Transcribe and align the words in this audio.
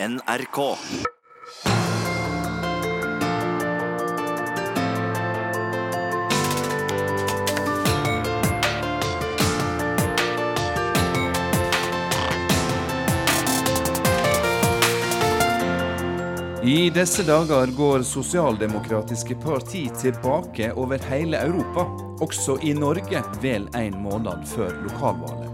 NRK. 0.00 0.76
I 16.62 16.90
disse 16.90 17.22
dager 17.22 17.66
går 17.66 18.02
sosialdemokratiske 18.02 19.34
parti 19.34 19.90
tilbake 20.00 20.72
over 20.72 20.98
hele 21.10 21.42
Europa, 21.42 21.88
også 22.22 22.60
i 22.62 22.74
Norge 22.74 23.22
vel 23.42 23.66
en 23.74 24.02
måned 24.02 24.46
før 24.46 24.76
lokalvalget. 24.86 25.47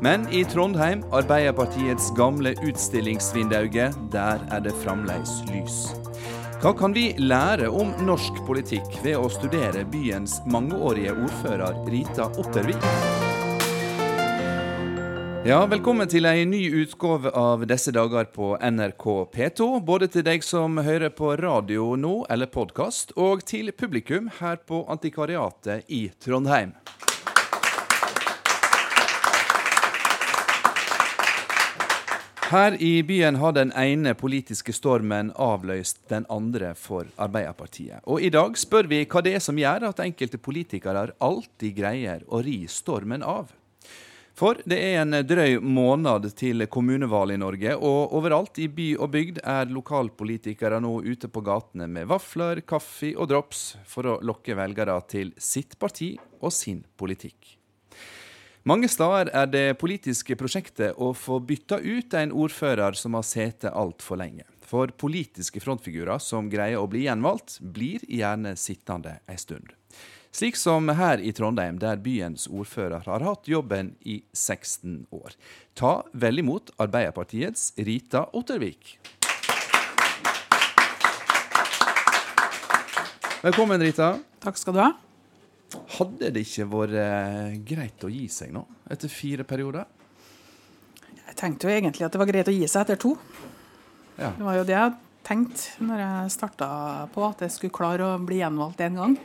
Men 0.00 0.28
i 0.30 0.44
Trondheim, 0.44 1.04
Arbeiderpartiets 1.12 2.12
gamle 2.16 2.54
utstillingsvindauge, 2.62 3.88
der 4.12 4.42
er 4.50 4.60
det 4.62 4.74
fremdeles 4.84 5.32
lys. 5.50 5.78
Hva 6.62 6.70
kan 6.78 6.94
vi 6.94 7.08
lære 7.18 7.66
om 7.70 7.90
norsk 8.06 8.38
politikk 8.46 8.86
ved 9.02 9.18
å 9.18 9.26
studere 9.30 9.82
byens 9.90 10.36
mangeårige 10.46 11.16
ordfører 11.18 11.80
Rita 11.90 12.28
Ottervik? 12.38 12.86
Ja, 15.46 15.64
Velkommen 15.66 16.10
til 16.10 16.30
en 16.30 16.50
ny 16.50 16.62
utgave 16.82 17.30
av 17.34 17.66
Disse 17.66 17.90
dager 17.94 18.30
på 18.30 18.52
NRK 18.58 19.06
P2. 19.34 19.68
Både 19.82 20.10
til 20.14 20.26
deg 20.26 20.46
som 20.46 20.78
hører 20.78 21.10
på 21.10 21.34
radio 21.42 21.96
nå, 21.98 22.20
eller 22.30 22.46
podkast, 22.46 23.16
og 23.16 23.42
til 23.50 23.74
publikum 23.74 24.30
her 24.38 24.62
på 24.62 24.84
Antikvariatet 24.92 25.90
i 25.90 26.04
Trondheim. 26.22 26.76
Her 32.48 32.82
i 32.82 33.02
byen 33.02 33.36
har 33.36 33.52
den 33.52 33.68
ene 33.76 34.14
politiske 34.16 34.72
stormen 34.72 35.28
avløst 35.36 35.98
den 36.08 36.24
andre 36.32 36.70
for 36.80 37.04
Arbeiderpartiet. 37.20 38.00
Og 38.08 38.24
i 38.24 38.30
dag 38.32 38.56
spør 38.56 38.88
vi 38.88 39.02
hva 39.04 39.20
det 39.20 39.34
er 39.36 39.42
som 39.44 39.60
gjør 39.60 39.84
at 39.90 40.00
enkelte 40.00 40.40
politikere 40.40 41.02
alltid 41.20 41.74
greier 41.76 42.24
å 42.24 42.40
ri 42.46 42.62
stormen 42.72 43.20
av. 43.20 43.52
For 44.38 44.62
det 44.64 44.78
er 44.80 45.02
en 45.02 45.18
drøy 45.28 45.58
måned 45.60 46.30
til 46.40 46.64
kommunevalg 46.72 47.36
i 47.36 47.38
Norge, 47.44 47.76
og 47.76 48.16
overalt 48.16 48.62
i 48.64 48.70
by 48.72 48.88
og 48.96 49.12
bygd 49.12 49.42
er 49.44 49.68
lokalpolitikere 49.68 50.80
nå 50.80 50.94
ute 51.04 51.28
på 51.28 51.44
gatene 51.44 51.90
med 51.98 52.08
vafler, 52.08 52.64
kaffe 52.64 53.12
og 53.12 53.28
drops 53.28 53.74
for 53.84 54.08
å 54.08 54.18
lokke 54.24 54.56
velgere 54.56 54.96
til 55.10 55.36
sitt 55.36 55.76
parti 55.76 56.14
og 56.40 56.54
sin 56.54 56.80
politikk. 56.96 57.57
Mange 58.68 58.88
steder 58.90 59.30
er 59.32 59.46
det 59.48 59.78
politiske 59.80 60.34
prosjektet 60.36 60.98
å 61.00 61.14
få 61.16 61.38
bytta 61.40 61.78
ut 61.80 62.12
en 62.18 62.34
ordfører 62.36 62.98
som 63.00 63.14
har 63.16 63.24
sittet 63.24 63.72
altfor 63.72 64.20
lenge. 64.20 64.44
For 64.60 64.92
politiske 64.92 65.62
frontfigurer 65.64 66.20
som 66.20 66.50
greier 66.52 66.76
å 66.76 66.90
bli 66.90 67.06
gjenvalgt, 67.06 67.62
blir 67.64 68.04
gjerne 68.04 68.52
sittende 68.60 69.14
ei 69.24 69.38
stund. 69.40 69.72
Slik 70.36 70.60
som 70.60 70.92
her 70.92 71.16
i 71.16 71.32
Trondheim, 71.32 71.80
der 71.80 71.96
byens 71.96 72.44
ordfører 72.44 73.08
har 73.08 73.24
hatt 73.24 73.48
jobben 73.48 73.94
i 74.04 74.20
16 74.36 75.06
år. 75.16 75.32
Ta 75.72 76.02
vel 76.12 76.44
imot 76.44 76.74
Arbeiderpartiets 76.76 77.72
Rita 77.80 78.26
Ottervik. 78.36 78.98
Velkommen, 83.40 83.80
Rita. 83.80 84.18
Takk 84.44 84.60
skal 84.60 84.76
du 84.76 84.84
ha. 84.84 84.92
Hadde 85.98 86.30
det 86.32 86.46
ikke 86.46 86.64
vært 86.70 86.96
eh, 87.02 87.56
greit 87.68 88.04
å 88.06 88.10
gi 88.12 88.24
seg 88.32 88.54
nå, 88.54 88.62
etter 88.88 89.12
fire 89.12 89.44
perioder? 89.48 89.84
Jeg 91.28 91.36
tenkte 91.36 91.68
jo 91.68 91.74
egentlig 91.74 92.06
at 92.06 92.14
det 92.14 92.20
var 92.22 92.30
greit 92.30 92.48
å 92.48 92.54
gi 92.54 92.64
seg 92.70 92.86
etter 92.86 93.00
to. 93.02 93.12
Ja. 94.16 94.32
Det 94.32 94.46
var 94.46 94.56
jo 94.56 94.64
det 94.68 94.76
jeg 94.78 94.94
tenkte 95.28 95.84
når 95.84 96.00
jeg 96.02 96.34
starta 96.38 96.68
på, 97.12 97.26
at 97.28 97.44
jeg 97.44 97.54
skulle 97.54 97.76
klare 97.76 98.14
å 98.14 98.22
bli 98.22 98.40
gjenvalgt 98.40 98.80
én 98.86 98.96
gang. 98.96 99.18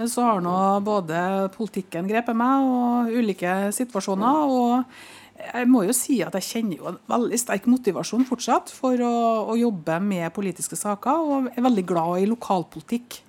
Men 0.00 0.08
så 0.08 0.24
har 0.24 0.40
nå 0.40 0.56
både 0.86 1.50
politikken 1.52 2.08
grepet 2.08 2.36
meg, 2.38 2.64
og 2.64 3.10
ulike 3.12 3.68
situasjoner. 3.76 4.38
Og 4.48 5.50
jeg 5.52 5.68
må 5.68 5.84
jo 5.84 5.96
si 5.96 6.22
at 6.24 6.36
jeg 6.38 6.46
kjenner 6.46 6.80
jo 6.80 6.88
en 6.88 7.00
veldig 7.10 7.40
sterk 7.40 7.68
motivasjon 7.68 8.24
fortsatt 8.28 8.72
for 8.72 8.96
å, 9.04 9.14
å 9.52 9.58
jobbe 9.60 9.98
med 10.00 10.32
politiske 10.36 10.78
saker, 10.80 11.20
og 11.20 11.50
er 11.52 11.66
veldig 11.68 11.84
glad 11.90 12.22
i 12.22 12.30
lokalpolitikk. 12.30 13.20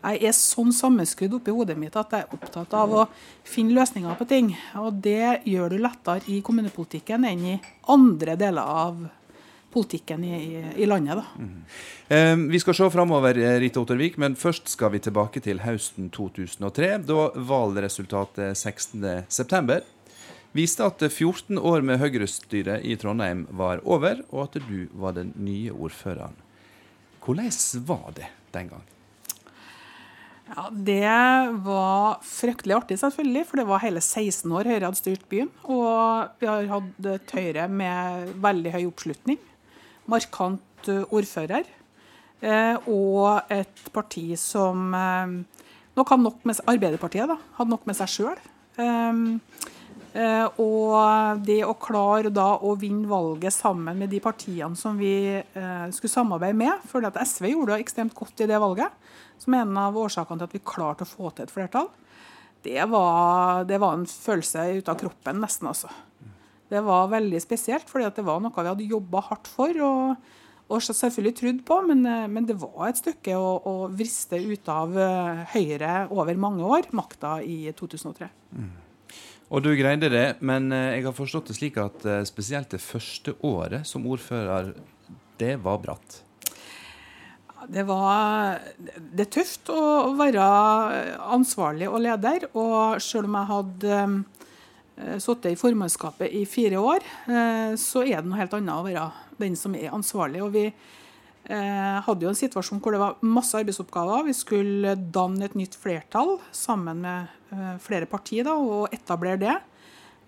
Jeg 0.00 0.30
er 0.30 0.36
sånn 0.36 0.72
sammenskrudd 0.72 1.34
oppi 1.36 1.52
hodet 1.52 1.76
mitt 1.76 1.96
at 1.98 2.14
jeg 2.14 2.24
er 2.24 2.34
opptatt 2.36 2.72
av 2.76 2.92
å 2.96 3.06
finne 3.44 3.76
løsninger 3.76 4.16
på 4.16 4.26
ting. 4.30 4.52
Og 4.80 5.00
det 5.04 5.42
gjør 5.44 5.74
du 5.74 5.80
lettere 5.82 6.24
i 6.32 6.40
kommunepolitikken 6.44 7.26
enn 7.28 7.46
i 7.52 7.56
andre 7.92 8.36
deler 8.40 8.64
av 8.84 9.02
politikken 9.70 10.24
i, 10.24 10.34
i, 10.76 10.86
landet. 10.86 11.20
Mm. 11.38 11.64
Eh, 12.08 12.36
vi 12.50 12.60
skal 12.60 12.74
se 12.74 12.88
framover, 12.90 13.38
Rita 13.62 13.82
Ottervik, 13.84 14.16
men 14.18 14.34
først 14.40 14.72
skal 14.72 14.94
vi 14.96 15.02
tilbake 15.04 15.42
til 15.44 15.62
høsten 15.62 16.10
2003. 16.14 16.90
Da 17.06 17.28
valgresultatet 17.36 18.58
16.9 18.58 19.80
viste 20.56 20.86
at 20.86 21.04
14 21.06 21.60
år 21.60 21.84
med 21.86 22.00
Høyre-styre 22.02 22.80
i 22.82 22.96
Trondheim 22.98 23.44
var 23.54 23.84
over, 23.84 24.24
og 24.32 24.48
at 24.48 24.58
du 24.66 24.88
var 24.98 25.14
den 25.18 25.34
nye 25.38 25.70
ordføreren. 25.70 26.34
Hvordan 27.22 27.84
var 27.86 28.16
det 28.16 28.32
den 28.56 28.72
gang? 28.72 28.88
Ja, 30.50 30.68
Det 30.70 31.52
var 31.62 32.18
fryktelig 32.26 32.74
artig, 32.74 32.98
selvfølgelig, 32.98 33.44
for 33.46 33.60
det 33.60 33.66
var 33.68 33.82
hele 33.84 34.00
16 34.02 34.50
år 34.50 34.66
Høyre 34.66 34.88
hadde 34.88 34.98
styrt 34.98 35.28
byen. 35.30 35.50
Og 35.70 36.40
vi 36.40 36.48
har 36.50 36.66
hatt 36.72 37.10
et 37.12 37.34
Høyre 37.36 37.68
med 37.70 38.32
veldig 38.42 38.72
høy 38.74 38.88
oppslutning. 38.88 39.38
Markant 40.10 40.90
ordfører. 41.14 41.68
Og 42.90 43.52
et 43.52 43.84
parti 43.94 44.32
som 44.40 44.90
nok 44.90 46.14
hadde 46.14 46.24
nok 46.24 46.42
med 46.48 46.64
Arbeiderpartiet 46.66 47.30
da, 47.30 47.38
hadde 47.58 47.70
nok 47.70 47.86
med 47.86 48.00
seg 48.00 48.14
sjøl. 48.16 48.42
og 50.58 51.44
det 51.46 51.60
å 51.62 51.78
klare 51.78 52.32
da 52.34 52.56
å 52.58 52.74
vinne 52.74 53.06
valget 53.06 53.54
sammen 53.54 54.02
med 54.02 54.10
de 54.10 54.18
partiene 54.24 54.74
som 54.74 54.98
vi 54.98 55.38
skulle 55.94 56.10
samarbeide 56.10 56.58
med, 56.58 56.90
at 57.06 57.22
SV 57.22 57.52
gjorde 57.52 57.76
det 57.76 57.84
ekstremt 57.84 58.18
godt 58.18 58.42
i 58.42 58.50
det 58.50 58.58
valget 58.58 58.90
som 59.40 59.56
en 59.56 59.80
av 59.80 59.96
årsakene 59.98 60.40
til 60.40 60.50
at 60.50 60.56
vi 60.56 60.62
klarte 60.72 61.06
å 61.06 61.10
få 61.10 61.32
til 61.32 61.46
et 61.46 61.54
flertall, 61.54 61.88
det 62.64 62.84
var, 62.92 63.64
det 63.64 63.78
var 63.80 63.96
en 63.96 64.04
følelse 64.04 64.66
ut 64.76 64.90
av 64.92 64.98
kroppen, 65.00 65.40
nesten. 65.40 65.70
altså. 65.70 65.88
Det 66.70 66.82
var 66.86 67.08
veldig 67.10 67.40
spesielt, 67.42 67.88
fordi 67.90 68.10
det 68.14 68.26
var 68.26 68.42
noe 68.42 68.54
vi 68.54 68.68
hadde 68.68 68.90
jobba 68.90 69.24
hardt 69.30 69.48
for 69.50 69.80
og, 69.82 70.28
og, 70.68 70.84
selvfølgelig 70.84 71.32
trodd 71.40 71.64
på. 71.66 71.80
Men, 71.88 72.04
men, 72.30 72.46
det 72.46 72.58
var 72.60 72.90
et 72.90 73.00
stykke 73.00 73.34
å, 73.34 73.48
å 73.66 73.74
vriste 73.88 74.38
ut 74.38 74.70
av 74.70 74.94
eh, 74.94 75.40
Høyre 75.56 75.94
over 76.14 76.38
mange 76.38 76.68
år, 76.76 76.92
makta 76.94 77.40
i 77.42 77.72
2003. 77.74 78.30
Mm. 78.54 78.70
Og 79.50 79.64
du 79.64 79.72
greide 79.74 80.12
det, 80.12 80.26
men 80.46 80.70
eh, 80.70 80.96
jeg 80.98 81.08
har 81.08 81.16
forstått 81.16 81.50
det 81.50 81.58
slik 81.58 81.78
at 81.82 82.04
eh, 82.06 82.22
spesielt 82.28 82.70
det 82.70 82.82
første 82.84 83.34
året 83.46 83.88
som 83.88 84.06
ordfører, 84.06 84.76
det 85.42 85.56
var 85.64 85.80
bratt? 85.82 86.20
Det, 87.68 87.82
var, 87.84 88.60
det 88.80 89.26
er 89.26 89.32
tøft 89.34 89.68
å 89.72 90.12
være 90.16 90.44
ansvarlig 91.34 91.90
og 91.90 92.00
leder. 92.04 92.46
Og 92.56 93.00
selv 93.04 93.28
om 93.28 93.36
jeg 93.36 93.50
hadde 93.50 93.98
uh, 94.06 95.18
sittet 95.20 95.52
i 95.52 95.58
formannskapet 95.60 96.32
i 96.40 96.46
fire 96.48 96.80
år, 96.80 97.04
uh, 97.28 97.76
så 97.80 98.06
er 98.06 98.20
det 98.20 98.30
noe 98.30 98.40
helt 98.40 98.56
annet 98.56 98.78
å 98.78 98.86
være 98.86 99.04
den 99.40 99.58
som 99.60 99.76
er 99.76 99.92
ansvarlig. 99.92 100.42
Og 100.46 100.54
vi 100.56 100.66
uh, 100.70 101.98
hadde 102.06 102.26
jo 102.26 102.32
en 102.32 102.40
situasjon 102.40 102.80
hvor 102.80 102.96
det 102.96 103.02
var 103.02 103.20
masse 103.26 103.60
arbeidsoppgaver. 103.60 104.24
Vi 104.30 104.36
skulle 104.40 104.96
danne 104.96 105.50
et 105.50 105.58
nytt 105.58 105.76
flertall 105.80 106.38
sammen 106.56 107.04
med 107.04 107.36
flere 107.82 108.06
partier 108.06 108.46
da, 108.46 108.52
og 108.54 108.92
etablere 108.94 109.40
det. 109.42 109.56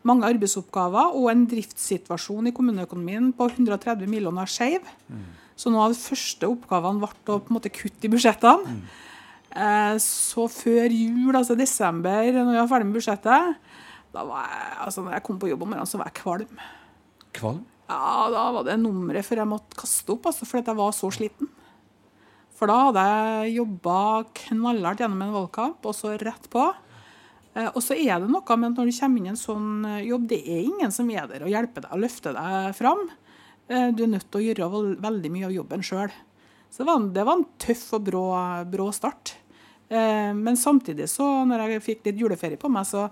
Mange 0.09 0.27
arbeidsoppgaver 0.27 1.15
og 1.15 1.29
en 1.31 1.45
driftssituasjon 1.47 2.51
i 2.51 2.53
kommuneøkonomien 2.57 3.29
på 3.39 3.47
130 3.47 4.11
millioner 4.11 4.51
skeiv. 4.51 4.83
Mm. 5.07 5.29
Så 5.63 5.71
noen 5.71 5.85
av 5.85 5.95
de 5.95 6.01
første 6.03 6.49
oppgavene 6.51 6.99
ble 6.99 7.13
å 7.31 7.39
på 7.39 7.53
en 7.53 7.55
måte 7.55 7.71
kutte 7.71 8.09
i 8.09 8.11
budsjettene. 8.11 8.73
Mm. 8.75 8.83
Eh, 9.53 9.97
så 10.03 10.47
før 10.51 10.91
jul, 10.91 11.31
altså 11.37 11.55
desember, 11.59 12.31
når 12.35 12.57
jeg 12.57 12.63
var 12.65 12.71
ferdig 12.71 12.89
med 12.89 12.97
budsjettet, 12.97 13.59
da 14.13 14.25
var 14.29 14.49
jeg, 14.49 14.71
altså 14.87 15.05
når 15.05 15.17
jeg 15.17 15.25
kom 15.29 15.39
på 15.41 15.51
jobb 15.53 15.63
om 15.63 15.71
morgenen, 15.73 15.89
så 15.89 16.01
var 16.01 16.11
jeg 16.11 16.19
kvalm. 16.19 16.63
Kvalm? 17.37 17.63
Ja, 17.93 18.29
da 18.33 18.47
var 18.57 18.67
det 18.67 18.79
nummeret 18.81 19.27
før 19.27 19.43
jeg 19.43 19.51
måtte 19.53 19.79
kaste 19.79 20.15
opp, 20.15 20.31
altså, 20.31 20.49
fordi 20.49 20.73
jeg 20.73 20.81
var 20.81 20.97
så 20.97 21.13
sliten. 21.15 21.51
For 22.57 22.71
da 22.71 22.79
hadde 22.89 23.05
jeg 23.07 23.57
jobba 23.61 23.99
knallhardt 24.43 25.03
gjennom 25.05 25.25
en 25.27 25.37
valgkamp, 25.37 25.87
og 25.87 25.97
så 25.99 26.17
rett 26.19 26.51
på. 26.51 26.67
Eh, 27.55 27.69
og 27.69 27.81
så 27.85 27.95
er 27.95 28.19
det 28.19 28.33
noe 28.33 28.57
med 28.57 28.73
at 28.73 28.81
når 28.81 28.91
du 28.91 28.99
kommer 28.99 29.21
inn 29.21 29.31
i 29.31 29.35
en 29.37 29.43
sånn 29.47 29.87
jobb, 30.09 30.27
det 30.33 30.43
er 30.43 30.65
ingen 30.65 30.95
som 30.95 31.11
er 31.13 31.29
der 31.31 31.45
og 31.47 31.53
hjelper 31.53 31.87
deg 31.87 31.95
og 31.95 32.03
løfte 32.07 32.35
deg 32.35 32.73
fram. 32.79 33.05
Eh, 33.73 33.89
du 33.97 34.05
er 34.05 34.13
nødt 34.15 34.29
til 34.29 34.41
å 34.41 34.45
gjøre 34.45 34.97
veldig 35.01 35.33
mye 35.33 35.49
av 35.49 35.55
jobben 35.55 35.85
sjøl. 35.87 36.13
Så 36.73 36.83
det 36.83 36.89
var, 36.89 36.99
en, 36.99 37.13
det 37.13 37.25
var, 37.29 37.39
en, 37.39 37.47
tøff 37.61 37.85
og 37.97 38.07
brå, 38.09 38.25
brå 38.73 38.89
start. 38.97 39.37
Eh, 39.93 40.33
men 40.37 40.59
samtidig, 40.59 41.09
så 41.13 41.29
når 41.49 41.67
jeg 41.67 41.85
fikk 41.87 42.09
litt 42.09 42.21
juleferie 42.21 42.61
på 42.61 42.71
meg, 42.73 42.89
så, 42.89 43.07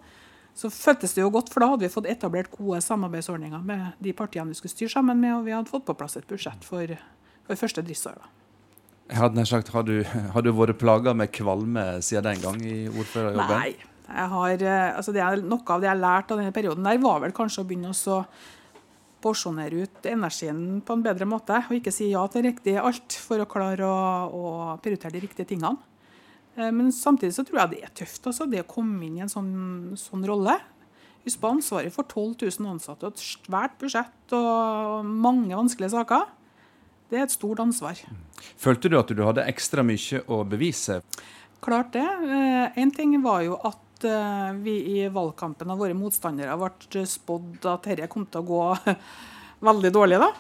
så 0.57 0.73
føltes 0.73 1.17
det 1.17 1.25
jo 1.25 1.33
godt, 1.33 1.53
for 1.53 1.63
da 1.63 1.71
hadde 1.73 1.87
vi 1.87 1.93
fått 1.93 2.09
etablert 2.11 2.53
gode 2.57 2.81
samarbeidsordninger 2.85 3.65
med 3.65 4.05
de 4.05 4.15
partiene 4.17 4.53
vi 4.53 4.61
skulle 4.61 4.75
styre 4.75 4.95
sammen 4.97 5.21
med, 5.21 5.35
og 5.39 5.49
vi 5.49 5.57
hadde 5.57 5.73
fått 5.73 5.87
på 5.89 5.97
plass 5.97 6.19
et 6.21 6.29
budsjett 6.29 6.65
for, 6.67 6.97
for 7.47 7.61
første 7.61 7.85
driftsår. 7.85 8.21
Jeg 9.11 9.19
hadde 9.19 9.41
nær 9.41 9.49
sagt, 9.51 9.73
Har 9.75 9.85
du, 9.85 9.97
har 10.07 10.45
du 10.47 10.53
vært 10.55 10.79
plaga 10.81 11.15
med 11.17 11.33
kvalme 11.35 11.87
siden 12.05 12.29
den 12.31 12.45
gang 12.45 12.61
i 12.63 12.85
ordførerjobben? 12.89 13.57
Nei. 13.57 13.89
Jeg 14.11 14.27
har, 14.33 14.63
eh, 14.67 14.97
altså 14.99 15.13
det 15.15 15.21
er, 15.23 15.43
noe 15.47 15.63
av 15.71 15.83
det 15.83 15.87
jeg 15.87 16.03
lærte 16.03 16.35
av 16.35 16.41
denne 16.41 16.55
perioden, 16.55 16.87
der 16.87 16.99
var 17.03 17.21
vel 17.23 17.35
kanskje 17.35 17.63
å 17.63 17.67
begynne 17.69 17.93
å 17.93 18.25
porsjonere 19.23 19.85
ut 19.85 20.09
energien 20.11 20.81
på 20.85 20.97
en 20.97 21.05
bedre 21.05 21.29
måte. 21.29 21.61
Og 21.69 21.79
ikke 21.79 21.93
si 21.95 22.11
ja 22.13 22.25
til 22.33 22.47
riktig 22.49 22.77
alt 22.81 23.17
for 23.21 23.43
å 23.43 23.49
klare 23.51 23.87
å, 23.87 24.01
å 24.31 24.51
prioritere 24.83 25.17
de 25.17 25.25
riktige 25.27 25.53
tingene. 25.53 25.77
Eh, 26.57 26.71
men 26.75 26.93
samtidig 26.95 27.37
så 27.37 27.47
tror 27.47 27.63
jeg 27.63 27.75
det 27.75 27.81
er 27.87 27.97
tøft 28.03 28.31
altså, 28.31 28.49
det 28.51 28.65
å 28.65 28.71
komme 28.71 29.07
inn 29.07 29.19
i 29.19 29.25
en 29.25 29.33
sånn, 29.33 29.97
sånn 30.01 30.27
rolle. 30.29 30.59
Husk 31.25 31.41
på 31.43 31.51
ansvaret 31.53 31.93
for 31.93 32.09
12 32.09 32.47
000 32.63 32.71
ansatte 32.73 33.07
og 33.07 33.13
et 33.13 33.25
svært 33.25 33.77
budsjett 33.81 34.37
og 34.37 35.05
mange 35.05 35.53
vanskelige 35.53 35.93
saker. 35.93 36.25
Det 37.11 37.19
er 37.19 37.27
et 37.27 37.35
stort 37.35 37.61
ansvar. 37.61 37.99
Følte 38.61 38.89
du 38.89 38.97
at 39.01 39.11
du 39.13 39.21
hadde 39.27 39.45
ekstra 39.51 39.85
mye 39.85 40.23
å 40.31 40.45
bevise? 40.49 41.01
Klart 41.61 41.93
det. 41.93 42.07
Én 42.07 42.89
eh, 42.89 42.95
ting 42.97 43.17
var 43.25 43.43
jo 43.45 43.59
at 43.69 43.83
eh, 44.09 44.51
vi 44.65 44.77
i 44.97 45.09
valgkampen 45.13 45.71
av 45.71 45.81
våre 45.81 45.97
motstandere 45.97 46.57
ble 46.61 47.07
spådd 47.07 47.67
at 47.71 47.89
dette 47.91 48.11
kom 48.13 48.27
til 48.27 48.43
å 48.43 48.49
gå 48.51 48.63
veldig 49.71 49.93
dårlig. 49.95 50.21
da. 50.23 50.31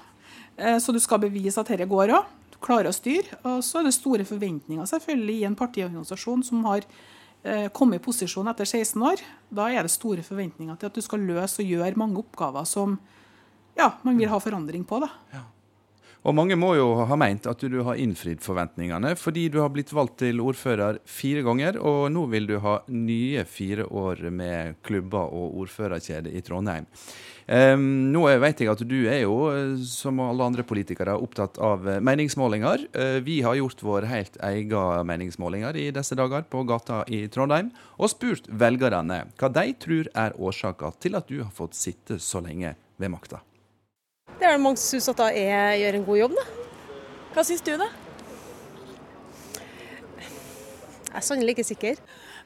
Så 0.81 0.93
du 0.93 0.99
skal 1.01 1.23
bevise 1.23 1.63
at 1.63 1.71
dette 1.73 1.87
går 1.89 2.13
òg 2.19 2.37
klarer 2.65 2.91
å 2.91 2.95
styre. 2.95 3.41
Og 3.49 3.65
så 3.65 3.81
er 3.81 3.89
det 3.89 3.97
store 3.97 4.27
forventninger 4.29 4.89
selvfølgelig 4.89 5.39
i 5.41 5.47
en 5.49 5.57
partiorganisasjon 5.59 6.45
som 6.47 6.67
har 6.69 6.85
eh, 6.85 7.69
kommet 7.77 8.01
i 8.01 8.05
posisjon 8.05 8.51
etter 8.53 8.69
16 8.69 9.07
år. 9.11 9.23
Da 9.49 9.71
er 9.73 9.87
det 9.87 9.95
store 9.95 10.25
forventninger 10.27 10.79
til 10.81 10.91
at 10.91 10.99
du 10.99 11.05
skal 11.05 11.25
løse 11.27 11.63
og 11.63 11.73
gjøre 11.73 12.01
mange 12.01 12.21
oppgaver 12.23 12.69
som 12.69 12.99
ja, 13.79 13.93
man 14.05 14.19
vil 14.19 14.31
ha 14.31 14.41
forandring 14.43 14.85
på. 14.85 15.01
da. 15.03 15.11
Ja. 15.35 15.45
Og 16.21 16.35
mange 16.37 16.57
må 16.61 16.75
jo 16.77 16.91
ha 17.09 17.17
meint 17.17 17.47
at 17.49 17.63
du 17.65 17.79
har 17.87 17.97
innfridd 17.97 18.43
forventningene, 18.45 19.15
fordi 19.17 19.47
du 19.49 19.57
har 19.63 19.71
blitt 19.73 19.93
valgt 19.97 20.19
til 20.21 20.43
ordfører 20.45 20.99
fire 21.09 21.41
ganger, 21.47 21.79
og 21.81 22.11
nå 22.13 22.27
vil 22.29 22.49
du 22.51 22.59
ha 22.61 22.77
nye 22.93 23.47
fire 23.49 23.87
år 23.89 24.27
med 24.29 24.77
klubber 24.85 25.33
og 25.33 25.57
ordførerkjede 25.65 26.35
i 26.37 26.45
Trondheim. 26.45 26.89
Um, 27.51 28.13
nå 28.13 28.27
vet 28.39 28.61
jeg 28.63 28.71
at 28.71 28.85
du 28.87 28.99
er 29.11 29.25
jo, 29.25 29.35
som 29.89 30.21
alle 30.23 30.45
andre 30.53 30.63
politikere, 30.63 31.17
opptatt 31.19 31.57
av 31.59 31.89
meningsmålinger. 32.05 32.85
Uh, 32.93 33.19
vi 33.25 33.41
har 33.43 33.57
gjort 33.59 33.83
vår 33.83 34.07
helt 34.13 34.37
egen 34.53 35.09
meningsmålinger 35.09 35.81
i 35.81 35.89
disse 35.97 36.21
dager 36.21 36.45
på 36.53 36.63
gata 36.69 37.01
i 37.09 37.25
Trondheim, 37.33 37.73
og 37.97 38.13
spurt 38.13 38.47
velgerne 38.47 39.25
hva 39.41 39.55
de 39.57 39.71
tror 39.81 40.13
er 40.13 40.37
årsaka 40.37 40.93
til 41.01 41.17
at 41.17 41.33
du 41.33 41.41
har 41.41 41.55
fått 41.55 41.81
sitte 41.81 42.21
så 42.21 42.45
lenge 42.45 42.77
ved 43.01 43.17
makta. 43.17 43.41
Det 44.39 44.47
er 44.47 44.55
vel 44.55 44.63
mange 44.65 44.81
som 44.81 44.95
syns 44.95 45.11
at 45.13 45.21
jeg 45.37 45.81
gjør 45.83 45.99
en 45.99 46.07
god 46.07 46.21
jobb, 46.21 46.39
da. 46.39 46.47
Hva 47.35 47.45
syns 47.47 47.65
du, 47.67 47.75
da? 47.81 47.91
Jeg 51.11 51.19
er 51.19 51.27
sannelig 51.27 51.57
ikke 51.57 51.69
sikker. 51.73 52.01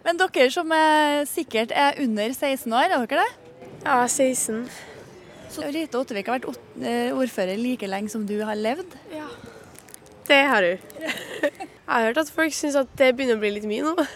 Men 0.05 0.19
dere 0.21 0.51
som 0.53 0.73
er 0.77 1.23
sikkert 1.29 1.73
er 1.77 2.01
under 2.05 2.33
16 2.33 2.73
år, 2.73 2.89
er 2.89 3.07
dere 3.07 3.23
det? 3.23 3.31
Ja, 3.85 4.03
16. 4.09 4.65
Så 5.55 5.69
Rita 5.71 6.01
Ottevik 6.01 6.29
har 6.29 6.41
vært 6.41 6.83
eh, 6.83 7.13
ordfører 7.15 7.61
like 7.61 7.89
lenge 7.89 8.11
som 8.13 8.25
du 8.27 8.35
har 8.43 8.59
levd? 8.59 8.97
Ja. 9.13 9.29
Det 10.25 10.41
har 10.51 10.67
hun. 10.67 10.85
Jeg 11.05 11.93
har 11.93 12.07
hørt 12.09 12.21
at 12.25 12.33
folk 12.33 12.55
syns 12.57 12.79
at 12.81 12.93
det 12.99 13.13
begynner 13.15 13.37
å 13.37 13.43
bli 13.43 13.53
litt 13.59 13.69
mye 13.69 13.85
nå. 13.85 14.07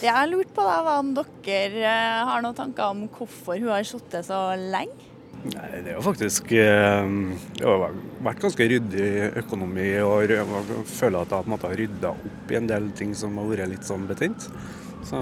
Jeg 0.00 0.12
har 0.14 0.28
lurt 0.30 0.52
på 0.56 0.64
da, 0.64 0.78
om 1.00 1.10
dere 1.16 1.80
eh, 1.84 2.20
har 2.28 2.44
noen 2.44 2.56
tanker 2.56 2.92
om 2.92 3.06
hvorfor 3.12 3.58
hun 3.58 3.72
har 3.72 3.84
sittet 3.88 4.28
så 4.28 4.50
lenge? 4.56 5.09
Nei, 5.40 5.68
Det 5.80 5.88
er 5.88 5.94
jo 5.96 6.02
faktisk 6.04 6.50
eh, 6.52 7.12
Det 7.56 7.64
har 7.64 7.94
vært 8.20 8.42
ganske 8.42 8.66
ryddig 8.74 9.06
økonomi, 9.40 9.86
og 10.04 10.28
jeg 10.28 10.44
føler 10.90 11.22
at 11.22 11.32
jeg 11.32 11.46
på 11.46 11.48
en 11.48 11.54
måte 11.54 11.70
har 11.70 11.80
rydda 11.80 12.10
opp 12.12 12.52
i 12.52 12.58
en 12.58 12.68
del 12.68 12.90
ting 12.98 13.14
som 13.16 13.38
har 13.40 13.48
vært 13.48 13.72
litt 13.72 13.88
sånn 13.88 14.04
betent. 14.10 14.50
Så 15.08 15.20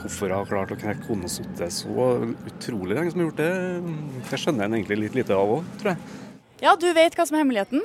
hvorfor 0.00 0.30
jeg 0.30 0.38
har 0.38 0.48
klart 0.48 0.72
å 0.72 0.78
knekke 0.80 1.04
koden 1.04 1.26
og 1.28 1.32
sitte 1.32 1.68
så 1.72 2.08
utrolig 2.48 2.96
lenge 2.96 3.12
som 3.12 3.20
jeg 3.20 3.26
har 3.26 3.32
gjort 3.32 3.42
det, 3.42 4.24
det 4.30 4.40
skjønner 4.40 4.64
jeg 4.64 4.72
egentlig 4.78 5.00
litt 5.02 5.20
lite 5.20 5.36
av 5.36 5.52
òg, 5.58 5.68
tror 5.82 5.92
jeg. 5.92 6.16
Ja, 6.64 6.72
du 6.80 6.88
vet 6.96 7.16
hva 7.18 7.26
som 7.28 7.36
er 7.36 7.44
hemmeligheten? 7.44 7.84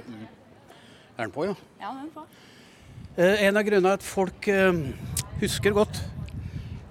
Er 1.18 1.26
den 1.26 1.36
på, 1.36 1.50
ja? 1.50 1.58
Ja, 1.82 1.92
den 1.92 2.08
er 2.08 2.16
på. 2.16 2.26
Eh, 3.18 3.44
en 3.50 3.60
av 3.60 3.68
grunnene 3.68 3.92
er 3.92 4.00
at 4.00 4.08
folk 4.08 4.48
eh, 4.48 4.72
husker 5.44 5.76
godt. 5.76 6.00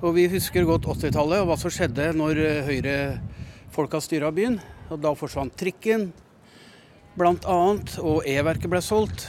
Og 0.04 0.16
vi 0.16 0.28
husker 0.32 0.68
godt 0.68 0.88
80-tallet 0.88 1.40
og 1.40 1.48
hva 1.48 1.56
som 1.60 1.72
skjedde 1.72 2.10
når 2.16 2.44
Høyre 2.68 2.96
folka 3.80 4.00
styra 4.02 4.28
byen. 4.34 4.58
Og 4.90 5.00
da 5.00 5.14
forsvant 5.16 5.54
trikken, 5.56 6.10
bl.a. 7.16 7.60
Og 8.02 8.26
E-verket 8.28 8.68
ble 8.70 8.82
solgt. 8.84 9.24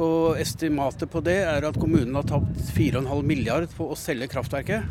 Og 0.00 0.38
estimatet 0.40 1.10
på 1.10 1.22
det 1.24 1.40
er 1.42 1.66
at 1.66 1.78
kommunen 1.80 2.14
har 2.14 2.28
tapt 2.28 2.70
4,5 2.76 3.26
milliard 3.26 3.66
på 3.74 3.90
å 3.90 3.98
selge 3.98 4.30
kraftverket. 4.30 4.86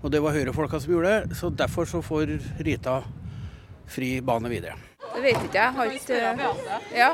Og 0.00 0.08
det 0.10 0.22
var 0.24 0.34
Høyre-folka 0.34 0.80
som 0.80 0.94
gjorde 0.94 1.12
det, 1.12 1.36
så 1.36 1.50
derfor 1.52 1.86
så 1.90 2.00
får 2.02 2.38
Rita 2.64 3.02
fri 3.92 4.16
bane 4.24 4.50
videre. 4.50 4.78
Det 5.12 5.22
vet 5.22 5.44
ikke 5.44 5.60
jeg. 5.60 5.72
Har 5.76 5.86
ikke 5.92 6.14
Ja. 7.02 7.10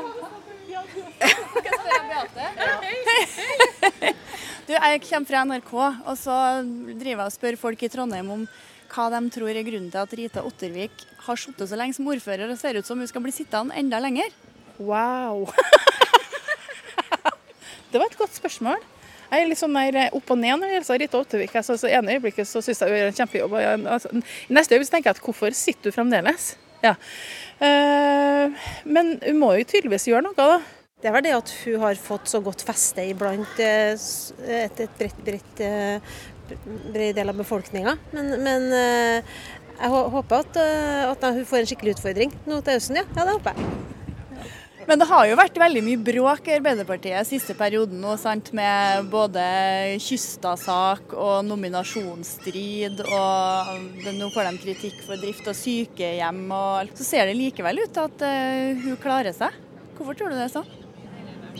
Du, 4.63 4.71
jeg 4.71 5.01
kommer 5.03 5.27
fra 5.27 5.43
NRK, 5.43 5.73
og 5.75 6.15
så 6.17 6.35
driver 6.63 7.25
jeg 7.25 7.27
og 7.27 7.35
spør 7.35 7.59
folk 7.59 7.83
i 7.83 7.91
Trondheim 7.91 8.31
om 8.31 8.45
hva 8.93 9.09
de 9.09 9.21
tror 9.33 9.49
er 9.49 9.65
grunnen 9.65 9.91
til 9.91 10.01
at 10.01 10.15
Rita 10.17 10.43
Ottervik 10.45 11.05
har 11.25 11.39
sittet 11.39 11.69
så 11.69 11.79
lenge 11.79 11.97
som 11.97 12.09
ordfører 12.11 12.51
og 12.51 12.59
ser 12.59 12.77
ut 12.77 12.87
som 12.87 12.99
hun 13.01 13.09
skal 13.09 13.23
bli 13.25 13.33
sittende 13.33 13.75
enda 13.79 13.99
lenger. 14.03 14.33
Wow. 14.77 15.47
det 17.91 18.01
var 18.01 18.07
et 18.07 18.19
godt 18.19 18.37
spørsmål. 18.37 18.81
Jeg 19.33 19.41
er 19.41 19.49
litt 19.49 19.57
sånn 19.57 19.73
der 19.73 20.13
opp 20.13 20.29
og 20.29 20.37
ned 20.37 20.59
når 20.59 20.69
det 20.69 20.75
gjelder 20.77 21.01
Rita 21.01 21.21
Ottervik. 21.23 21.55
Altså, 21.57 21.77
så 21.81 21.89
ene 21.89 22.13
øyeblikket 22.17 22.49
så 22.49 22.61
syns 22.61 22.83
jeg 22.83 22.91
hun 22.91 22.99
gjør 22.99 23.09
en 23.09 23.17
kjempejobb. 23.21 23.57
Altså, 23.95 24.13
neste 24.53 24.77
øyeblikk 24.77 24.93
tenker 24.93 25.09
jeg 25.09 25.17
at 25.17 25.25
hvorfor 25.25 25.57
sitter 25.57 25.89
du 25.89 25.95
fremdeles? 25.95 26.53
Ja. 26.83 26.93
Uh, 27.63 28.63
men 28.85 29.15
hun 29.23 29.39
må 29.41 29.53
jo 29.57 29.65
tydeligvis 29.71 30.09
gjøre 30.11 30.27
noe, 30.27 30.37
da. 30.37 30.61
Det 31.03 31.09
er 31.09 31.15
vel 31.17 31.25
det 31.25 31.33
at 31.35 31.49
hun 31.65 31.81
har 31.81 31.97
fått 31.99 32.29
så 32.31 32.39
godt 32.39 32.61
feste 32.63 33.03
iblant 33.11 33.57
eh, 33.59 33.91
et, 33.91 34.77
et 34.85 34.93
bredt, 34.95 35.17
bredt 35.25 35.63
bred 36.65 37.15
del 37.17 37.33
av 37.33 37.39
befolkninga. 37.39 37.97
Men, 38.15 38.35
men, 38.43 38.67
eh, 38.77 39.37
jeg 39.79 39.89
håper 39.89 40.43
at, 40.43 40.59
eh, 40.61 41.07
at, 41.09 41.25
hun 41.33 41.47
får 41.49 41.63
en 41.63 41.71
skikkelig 41.71 41.97
utfordring 41.97 42.35
nå 42.45 42.61
til 42.61 42.77
høsten. 42.77 43.01
Ja. 43.01 43.07
ja, 43.15 43.25
det 43.25 43.37
håper 43.39 43.57
jeg. 43.57 43.73
Men 44.83 44.99
det 44.99 45.07
har 45.07 45.27
jo 45.29 45.37
vært 45.39 45.57
veldig 45.61 45.81
mye 45.85 45.99
bråk 46.03 46.47
i 46.49 46.55
Arbeiderpartiet 46.57 47.27
siste 47.29 47.55
perioden 47.55 48.01
nå, 48.03 48.17
sant? 48.19 48.51
med 48.55 49.07
både 49.13 49.43
Kystad-sak 50.03 51.15
og 51.15 51.45
nominasjonsstrid. 51.47 52.99
Og 53.07 54.11
nå 54.19 54.29
får 54.35 54.49
de 54.49 54.63
kritikk 54.65 54.99
for 55.07 55.21
drift 55.23 55.47
av 55.47 55.55
sykehjem. 55.55 56.43
og 56.51 56.91
Så 56.99 57.07
ser 57.07 57.31
det 57.31 57.39
likevel 57.39 57.85
ut 57.85 57.95
til 57.95 58.09
at 58.11 58.27
uh, 58.27 58.83
hun 58.83 58.99
klarer 58.99 59.35
seg. 59.35 59.55
Hvorfor 59.95 60.19
tror 60.19 60.33
du 60.33 60.39
det 60.41 60.49
er 60.49 60.57
sånn? 60.57 60.82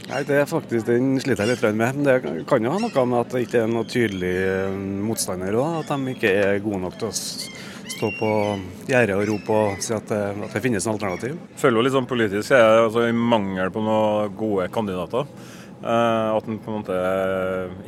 Nei, 0.10 0.22
det 0.28 0.36
er 0.42 0.48
faktisk, 0.50 0.86
Den 0.90 1.16
sliter 1.24 1.48
jeg 1.48 1.56
litt 1.56 1.66
med. 1.78 2.00
Men 2.00 2.08
det 2.08 2.46
kan 2.50 2.64
jo 2.64 2.74
ha 2.74 2.82
noe 2.82 3.06
med 3.08 3.20
at 3.22 3.34
det 3.34 3.46
ikke 3.46 3.64
er 3.64 3.72
noe 3.72 3.88
tydelig 3.90 4.36
eh, 4.44 4.78
motstander. 5.08 5.58
At 5.80 5.92
de 5.92 6.16
ikke 6.16 6.34
er 6.44 6.64
gode 6.64 6.84
nok 6.84 7.00
til 7.00 7.10
å 7.10 7.16
stå 7.94 8.10
på 8.20 8.30
gjerdet 8.90 9.16
og 9.16 9.28
rope 9.30 9.58
og 9.58 9.84
si 9.84 9.94
at 9.96 10.08
det, 10.12 10.22
at 10.48 10.56
det 10.56 10.64
finnes 10.64 10.86
en 10.86 10.96
alternativ. 10.96 11.38
Føler 11.60 11.80
jo 11.80 11.86
litt 11.88 11.96
sånn 11.96 12.10
politisk 12.10 12.56
er 12.56 12.64
jeg 12.64 12.88
altså, 12.88 13.06
i 13.08 13.16
mangel 13.16 13.72
på 13.74 13.84
noen 13.86 14.34
gode 14.40 14.70
kandidater. 14.74 15.30
Uh, 15.84 16.32
at 16.38 16.46
en 16.48 16.62
på 16.64 16.72
en 16.72 16.78
måte 16.78 16.98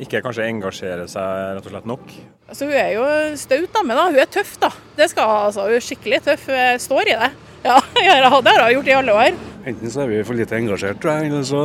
ikke 0.04 0.20
kanskje 0.20 0.44
engasjerer 0.50 1.08
seg 1.08 1.56
rett 1.56 1.64
og 1.64 1.72
slett 1.72 1.88
nok. 1.88 2.10
Altså, 2.44 2.68
hun 2.68 2.76
er 2.76 2.90
jo 2.92 3.06
staut 3.40 3.72
dame, 3.72 3.96
da. 3.96 4.08
Hun 4.10 4.20
er 4.20 4.28
tøff, 4.28 4.56
da. 4.60 4.70
Det 4.98 5.08
skal 5.12 5.32
altså, 5.48 5.64
Hun 5.68 5.78
er 5.78 5.84
skikkelig 5.84 6.20
tøff. 6.28 6.48
Hun 6.52 6.86
står 6.88 7.12
i 7.12 7.18
det. 7.24 7.34
Ja, 7.66 7.80
det 7.82 8.52
har 8.54 8.62
hun 8.62 8.76
gjort 8.76 8.88
i 8.92 8.94
alle 8.94 9.14
år. 9.18 9.38
Enten 9.66 9.90
så 9.90 10.04
er 10.04 10.12
vi 10.12 10.18
for 10.22 10.38
lite 10.38 10.54
engasjert, 10.54 11.00
tror 11.02 11.16
jeg, 11.16 11.26
eller 11.26 11.42
så 11.42 11.60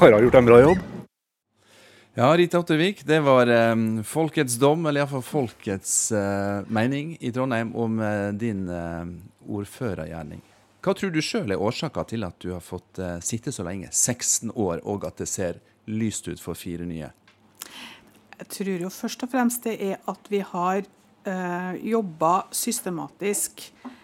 har 0.00 0.14
hun 0.14 0.22
gjort 0.24 0.36
en 0.38 0.46
bra 0.48 0.60
jobb. 0.62 0.84
Ja, 2.16 2.30
Rita 2.32 2.62
Ottervik, 2.62 3.02
det 3.04 3.18
var 3.20 3.50
eh, 3.52 3.74
folkets 4.08 4.54
dom, 4.56 4.86
eller 4.88 5.02
iallfall 5.02 5.24
folkets 5.26 5.92
eh, 6.16 6.62
mening 6.72 7.10
i 7.20 7.28
Trondheim 7.36 7.74
om 7.76 7.98
eh, 8.00 8.30
din 8.40 8.62
uh, 8.72 9.04
ordførergjerning. 9.44 10.40
Hva 10.80 10.94
tror 10.96 11.12
du 11.12 11.20
sjøl 11.20 11.52
er 11.52 11.60
årsaka 11.60 12.06
til 12.08 12.24
at 12.24 12.38
du 12.40 12.54
har 12.54 12.64
fått 12.64 13.02
uh, 13.02 13.18
sitte 13.20 13.52
så 13.52 13.66
lenge, 13.68 13.92
16 13.92 14.54
år, 14.54 14.80
og 14.88 15.04
at 15.04 15.20
det 15.20 15.28
ser 15.28 15.60
lyst 15.92 16.30
ut 16.32 16.40
for 16.40 16.56
fire 16.56 16.88
nye? 16.88 17.12
Jeg 18.38 18.48
tror 18.56 18.86
jo 18.86 18.94
først 19.02 19.28
og 19.28 19.34
fremst 19.36 19.68
det 19.68 19.76
er 19.84 20.00
at 20.08 20.32
vi 20.32 20.40
har 20.44 20.80
eh, 20.80 21.76
jobba 21.92 22.32
systematisk 22.56 23.68
Eh, 23.84 23.95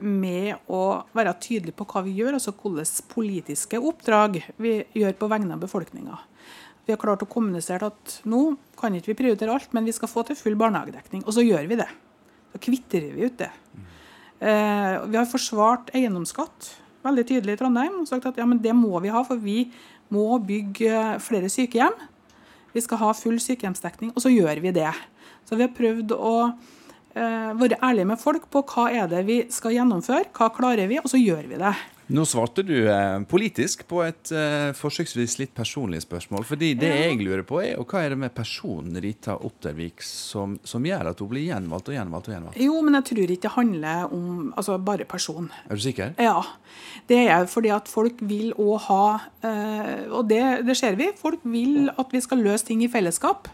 med 0.00 0.70
å 0.72 0.80
være 1.14 1.36
tydelige 1.40 1.76
på 1.78 1.86
hva 1.92 2.02
vi 2.02 2.16
gjør, 2.18 2.34
altså 2.36 2.52
hvilke 2.58 3.04
politiske 3.12 3.78
oppdrag 3.78 4.40
vi 4.58 4.72
gjør 4.98 5.14
på 5.20 5.28
vegne 5.30 5.54
av 5.54 5.62
befolkninga. 5.62 6.18
Vi 6.90 6.94
har 6.94 6.98
klart 6.98 7.22
å 7.22 7.28
kommunisere 7.30 7.86
at 7.86 8.16
nå 8.26 8.40
kan 8.80 8.96
ikke 8.98 9.12
vi 9.12 9.18
prioritere 9.20 9.54
alt, 9.54 9.70
men 9.76 9.86
vi 9.86 9.94
skal 9.94 10.10
få 10.10 10.24
til 10.26 10.38
full 10.38 10.56
barnehagedekning. 10.58 11.22
Og 11.22 11.36
så 11.36 11.44
gjør 11.44 11.68
vi 11.70 11.78
det. 11.78 11.86
Da 12.50 12.58
kvitterer 12.62 13.12
vi 13.14 13.28
ut 13.28 13.36
det. 13.38 13.50
Eh, 14.40 14.96
vi 15.06 15.18
har 15.20 15.28
forsvart 15.30 15.92
eiendomsskatt 15.94 16.72
veldig 17.04 17.24
tydelig 17.28 17.54
i 17.54 17.60
Trondheim 17.60 18.00
og 18.02 18.08
sagt 18.08 18.26
at 18.28 18.40
ja, 18.40 18.46
men 18.48 18.60
det 18.60 18.74
må 18.76 18.98
vi 19.04 19.12
ha, 19.12 19.22
for 19.24 19.40
vi 19.40 19.68
må 20.10 20.40
bygge 20.42 21.20
flere 21.22 21.50
sykehjem. 21.52 21.94
Vi 22.74 22.82
skal 22.82 23.00
ha 23.02 23.12
full 23.16 23.38
sykehjemsdekning, 23.42 24.12
og 24.14 24.24
så 24.24 24.32
gjør 24.32 24.62
vi 24.64 24.74
det. 24.74 24.90
Så 25.46 25.58
vi 25.58 25.66
har 25.66 25.74
prøvd 25.74 26.14
å 26.16 26.34
eh, 27.20 27.52
være 27.60 27.78
ærlige 27.84 28.08
med 28.14 28.20
folk 28.22 28.48
på 28.50 28.64
hva 28.72 28.88
er 28.90 29.08
det 29.12 29.24
vi 29.28 29.40
skal 29.52 29.76
gjennomføre, 29.76 30.30
hva 30.36 30.50
klarer 30.56 30.90
vi, 30.90 30.98
og 31.02 31.08
så 31.12 31.20
gjør 31.20 31.46
vi 31.52 31.60
det. 31.60 31.74
Nå 32.10 32.24
svarte 32.26 32.64
du 32.66 32.74
eh, 32.90 33.20
politisk 33.30 33.84
på 33.86 34.00
et 34.02 34.32
eh, 34.34 34.72
forsøksvis 34.74 35.36
litt 35.38 35.52
personlig 35.54 36.00
spørsmål. 36.02 36.42
fordi 36.48 36.72
det 36.74 36.88
Ja. 36.90 37.04
jeg 37.06 37.20
lurer 37.22 37.44
på 37.46 37.60
er, 37.62 37.76
og 37.78 37.86
hva 37.86 38.00
er 38.02 38.08
det 38.10 38.18
med 38.18 38.34
personen 38.34 38.98
Rita 38.98 39.36
Ottervik 39.38 40.02
som, 40.02 40.56
som 40.64 40.82
gjør 40.82 41.12
at 41.12 41.22
hun 41.22 41.28
blir 41.30 41.46
gjenvalgt 41.52 41.92
og 41.92 41.94
gjenvalgt 41.94 42.26
og 42.32 42.34
gjenvalgt? 42.34 42.58
Jo, 42.58 42.80
men 42.82 42.98
jeg 42.98 43.04
tror 43.12 43.30
ikke 43.36 43.46
det 43.46 43.54
handler 43.54 44.12
om 44.16 44.50
altså, 44.56 44.78
bare 44.82 45.06
person. 45.06 45.46
Er 45.70 45.78
du 45.78 45.84
sikker? 45.86 46.14
Ja. 46.18 46.42
Det 47.06 47.20
er 47.30 47.46
fordi 47.46 47.70
at 47.76 47.86
folk 47.86 48.18
vil 48.26 48.50
òg 48.58 48.80
ha 48.88 49.04
eh, 49.46 50.10
Og 50.10 50.26
det, 50.28 50.66
det 50.66 50.76
ser 50.76 50.98
vi. 50.98 51.12
Folk 51.14 51.46
vil 51.46 51.92
at 51.96 52.10
vi 52.10 52.20
skal 52.26 52.42
løse 52.42 52.66
ting 52.66 52.82
i 52.82 52.90
fellesskap. 52.90 53.46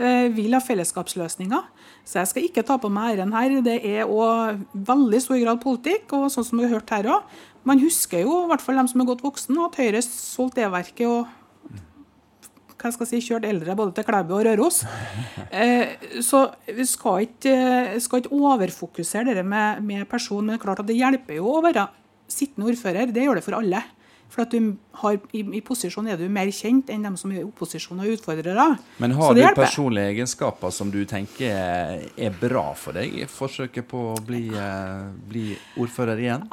Eh, 0.00 0.30
vil 0.32 0.54
ha 0.56 0.62
fellesskapsløsninger. 0.64 1.66
Så 2.08 2.22
jeg 2.22 2.28
skal 2.30 2.44
ikke 2.46 2.64
ta 2.64 2.78
på 2.80 2.88
meg 2.92 3.18
æren 3.18 3.34
her. 3.36 3.58
Det 3.64 3.76
er 3.84 4.08
òg 4.08 4.62
veldig 4.72 5.20
stor 5.20 5.40
grad 5.42 5.60
politikk, 5.60 6.14
og 6.16 6.30
sånn 6.32 6.46
som 6.46 6.60
vi 6.60 6.64
har 6.64 6.78
hørt 6.78 6.92
her 6.94 7.08
òg. 7.18 7.34
Man 7.68 7.82
husker 7.82 8.24
jo, 8.24 8.38
i 8.46 8.48
hvert 8.48 8.64
fall 8.64 8.80
de 8.80 8.86
som 8.88 9.02
er 9.02 9.10
godt 9.10 9.26
voksne, 9.26 9.66
at 9.66 9.76
Høyre 9.76 10.00
solgte 10.06 10.64
E-verket 10.64 11.04
og 11.10 11.36
hva 12.80 12.88
skal 12.94 13.04
jeg 13.04 13.20
si, 13.20 13.26
kjørt 13.28 13.44
eldre 13.44 13.74
både 13.76 13.92
til 13.98 14.06
Klæbu 14.08 14.30
og 14.38 14.46
Røros. 14.46 14.78
Eh, 15.52 15.98
så 16.24 16.46
vi 16.64 16.86
skal 16.88 17.26
ikke, 17.26 17.54
skal 18.00 18.22
ikke 18.22 18.32
overfokusere 18.32 19.34
det 19.36 19.44
med, 19.44 19.82
med 19.84 20.08
person, 20.08 20.46
men 20.46 20.60
klart 20.62 20.80
at 20.80 20.88
det 20.88 20.96
hjelper 20.96 21.36
jo 21.36 21.58
å 21.58 21.64
være 21.66 21.90
sittende 22.30 22.70
ordfører. 22.72 23.12
Det 23.12 23.26
gjør 23.26 23.36
det 23.36 23.44
for 23.44 23.58
alle. 23.58 23.82
For 24.30 24.46
har, 25.02 25.16
i, 25.34 25.40
i 25.42 25.60
posisjon 25.64 26.06
er 26.06 26.18
du 26.20 26.28
mer 26.30 26.50
kjent 26.54 26.90
enn 26.94 27.02
dem 27.02 27.16
som 27.18 27.32
er 27.32 27.40
i 27.40 27.46
opposisjon 27.46 27.98
og 27.98 28.12
utfordrere. 28.14 28.66
Men 29.02 29.14
har 29.18 29.34
du 29.34 29.42
personlige 29.58 30.12
egenskaper 30.12 30.70
som 30.74 30.92
du 30.92 31.00
tenker 31.08 31.50
er 32.06 32.36
bra 32.38 32.68
for 32.78 32.94
deg 32.94 33.16
i 33.24 33.26
forsøket 33.30 33.88
på 33.90 34.04
å 34.12 34.14
bli, 34.26 34.44
eh, 34.54 35.10
bli 35.32 35.44
ordfører 35.82 36.22
igjen? 36.22 36.46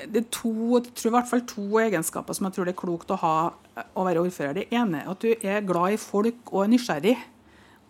Det 0.00 0.22
er 0.22 0.30
to, 0.32 0.54
jeg 0.78 0.96
tror 0.96 1.10
i 1.10 1.14
hvert 1.18 1.30
fall 1.34 1.44
to 1.50 1.68
egenskaper 1.84 2.38
som 2.38 2.48
jeg 2.48 2.56
tror 2.56 2.70
det 2.70 2.74
er 2.74 2.80
klokt 2.80 3.12
å 3.12 3.20
ha 3.20 3.36
å 3.74 4.08
være 4.08 4.24
ordfører. 4.24 4.62
Det 4.62 4.68
ene 4.72 5.04
er 5.04 5.12
at 5.12 5.20
du 5.20 5.34
er 5.34 5.64
glad 5.66 5.98
i 5.98 6.00
folk 6.00 6.52
og 6.54 6.64
er 6.64 6.74
nysgjerrig. 6.74 7.16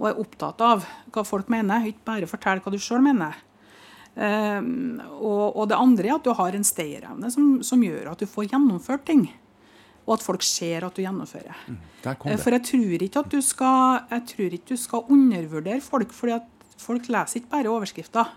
Og 0.02 0.08
er 0.10 0.18
opptatt 0.18 0.62
av 0.66 0.86
hva 1.14 1.22
folk 1.22 1.50
mener, 1.52 1.86
ikke 1.86 2.08
bare 2.08 2.26
fortelle 2.26 2.64
hva 2.64 2.72
du 2.74 2.80
sjøl 2.82 3.04
mener. 3.04 3.36
Ehm, 4.14 5.00
og, 5.18 5.56
og 5.56 5.68
det 5.70 5.78
andre 5.78 6.10
er 6.10 6.16
at 6.16 6.26
du 6.26 6.30
har 6.38 6.54
en 6.54 6.66
stayerevne 6.66 7.30
som, 7.34 7.56
som 7.66 7.82
gjør 7.82 8.12
at 8.12 8.22
du 8.22 8.30
får 8.30 8.52
gjennomført 8.52 9.06
ting. 9.08 9.26
Og 10.04 10.18
at 10.18 10.24
folk 10.24 10.44
ser 10.46 10.84
at 10.86 10.94
du 10.94 11.02
gjennomfører. 11.02 11.56
Kom 12.04 12.30
Eh. 12.30 12.38
For 12.40 12.54
jeg 12.54 12.66
tror 12.68 13.04
ikke 13.08 13.24
at 13.24 13.32
du 13.32 13.40
skal, 13.42 14.04
jeg 14.10 14.26
tror 14.34 14.56
ikke 14.58 14.74
du 14.74 14.80
skal 14.80 15.12
undervurdere 15.16 15.80
folk, 15.82 16.12
fordi 16.12 16.36
at 16.36 16.78
folk 16.78 17.08
leser 17.08 17.40
ikke 17.40 17.54
bare 17.56 17.72
overskrifter. 17.72 18.32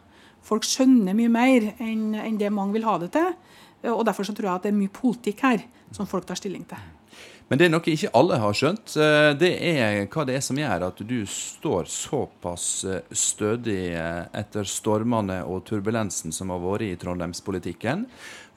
Folk 0.47 0.63
skjønner 0.63 1.17
mye 1.17 1.31
mer 1.31 1.73
enn 1.83 2.15
enn 2.15 2.37
det 2.39 2.53
mange 2.55 2.77
vil 2.77 2.87
ha 2.87 2.97
det 3.01 3.11
til. 3.17 3.33
Og 3.91 4.05
Derfor 4.07 4.25
så 4.25 4.33
tror 4.33 4.47
jeg 4.47 4.55
at 4.55 4.63
det 4.63 4.71
er 4.71 4.79
mye 4.79 4.93
politikk 4.93 5.43
her 5.43 5.65
som 5.91 6.07
folk 6.07 6.25
tar 6.25 6.39
stilling 6.39 6.63
til. 6.67 6.79
Men 7.47 7.59
det 7.59 7.67
er 7.67 7.71
noe 7.71 7.87
ikke 7.87 8.11
alle 8.17 8.37
har 8.41 8.55
skjønt. 8.59 8.97
eh, 8.99 9.31
Det 9.39 9.53
er 9.63 10.01
hva 10.11 10.25
det 10.27 10.35
er 10.35 10.43
som 10.43 10.57
gjør 10.59 10.87
at 10.89 10.99
du 10.99 11.21
står 11.31 11.87
såpass 11.87 12.65
eh, 12.83 13.01
stødig 13.11 13.93
eh, 13.95 14.25
etter 14.35 14.67
stormene 14.67 15.39
og 15.47 15.63
turbulensen 15.69 16.35
som 16.35 16.51
har 16.51 16.59
vært 16.59 16.89
i 16.89 16.97
trondheimspolitikken. 16.99 18.05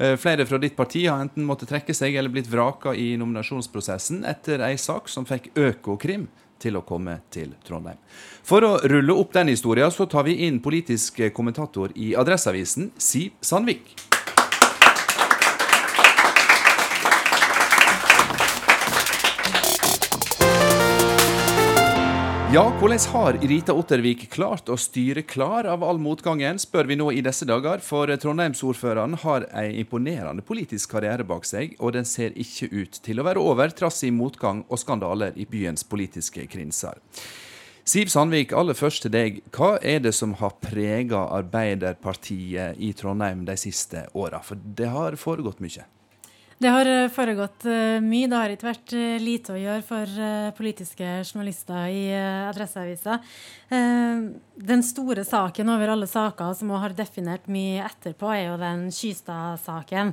Flere 0.01 0.47
fra 0.49 0.57
ditt 0.57 0.73
parti 0.79 1.03
har 1.05 1.21
enten 1.21 1.45
måttet 1.45 1.69
trekke 1.69 1.93
seg 1.93 2.15
eller 2.17 2.33
blitt 2.33 2.49
vraka 2.49 2.95
i 2.97 3.19
nominasjonsprosessen 3.21 4.23
etter 4.25 4.65
ei 4.65 4.79
sak 4.81 5.11
som 5.13 5.27
fikk 5.29 5.51
Økokrim 5.61 6.25
til 6.61 6.79
å 6.81 6.85
komme 6.89 7.19
til 7.29 7.53
Trondheim. 7.69 8.01
For 8.43 8.65
å 8.65 8.79
rulle 8.89 9.13
opp 9.13 9.37
den 9.37 9.53
historien, 9.53 9.93
så 9.93 10.09
tar 10.09 10.25
vi 10.25 10.41
inn 10.47 10.63
politisk 10.65 11.21
kommentator 11.37 11.93
i 12.01 12.15
Adresseavisen, 12.17 12.95
Siv 12.97 13.37
Sandvik. 13.45 14.10
Ja, 22.50 22.64
hvordan 22.80 22.99
har 23.12 23.37
Rita 23.47 23.75
Ottervik 23.78 24.25
klart 24.33 24.66
å 24.66 24.75
styre 24.75 25.23
klar 25.23 25.69
av 25.71 25.85
all 25.87 26.00
motgangen, 26.02 26.59
spør 26.59 26.88
vi 26.88 26.97
nå 26.99 27.12
i 27.14 27.21
disse 27.23 27.47
dager. 27.47 27.78
For 27.78 28.11
Trondheimsordføreren 28.11 29.14
har 29.23 29.47
en 29.54 29.76
imponerende 29.78 30.42
politisk 30.42 30.97
karriere 30.97 31.23
bak 31.23 31.47
seg, 31.47 31.76
og 31.78 31.95
den 31.95 32.09
ser 32.11 32.35
ikke 32.35 32.66
ut 32.75 32.99
til 33.07 33.23
å 33.23 33.26
være 33.28 33.45
over, 33.52 33.71
trass 33.71 34.02
i 34.02 34.11
motgang 34.11 34.64
og 34.66 34.83
skandaler 34.83 35.38
i 35.38 35.47
byens 35.47 35.87
politiske 35.87 36.49
krinser. 36.50 36.99
Siv 37.87 38.11
Sandvik, 38.11 38.50
aller 38.50 38.75
først 38.75 39.07
til 39.07 39.14
deg. 39.14 39.38
Hva 39.54 39.76
er 39.78 40.02
det 40.02 40.16
som 40.19 40.35
har 40.42 40.59
prega 40.59 41.28
Arbeiderpartiet 41.38 42.83
i 42.83 42.90
Trondheim 42.99 43.47
de 43.47 43.54
siste 43.62 44.09
åra? 44.11 44.42
For 44.42 44.59
det 44.59 44.90
har 44.90 45.23
foregått 45.23 45.62
mye. 45.62 45.87
Det 46.61 46.69
har 46.69 46.87
eh, 46.87 47.07
foregått 47.09 47.64
eh, 47.64 48.02
mye. 48.05 48.29
Det 48.29 48.37
har 48.37 48.52
ikke 48.52 48.67
vært 48.67 48.93
eh, 48.93 49.17
lite 49.23 49.55
å 49.55 49.61
gjøre 49.61 49.81
for 49.87 50.21
politiske 50.59 51.07
journalister 51.25 51.88
i 51.88 52.02
Adresseavisa. 52.50 53.17
Den 53.71 54.83
store 54.83 55.23
saken 55.25 55.71
over 55.71 55.93
alle 55.95 56.09
saker 56.11 56.57
som 56.59 56.73
har 56.75 56.93
definert 56.99 57.47
mye 57.49 57.85
etterpå, 57.87 58.33
er 58.35 58.49
jo 58.49 58.57
den 58.61 58.88
Kystad-saken 58.90 60.11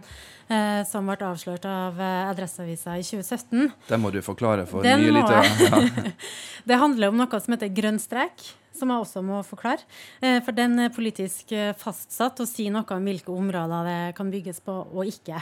som 0.87 1.09
ble 1.09 1.25
avslørt 1.25 1.65
av 1.67 1.97
Adresseavisa 1.97 2.99
i 3.01 3.03
2017. 3.03 3.65
Det 3.89 3.99
må 3.99 4.13
du 4.13 4.21
forklare 4.21 4.67
for 4.69 4.85
Den 4.85 5.01
nye 5.01 5.17
lyttere. 5.17 5.41
Ja. 5.73 6.13
Det 6.69 6.77
handler 6.79 7.09
om 7.09 7.17
noe 7.17 7.41
som 7.41 7.57
heter 7.57 7.73
grønn 7.73 7.97
strek, 7.99 8.45
som 8.77 8.93
jeg 8.93 9.03
også 9.03 9.23
må 9.25 9.41
forklare. 9.45 9.83
Eh, 10.21 10.39
For 10.45 10.55
den 10.55 10.77
er 10.83 10.93
politisk 10.93 11.51
eh, 11.55 11.73
fastsatt 11.77 12.39
og 12.43 12.49
sier 12.49 12.73
noe 12.73 12.87
om 12.95 13.09
hvilke 13.09 13.33
områder 13.33 13.89
det 13.89 14.15
kan 14.17 14.31
bygges 14.33 14.61
på 14.65 14.75
og 14.85 15.09
ikke. 15.09 15.41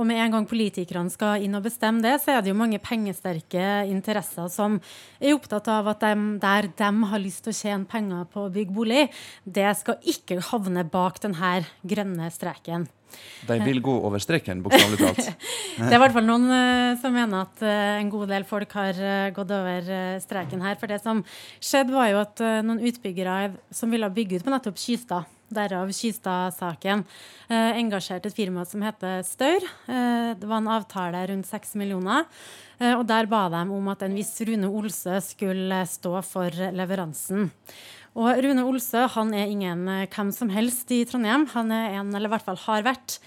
Og 0.00 0.08
med 0.08 0.20
en 0.24 0.36
gang 0.36 0.48
politikerne 0.48 1.12
skal 1.12 1.44
inn 1.44 1.56
og 1.58 1.66
bestemme 1.68 2.02
det, 2.04 2.16
så 2.22 2.34
er 2.34 2.42
det 2.42 2.52
jo 2.52 2.58
mange 2.58 2.80
pengesterke 2.82 3.66
interesser 3.90 4.48
som 4.52 4.78
er 5.20 5.36
opptatt 5.36 5.68
av 5.70 5.92
at 5.92 6.06
de, 6.06 6.14
der 6.40 6.70
de 6.76 6.92
har 7.12 7.22
lyst 7.22 7.44
til 7.46 7.54
å 7.54 7.60
tjene 7.60 7.90
penger 7.90 8.24
på 8.32 8.46
å 8.46 8.54
bygge 8.54 8.76
bolig, 8.76 9.04
det 9.44 9.68
skal 9.80 10.00
ikke 10.02 10.40
havne 10.50 10.86
bak 10.88 11.20
denne 11.22 11.60
grønne 11.86 12.32
streken. 12.32 12.88
De 13.48 13.58
vil 13.64 13.80
gå 13.84 13.94
over 14.06 14.22
streken, 14.22 14.62
bokstavelig 14.62 15.00
talt. 15.00 15.30
Det 15.80 15.88
er 15.88 15.96
i 15.96 16.02
hvert 16.02 16.12
fall 16.12 16.26
noen 16.28 16.46
uh, 16.50 16.98
som 17.00 17.14
mener 17.14 17.46
at 17.46 17.62
uh, 17.64 17.98
en 18.00 18.10
god 18.12 18.28
del 18.28 18.44
folk 18.48 18.72
har 18.76 18.98
uh, 19.00 19.30
gått 19.34 19.50
over 19.54 19.90
eh, 19.90 20.20
streken 20.22 20.62
her. 20.64 20.76
For 20.80 20.90
det 20.90 21.00
som 21.02 21.22
skjedde, 21.58 21.94
var 21.94 22.10
jo 22.12 22.20
at 22.22 22.40
eh, 22.44 22.60
noen 22.66 22.80
utbyggere 22.90 23.36
som 23.74 23.92
ville 23.92 24.08
bygge 24.12 24.40
ut 24.40 24.46
på 24.46 24.52
nettopp 24.52 24.78
Kystad, 24.80 25.28
derav 25.50 25.90
Kystad-saken, 25.94 27.04
eh, 27.50 27.78
engasjerte 27.80 28.30
et 28.30 28.36
firma 28.36 28.64
som 28.68 28.82
heter 28.86 29.22
Staur. 29.26 29.64
Eh, 29.90 30.32
det 30.38 30.46
var 30.46 30.60
en 30.62 30.70
avtale 30.76 31.24
rundt 31.32 31.48
seks 31.48 31.74
millioner. 31.80 32.26
eh, 32.80 32.94
og 32.94 33.06
der 33.06 33.26
ba 33.26 33.48
de 33.52 33.64
om 33.70 33.88
at 33.92 34.02
en 34.02 34.14
viss 34.14 34.40
Rune 34.46 34.68
Olsø 34.68 35.18
skulle 35.20 35.82
stå 35.86 36.22
for 36.24 36.50
leveransen. 36.50 37.50
Og 38.18 38.40
Rune 38.42 38.64
Olsø 38.66 39.04
han 39.14 39.30
er 39.36 39.52
ingen 39.52 39.86
eh, 39.90 40.08
hvem 40.10 40.32
som 40.34 40.50
helst 40.50 40.90
i 40.94 41.04
Trondheim. 41.06 41.46
Han 41.54 41.70
er 41.74 42.00
en, 42.00 42.10
eller 42.10 42.30
i 42.30 42.34
hvert 42.34 42.48
fall 42.48 42.58
har 42.66 42.86
vært, 42.86 43.20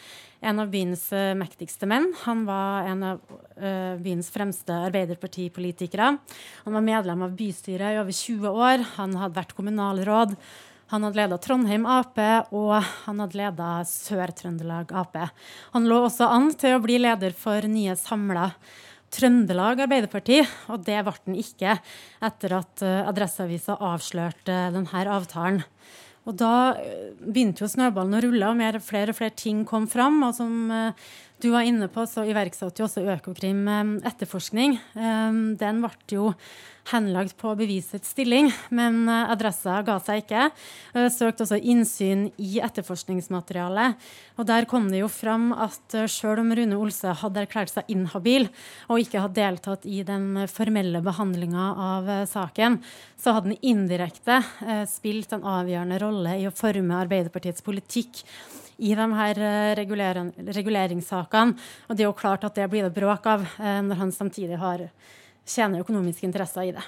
en 0.43 0.59
av 0.59 0.67
byens 0.73 1.05
eh, 1.15 1.31
mektigste 1.39 1.87
menn. 1.87 2.09
Han 2.25 2.43
var 2.43 2.89
en 2.91 3.05
av 3.13 3.21
eh, 3.55 3.95
byens 4.03 4.27
fremste 4.33 4.75
arbeiderpartipolitikere. 4.89 6.09
Han 6.65 6.75
var 6.75 6.83
medlem 6.83 7.23
av 7.23 7.37
bystyret 7.39 7.95
i 7.95 8.01
over 8.01 8.17
20 8.17 8.61
år. 8.67 8.85
Han 8.97 9.15
hadde 9.21 9.39
vært 9.39 9.55
kommunalråd. 9.55 10.35
Han 10.91 11.07
hadde 11.07 11.21
leda 11.21 11.39
Trondheim 11.41 11.87
Ap, 11.89 12.19
og 12.53 12.73
han 13.07 13.21
hadde 13.23 13.39
leda 13.39 13.69
Sør-Trøndelag 13.87 14.91
Ap. 14.99 15.15
Han 15.73 15.87
lå 15.89 16.03
også 16.03 16.27
an 16.27 16.51
til 16.59 16.75
å 16.75 16.83
bli 16.83 16.99
leder 17.01 17.33
for 17.33 17.65
nye 17.71 17.95
Samla 17.97 18.51
Trøndelag 19.13 19.83
Arbeiderparti, 19.85 20.39
og 20.73 20.85
det 20.87 21.01
ble 21.05 21.13
den 21.27 21.37
ikke 21.41 21.77
etter 22.23 22.57
at 22.57 22.85
uh, 22.85 23.09
Adresseavisa 23.11 23.77
avslørte 23.77 24.57
denne 24.73 25.03
avtalen. 25.13 25.61
Og 26.23 26.37
da 26.39 26.53
eh, 26.79 27.11
begynte 27.19 27.65
jo 27.65 27.67
snøballen 27.67 28.15
å 28.15 28.21
rulle, 28.23 28.47
og 28.47 28.83
flere 28.85 29.11
og 29.11 29.17
flere 29.17 29.35
ting 29.35 29.65
kom 29.67 29.89
fram. 29.91 30.21
Og 30.23 30.31
som 30.37 30.71
du 31.43 31.49
var 31.51 31.67
inne 31.67 31.89
på, 31.91 32.05
så 32.07 32.23
iverksatte 32.25 32.81
jo 32.81 32.87
også 32.87 33.03
Økokrim 33.13 33.65
etterforskning. 34.07 34.79
Den 34.95 35.83
ble 35.83 36.15
jo 36.15 36.29
henlagt 36.91 37.37
på 37.39 37.53
bevisets 37.55 38.11
stilling, 38.11 38.49
men 38.73 39.03
eh, 39.07 39.31
adressa 39.31 39.79
ga 39.85 39.97
seg 40.03 40.23
ikke. 40.23 40.49
Søkte 41.13 41.45
også 41.45 41.59
innsyn 41.59 42.27
i 42.41 42.59
etterforskningsmaterialet. 42.63 43.99
Og 44.37 44.47
Der 44.49 44.67
kom 44.69 44.89
det 44.91 45.03
jo 45.03 45.09
fram 45.11 45.51
at 45.53 45.95
sjøl 46.11 46.41
om 46.41 46.51
Rune 46.57 46.79
Olse 46.79 47.13
hadde 47.21 47.43
erklært 47.43 47.73
seg 47.73 47.89
inhabil 47.93 48.49
og 48.89 49.03
ikke 49.03 49.21
hadde 49.23 49.39
deltatt 49.39 49.87
i 49.87 50.01
den 50.07 50.43
formelle 50.51 51.03
behandlinga 51.05 51.69
av 51.87 52.11
eh, 52.11 52.25
saken, 52.29 52.81
så 53.17 53.37
hadde 53.37 53.53
han 53.53 53.63
indirekte 53.63 54.41
spilt 54.89 55.31
en 55.35 55.45
avgjørende 55.47 55.99
rolle 56.01 56.35
i 56.41 56.47
å 56.49 56.55
forme 56.55 56.97
Arbeiderpartiets 57.05 57.63
politikk 57.63 58.23
i 58.83 58.93
de 58.99 59.07
her 59.15 59.41
reguleringssakene. 59.79 61.57
Og 61.87 61.95
det 61.95 62.03
er 62.03 62.09
jo 62.09 62.17
klart 62.19 62.43
at 62.43 62.55
det 62.59 62.69
blir 62.71 62.83
det 62.87 62.95
bråk 62.95 63.27
av 63.31 63.45
når 63.59 64.01
han 64.01 64.11
samtidig 64.11 64.59
har 64.59 64.87
tjener 65.45 65.83
økonomiske 65.83 66.27
interesser 66.27 66.69
i 66.69 66.75
det. 66.75 66.83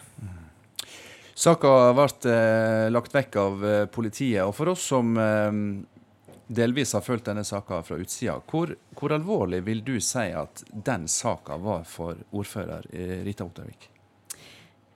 Saka 1.36 1.92
ble 1.92 2.32
eh, 2.32 2.86
lagt 2.96 3.16
vekk 3.16 3.36
av 3.42 3.66
eh, 3.68 3.86
politiet. 3.92 4.46
og 4.46 4.54
For 4.56 4.72
oss 4.72 4.86
som 4.88 5.18
eh, 5.20 5.58
delvis 6.48 6.94
har 6.96 7.04
fulgt 7.04 7.28
denne 7.28 7.44
saka 7.44 7.82
fra 7.84 7.98
utsida, 8.00 8.38
hvor, 8.48 8.72
hvor, 8.96 9.12
alvorlig 9.12 9.60
vil 9.66 9.84
du 9.84 9.98
si 10.00 10.30
at 10.32 10.64
den 10.72 11.10
saka 11.12 11.60
var 11.60 11.84
for 11.90 12.22
ordfører 12.32 12.88
eh, 12.94 13.20
Rita 13.28 13.44
Ottervik? 13.44 13.90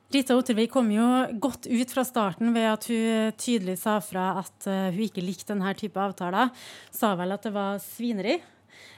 Rita 0.09 0.33
Ottervik 0.33 0.71
kom 0.73 0.87
jo 0.89 1.05
godt 1.37 1.67
ut 1.69 1.91
fra 1.93 2.01
starten 2.07 2.49
ved 2.55 2.65
at 2.65 2.87
hun 2.89 3.33
tydelig 3.37 3.75
sa 3.83 3.99
fra 4.01 4.31
at 4.41 4.65
uh, 4.65 4.87
hun 4.89 5.03
ikke 5.05 5.21
likte 5.21 5.53
denne 5.53 5.73
type 5.77 6.01
avtaler. 6.01 6.49
Sa 6.89 7.11
vel 7.19 7.35
at 7.35 7.45
det 7.45 7.51
var 7.53 7.77
svineri. 7.83 8.39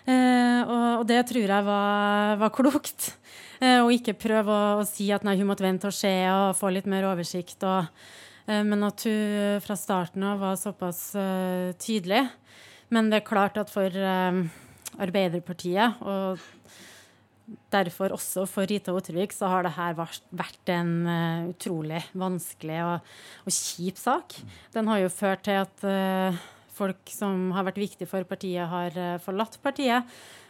Uh, 0.08 0.62
og, 0.66 1.04
det 1.10 1.20
tror 1.28 1.52
jeg 1.52 1.68
var, 1.68 2.38
var 2.40 2.54
klokt. 2.56 3.12
Eh, 3.62 3.78
og 3.84 3.92
ikke 3.94 4.16
prøve 4.18 4.50
å, 4.56 4.80
å, 4.82 4.86
si 4.88 5.12
at 5.14 5.26
nei, 5.28 5.36
hun 5.38 5.52
måtte 5.52 5.66
vente 5.66 5.90
og 5.90 5.94
se 5.94 6.10
og 6.32 6.56
få 6.58 6.72
litt 6.74 6.88
mer 6.90 7.06
oversikt. 7.12 7.62
Og, 7.68 7.92
eh, 8.48 8.64
men 8.66 8.88
at 8.88 9.06
hun 9.06 9.60
fra 9.62 9.78
starten 9.78 10.26
av 10.26 10.42
var 10.42 10.58
såpass 10.58 11.04
tydelig. 11.84 12.24
Men 12.90 13.12
det 13.12 13.20
er 13.20 13.28
klart 13.28 13.60
at 13.62 13.70
for 13.72 13.94
Arbeiderpartiet, 15.02 16.02
og 16.04 16.42
derfor 17.74 18.10
også 18.16 18.46
for 18.50 18.64
Rita 18.70 18.92
Ottervik, 18.96 19.32
så 19.36 19.46
har 19.52 19.62
det 19.66 19.76
her 19.76 19.94
vært 19.98 20.66
en 20.74 21.08
uh, 21.08 21.50
utrolig 21.52 22.02
vanskelig 22.18 22.80
og, 22.86 22.98
og, 23.46 23.52
kjip 23.52 23.98
sak. 24.02 24.28
Den 24.76 24.88
har 24.92 24.98
jo 25.04 25.10
ført 25.14 25.42
til 25.48 25.58
at 25.62 25.78
folk 26.72 27.04
som 27.12 27.52
har 27.54 27.64
vært 27.68 27.82
viktige 27.82 28.10
for 28.10 28.24
partiet, 28.26 28.72
har 28.72 28.92
forlatt 29.22 29.60
partiet. 29.62 30.04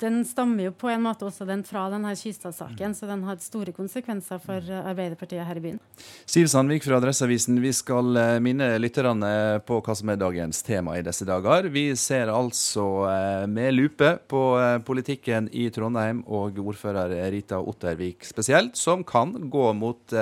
den 0.01 0.25
stammer 0.25 0.69
jo 0.69 0.73
på 0.77 0.89
en 0.89 1.03
måte 1.05 1.27
også 1.29 1.47
den 1.49 1.63
fra 1.67 1.85
denne 1.93 2.15
Kystad-saken, 2.17 2.95
så 2.97 3.09
den 3.09 3.25
har 3.27 3.41
store 3.43 3.75
konsekvenser 3.77 4.41
for 4.43 4.65
eh, 4.65 4.87
Arbeiderpartiet 4.91 5.45
her 5.45 5.61
i 5.61 5.65
byen. 5.65 5.81
Siv 6.27 6.49
Sandvik 6.51 6.87
fra 6.87 6.99
Adresseavisen, 7.01 7.59
vi 7.63 7.73
skal 7.77 8.17
eh, 8.21 8.39
minne 8.45 8.71
lytterne 8.81 9.61
på 9.67 9.81
hva 9.85 9.97
som 9.99 10.13
er 10.13 10.21
dagens 10.21 10.63
tema 10.67 10.97
i 10.99 11.05
disse 11.05 11.27
dager. 11.29 11.69
Vi 11.75 11.87
ser 12.01 12.33
altså 12.33 12.87
eh, 13.11 13.45
med 13.51 13.77
lupe 13.77 14.15
på 14.31 14.45
politikken 14.87 15.51
i 15.53 15.69
Trondheim 15.75 16.23
og 16.25 16.59
ordfører 16.65 17.13
Rita 17.33 17.61
Ottervik 17.61 18.25
spesielt, 18.29 18.79
som 18.81 19.05
kan 19.07 19.35
gå 19.53 19.69
mot 19.77 20.15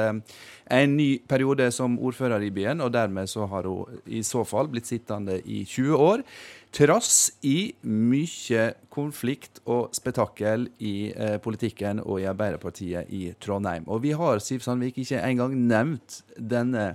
en 0.72 0.96
ny 0.96 1.18
periode 1.28 1.68
som 1.74 1.98
ordfører 2.00 2.42
i 2.46 2.50
byen, 2.54 2.80
og 2.80 2.92
dermed 2.94 3.30
så 3.30 3.46
har 3.50 3.68
hun 3.68 4.00
i 4.06 4.22
så 4.26 4.44
fall 4.48 4.70
blitt 4.72 4.88
sittende 4.88 5.38
i 5.44 5.62
20 5.68 5.96
år. 6.00 6.24
Trass 6.72 7.34
i 7.44 7.74
mye 7.84 8.70
konflikt 8.92 9.60
og 9.68 9.92
spetakkel 9.92 10.70
i 10.80 11.12
eh, 11.12 11.36
politikken 11.44 12.00
og 12.00 12.22
i 12.22 12.28
Arbeiderpartiet 12.30 13.10
i 13.12 13.26
Trondheim. 13.36 13.84
Og 13.92 14.00
vi 14.06 14.14
har 14.16 14.40
Siv 14.40 14.64
Sandvik 14.64 15.02
ikke 15.02 15.20
engang 15.20 15.52
nevnt 15.68 16.22
denne 16.36 16.94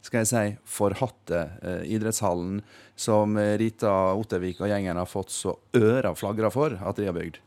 skal 0.00 0.22
jeg 0.22 0.30
si, 0.30 0.44
forhatte 0.64 1.42
eh, 1.60 1.82
idrettshallen 1.92 2.62
som 2.96 3.36
Rita 3.36 3.92
Ottervik 4.16 4.62
og 4.62 4.72
gjengen 4.72 4.96
har 4.96 5.10
fått 5.10 5.34
så 5.34 5.58
øra 5.76 6.14
flagra 6.16 6.48
for 6.54 6.78
at 6.80 6.96
de 6.96 7.10
har 7.10 7.16
bygd. 7.18 7.42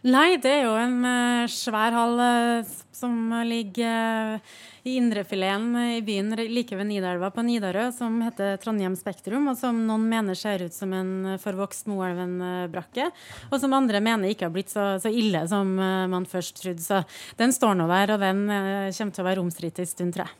Nei, 0.00 0.38
det 0.40 0.48
er 0.48 0.62
jo 0.64 0.76
en 0.80 1.02
uh, 1.04 1.50
svær 1.52 1.92
hall 1.92 2.14
uh, 2.16 2.68
som 2.96 3.34
ligger 3.44 4.38
uh, 4.38 4.52
i 4.88 4.94
indrefileten 4.96 5.74
i 5.76 5.98
byen 6.00 6.30
like 6.48 6.72
ved 6.72 6.86
Nidelva 6.88 7.28
på 7.34 7.42
Nidarø, 7.44 7.90
som 7.92 8.14
heter 8.24 8.56
Trondheim 8.62 8.94
Spektrum, 8.96 9.50
og 9.52 9.58
som 9.60 9.76
noen 9.84 10.06
mener 10.08 10.38
ser 10.38 10.64
ut 10.64 10.72
som 10.72 10.94
en 10.96 11.34
forvokst 11.42 11.90
Moelven-brakke, 11.92 13.10
og 13.50 13.60
som 13.60 13.76
andre 13.76 14.00
mener 14.00 14.32
ikke 14.32 14.46
har 14.48 14.54
blitt 14.54 14.72
så, 14.72 14.94
så 15.02 15.12
ille 15.12 15.42
som 15.50 15.74
man 15.76 16.24
først 16.24 16.62
trodde. 16.62 16.80
Så 16.80 17.02
den 17.36 17.52
står 17.52 17.76
nå 17.76 17.88
der, 17.90 18.14
og 18.14 18.24
den 18.24 18.46
kommer 18.48 19.12
til 19.12 19.20
å 19.20 19.26
være 19.26 19.44
omstridt 19.44 19.82
en 19.82 19.90
stund, 19.90 20.14
tror 20.16 20.30
jeg. 20.30 20.38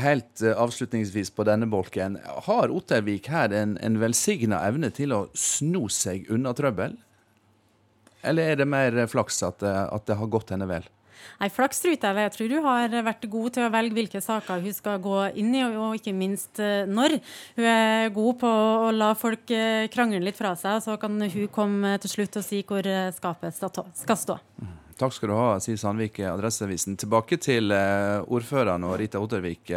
Helt 0.00 0.44
avslutningsvis 0.54 1.34
på 1.36 1.44
denne 1.44 1.68
bolken. 1.68 2.16
Har 2.46 2.72
Ottervik 2.72 3.28
her 3.28 3.52
en, 3.52 3.76
en 3.84 4.00
velsigna 4.00 4.62
evne 4.70 4.88
til 4.94 5.12
å 5.12 5.26
sno 5.36 5.84
seg 5.92 6.30
unna 6.32 6.56
trøbbel? 6.56 6.96
Eller 8.28 8.52
er 8.52 8.60
det 8.60 8.68
mer 8.68 9.00
flaks 9.10 9.42
at, 9.46 9.64
at 9.64 10.06
det 10.08 10.18
har 10.20 10.32
gått 10.32 10.54
henne 10.54 10.68
vel? 10.70 10.86
Nei, 11.38 11.48
Flaks 11.54 11.82
tror 11.82 11.94
jeg 11.94 12.18
Jeg 12.18 12.32
tror 12.34 12.54
hun 12.56 12.66
har 12.66 12.96
vært 13.06 13.28
god 13.30 13.54
til 13.54 13.66
å 13.66 13.72
velge 13.72 13.96
hvilke 13.98 14.22
saker 14.22 14.62
hun 14.64 14.74
skal 14.74 14.98
gå 15.02 15.18
inn 15.38 15.52
i, 15.54 15.62
og 15.66 15.98
ikke 15.98 16.14
minst 16.16 16.58
eh, 16.62 16.88
når. 16.88 17.18
Hun 17.58 17.68
er 17.70 18.10
god 18.14 18.40
på 18.40 18.50
å 18.88 18.90
la 18.94 19.12
folk 19.18 19.52
eh, 19.54 19.86
krangle 19.92 20.22
litt 20.24 20.38
fra 20.38 20.54
seg, 20.58 20.80
så 20.84 20.98
kan 21.00 21.18
hun 21.20 21.52
komme 21.54 21.94
til 22.02 22.14
slutt 22.16 22.40
og 22.40 22.46
si 22.46 22.64
hvor 22.66 22.86
eh, 22.86 23.12
skapet 23.14 23.54
skal 23.54 24.18
stå. 24.18 24.38
Mm. 24.58 24.74
Takk 24.98 25.14
skal 25.14 25.30
du 25.30 25.36
ha, 25.38 25.50
Siv 25.62 25.76
Sandvik, 25.78 26.18
i 26.18 26.26
Adresseavisen. 26.26 26.96
Tilbake 26.98 27.36
til 27.38 27.70
ordføreren 27.70 28.82
og 28.82 28.96
Rita 28.98 29.20
Ottervik. 29.22 29.70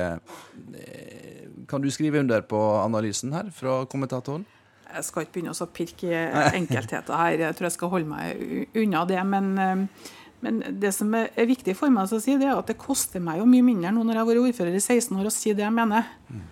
Kan 1.70 1.84
du 1.84 1.92
skrive 1.94 2.24
under 2.24 2.42
på 2.42 2.58
analysen 2.80 3.30
her 3.38 3.52
fra 3.54 3.84
kommentatoren? 3.86 4.48
Jeg 4.96 5.08
skal 5.08 5.26
ikke 5.26 5.38
begynne 5.38 5.54
å 5.54 5.68
pirke 5.72 6.10
i 6.10 6.58
enkeltheter 6.60 7.16
her, 7.16 7.46
jeg 7.46 7.58
tror 7.58 7.68
jeg 7.68 7.76
skal 7.78 7.92
holde 7.94 8.10
meg 8.10 8.76
unna 8.78 9.06
det. 9.08 9.22
Men, 9.28 9.52
eh, 9.60 10.10
men 10.42 10.62
det 10.82 10.94
som 10.96 11.14
er 11.16 11.48
viktig 11.50 11.76
for 11.78 11.94
meg 11.94 12.10
å 12.10 12.20
si, 12.22 12.36
det 12.40 12.50
er 12.50 12.58
at 12.58 12.72
det 12.72 12.80
koster 12.82 13.24
meg 13.24 13.40
jo 13.42 13.48
mye 13.50 13.66
mindre 13.66 13.94
nå 13.94 14.04
når 14.04 14.18
jeg 14.18 14.24
har 14.24 14.30
vært 14.32 14.44
ordfører 14.48 14.78
i 14.78 14.82
16 14.84 15.20
år, 15.20 15.30
å 15.30 15.34
si 15.34 15.54
det 15.54 15.66
jeg 15.66 15.76
mener. 15.76 16.08
Mm. 16.30 16.48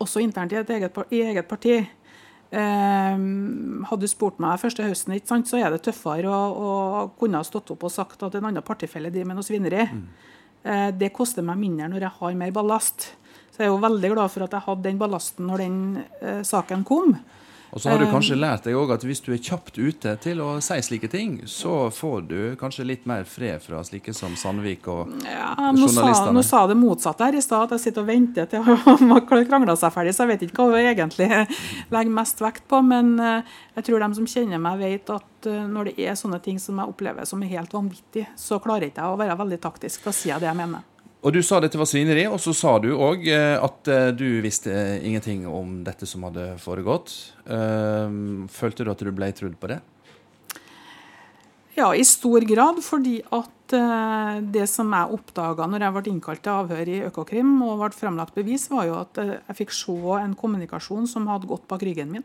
Også 0.00 0.22
internt 0.24 0.54
i 0.54 0.60
et 0.60 0.70
eget, 0.78 1.00
i 1.12 1.22
eget 1.26 1.48
parti. 1.48 1.76
Eh, 2.48 3.16
hadde 3.90 4.00
du 4.00 4.08
spurt 4.08 4.38
meg 4.40 4.60
første 4.62 4.86
høsten, 4.86 5.16
ikke 5.18 5.32
sant, 5.34 5.50
så 5.50 5.58
er 5.60 5.74
det 5.74 5.82
tøffere 5.84 6.30
å, 6.30 6.38
å 6.62 7.02
kunne 7.18 7.42
ha 7.42 7.44
stått 7.44 7.74
opp 7.74 7.84
og 7.84 7.92
sagt 7.92 8.22
at 8.24 8.38
en 8.38 8.48
annen 8.48 8.64
partifelle 8.64 9.10
driver 9.12 9.32
med 9.32 9.40
noe 9.40 9.48
svineri. 9.48 9.84
Mm. 9.90 10.08
Det 10.98 11.12
koster 11.14 11.44
meg 11.46 11.56
mindre 11.60 11.86
når 11.88 12.02
jeg 12.02 12.16
har 12.18 12.34
mer 12.36 12.50
ballast. 12.52 13.04
Så 13.54 13.62
jeg 13.62 13.68
er 13.68 13.70
jo 13.70 13.82
veldig 13.82 14.08
glad 14.12 14.32
for 14.32 14.44
at 14.44 14.56
jeg 14.56 14.66
hadde 14.66 14.84
den 14.84 14.98
ballasten 15.00 15.46
når 15.48 15.62
den 15.62 16.42
saken 16.44 16.82
kom. 16.86 17.14
Og 17.70 17.82
så 17.82 17.90
har 17.92 18.00
du 18.00 18.06
kanskje 18.08 18.38
lært 18.38 18.64
deg 18.64 18.76
òg 18.78 18.94
at 18.94 19.04
hvis 19.04 19.20
du 19.24 19.30
er 19.34 19.40
kjapt 19.42 19.76
ute 19.76 20.14
til 20.22 20.40
å 20.40 20.54
si 20.64 20.78
slike 20.84 21.10
ting, 21.12 21.38
så 21.50 21.90
får 21.92 22.24
du 22.30 22.38
kanskje 22.60 22.86
litt 22.88 23.04
mer 23.08 23.26
fred 23.28 23.60
fra 23.64 23.82
slike 23.84 24.14
som 24.16 24.36
Sandvik 24.40 24.88
og 24.88 25.12
ja, 25.26 25.52
nå 25.58 25.84
journalistene. 25.84 26.14
Sa, 26.16 26.34
nå 26.34 26.44
sa 26.46 26.62
det 26.70 26.78
motsatte 26.80 27.28
her 27.28 27.36
i 27.36 27.44
stad, 27.44 27.66
at 27.66 27.76
jeg 27.76 27.88
sitter 27.88 28.06
og 28.06 28.10
venter 28.10 28.48
til 28.48 28.64
å 29.18 29.20
krangla 29.28 29.76
seg 29.78 29.94
ferdig. 29.94 30.16
Så 30.16 30.24
jeg 30.24 30.32
vet 30.32 30.46
ikke 30.48 30.64
hva 30.64 30.80
hun 30.80 30.92
egentlig 30.94 31.28
legger 31.94 32.16
mest 32.20 32.42
vekt 32.44 32.68
på. 32.70 32.82
Men 32.88 33.14
eh, 33.20 33.56
jeg 33.78 33.88
tror 33.88 34.04
de 34.04 34.10
som 34.20 34.30
kjenner 34.34 34.62
meg, 34.64 34.80
vet 34.80 35.14
at 35.18 35.50
eh, 35.50 35.64
når 35.68 35.90
det 35.90 36.08
er 36.08 36.18
sånne 36.18 36.40
ting 36.44 36.60
som 36.62 36.80
jeg 36.80 36.94
opplever 36.94 37.28
som 37.28 37.42
er 37.44 37.52
helt 37.52 37.74
vanvittig, 37.76 38.28
så 38.38 38.62
klarer 38.64 38.88
ikke 38.88 39.04
jeg 39.04 39.16
å 39.16 39.20
være 39.20 39.40
veldig 39.44 39.60
taktisk. 39.68 40.06
Da 40.08 40.14
sier 40.14 40.36
jeg 40.36 40.46
det 40.46 40.50
jeg 40.50 40.60
mener. 40.62 40.86
Og 41.28 41.34
du 41.36 41.42
sa 41.44 41.58
dette 41.60 41.76
var 41.76 41.84
svineri, 41.84 42.22
og 42.24 42.38
så 42.40 42.54
sa 42.56 42.78
du 42.80 42.94
òg 42.96 43.26
at 43.28 43.88
du 44.16 44.40
visste 44.40 44.72
ingenting 45.04 45.42
om 45.44 45.82
dette 45.84 46.08
som 46.08 46.22
hadde 46.24 46.54
foregått. 46.62 47.12
Følte 47.44 48.86
du 48.86 48.88
at 48.88 49.02
du 49.04 49.10
ble 49.12 49.28
trudd 49.36 49.58
på 49.60 49.68
det? 49.68 49.76
Ja, 51.76 51.90
i 51.92 52.06
stor 52.08 52.46
grad. 52.48 52.80
Fordi 52.80 53.18
at 53.28 53.76
det 54.40 54.64
som 54.72 54.94
jeg 54.96 55.18
oppdaga 55.18 55.66
når 55.68 55.84
jeg 55.84 55.96
ble 55.98 56.12
innkalt 56.14 56.42
til 56.46 56.62
avhør 56.62 56.92
i 56.94 57.02
Økokrim 57.10 57.50
og 57.66 57.82
ble 57.82 57.90
fremlagt 57.98 58.38
bevis, 58.38 58.64
var 58.72 58.88
jo 58.88 58.96
at 59.02 59.20
jeg 59.20 59.58
fikk 59.60 59.76
se 59.76 59.98
en 60.22 60.32
kommunikasjon 60.38 61.04
som 61.12 61.28
hadde 61.28 61.50
gått 61.50 61.68
bak 61.68 61.84
ryggen 61.84 62.14
min. 62.14 62.24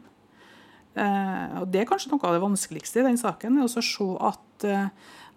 Og 0.95 1.67
Det 1.73 1.83
er 1.83 1.91
kanskje 1.91 2.13
noe 2.13 2.23
av 2.23 2.37
det 2.37 2.45
vanskeligste 2.45 3.03
i 3.03 3.07
den 3.09 3.19
saken. 3.19 3.59
å 3.59 3.67
se 3.67 4.09
at 4.31 4.71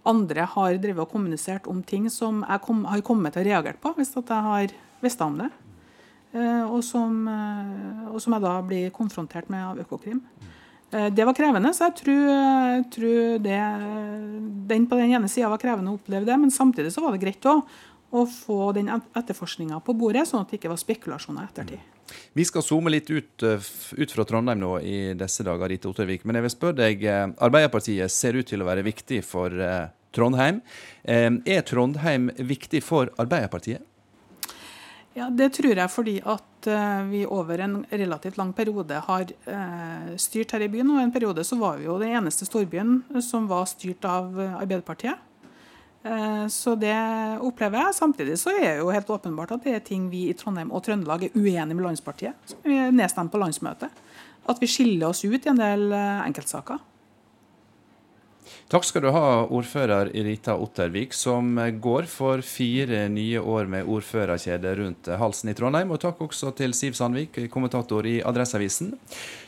andre 0.09 0.47
har 0.53 0.81
drevet 0.83 1.05
og 1.05 1.12
kommunisert 1.12 1.69
om 1.71 1.83
ting 1.83 2.11
som 2.12 2.42
jeg 2.47 2.62
kom, 2.64 2.85
har 2.88 3.05
kommet 3.07 3.35
til 3.35 3.45
å 3.45 3.49
reagere 3.51 3.81
på 3.81 3.95
hvis 3.97 4.14
jeg 4.16 4.42
har 4.49 4.75
visst 5.03 5.23
om 5.25 5.40
det. 5.42 5.51
Og 6.69 6.83
som, 6.85 7.23
og 8.11 8.19
som 8.21 8.35
jeg 8.35 8.45
da 8.45 8.55
blir 8.66 8.90
konfrontert 8.92 9.49
med 9.49 9.62
av 9.64 9.79
Økokrim. 9.81 10.19
Eh, 10.90 11.12
det 11.12 11.25
var 11.25 11.35
krevende, 11.35 11.73
så 11.75 11.88
jeg 11.88 11.97
tror, 12.03 12.85
tror 12.95 13.38
det, 13.42 13.59
den 14.71 14.87
på 14.87 14.99
den 15.01 15.16
ene 15.19 15.31
sida 15.31 15.51
var 15.51 15.62
krevende 15.62 15.92
å 15.92 15.99
oppleve 15.99 16.29
det, 16.29 16.38
men 16.38 16.55
samtidig 16.55 16.92
så 16.95 17.03
var 17.03 17.14
det 17.14 17.25
greit 17.25 17.49
å, 17.51 17.59
å 18.14 18.25
få 18.31 18.71
den 18.77 18.92
etterforskninga 18.95 19.81
på 19.85 19.97
bordet, 19.99 20.29
sånn 20.29 20.45
at 20.45 20.53
det 20.53 20.61
ikke 20.61 20.71
var 20.73 20.83
spekulasjoner 20.83 21.49
ettertid. 21.49 21.96
Vi 22.33 22.45
skal 22.45 22.64
zoome 22.64 22.92
litt 22.92 23.11
ut, 23.11 23.42
eh, 23.42 23.69
ut, 23.97 24.12
fra 24.12 24.25
Trondheim 24.25 24.61
nå 24.61 24.77
i 24.81 25.14
disse 25.19 25.45
dager, 25.47 25.69
Rite 25.69 25.90
Ottervik. 25.90 26.25
Men 26.25 26.38
jeg 26.38 26.47
vil 26.47 26.55
spørre 26.55 26.79
deg, 26.83 27.05
eh, 27.05 27.27
Arbeiderpartiet 27.38 28.11
ser 28.11 28.37
ut 28.37 28.47
til 28.47 28.62
å 28.62 28.69
være 28.69 28.85
viktig 28.87 29.23
for 29.25 29.51
Trondheim. 30.12 30.62
Er 31.05 31.62
Trondheim 31.62 32.31
viktig 32.38 32.83
for 32.83 33.11
Arbeiderpartiet? 33.19 33.83
Ja, 35.14 35.31
Det 35.31 35.53
tror 35.53 35.75
jeg 35.75 35.88
fordi 35.90 36.21
at 36.25 36.42
vi 37.11 37.25
over 37.25 37.61
en 37.61 37.87
relativt 37.90 38.37
lang 38.37 38.53
periode 38.53 39.01
har 39.01 39.25
styrt 40.16 40.51
her 40.51 40.61
i 40.61 40.69
byen. 40.69 40.90
Og 40.90 41.03
en 41.03 41.12
periode 41.12 41.45
så 41.45 41.59
var 41.59 41.77
vi 41.79 41.85
jo 41.85 41.99
den 41.99 42.09
eneste 42.16 42.45
storbyen 42.45 43.23
som 43.23 43.47
var 43.47 43.64
styrt 43.66 44.05
av 44.05 44.33
Arbeiderpartiet. 44.37 45.16
Så 46.53 46.75
det 46.79 46.95
opplever 47.42 47.81
jeg. 47.81 47.95
Samtidig 47.97 48.37
så 48.38 48.53
er 48.55 48.66
det 48.66 48.75
jo 48.81 48.92
helt 48.95 49.11
åpenbart 49.11 49.55
at 49.57 49.64
det 49.64 49.75
er 49.75 49.85
ting 49.85 50.09
vi 50.12 50.29
i 50.31 50.35
Trondheim 50.38 50.71
og 50.71 50.85
Trøndelag 50.87 51.27
er 51.27 51.38
uenige 51.38 51.75
med 51.75 51.85
landspartiet. 51.88 52.37
Som 52.51 52.62
vi 52.64 52.77
er 52.79 52.95
nedstemt 52.95 53.33
på 53.33 53.40
landsmøtet. 53.42 53.90
At 54.47 54.61
vi 54.62 54.69
skiller 54.71 55.09
oss 55.11 55.25
ut 55.27 55.40
i 55.40 55.51
en 55.51 55.59
del 55.59 55.90
enkeltsaker. 55.97 56.79
Takk 58.73 58.87
skal 58.89 59.05
du 59.05 59.11
ha, 59.15 59.27
ordfører 59.47 60.11
Rita 60.27 60.57
Ottervik, 60.59 61.15
som 61.15 61.55
går 61.83 62.09
for 62.11 62.43
fire 62.47 63.07
nye 63.13 63.43
år 63.43 63.69
med 63.71 63.91
ordførerkjede 63.91 64.75
rundt 64.81 65.11
halsen 65.21 65.53
i 65.53 65.57
Trondheim. 65.59 65.93
Og 65.95 66.01
takk 66.03 66.23
også 66.27 66.53
til 66.59 66.75
Siv 66.77 66.97
Sandvik, 66.99 67.39
kommentator 67.53 68.07
i 68.09 68.19
Adresseavisen. 68.27 68.95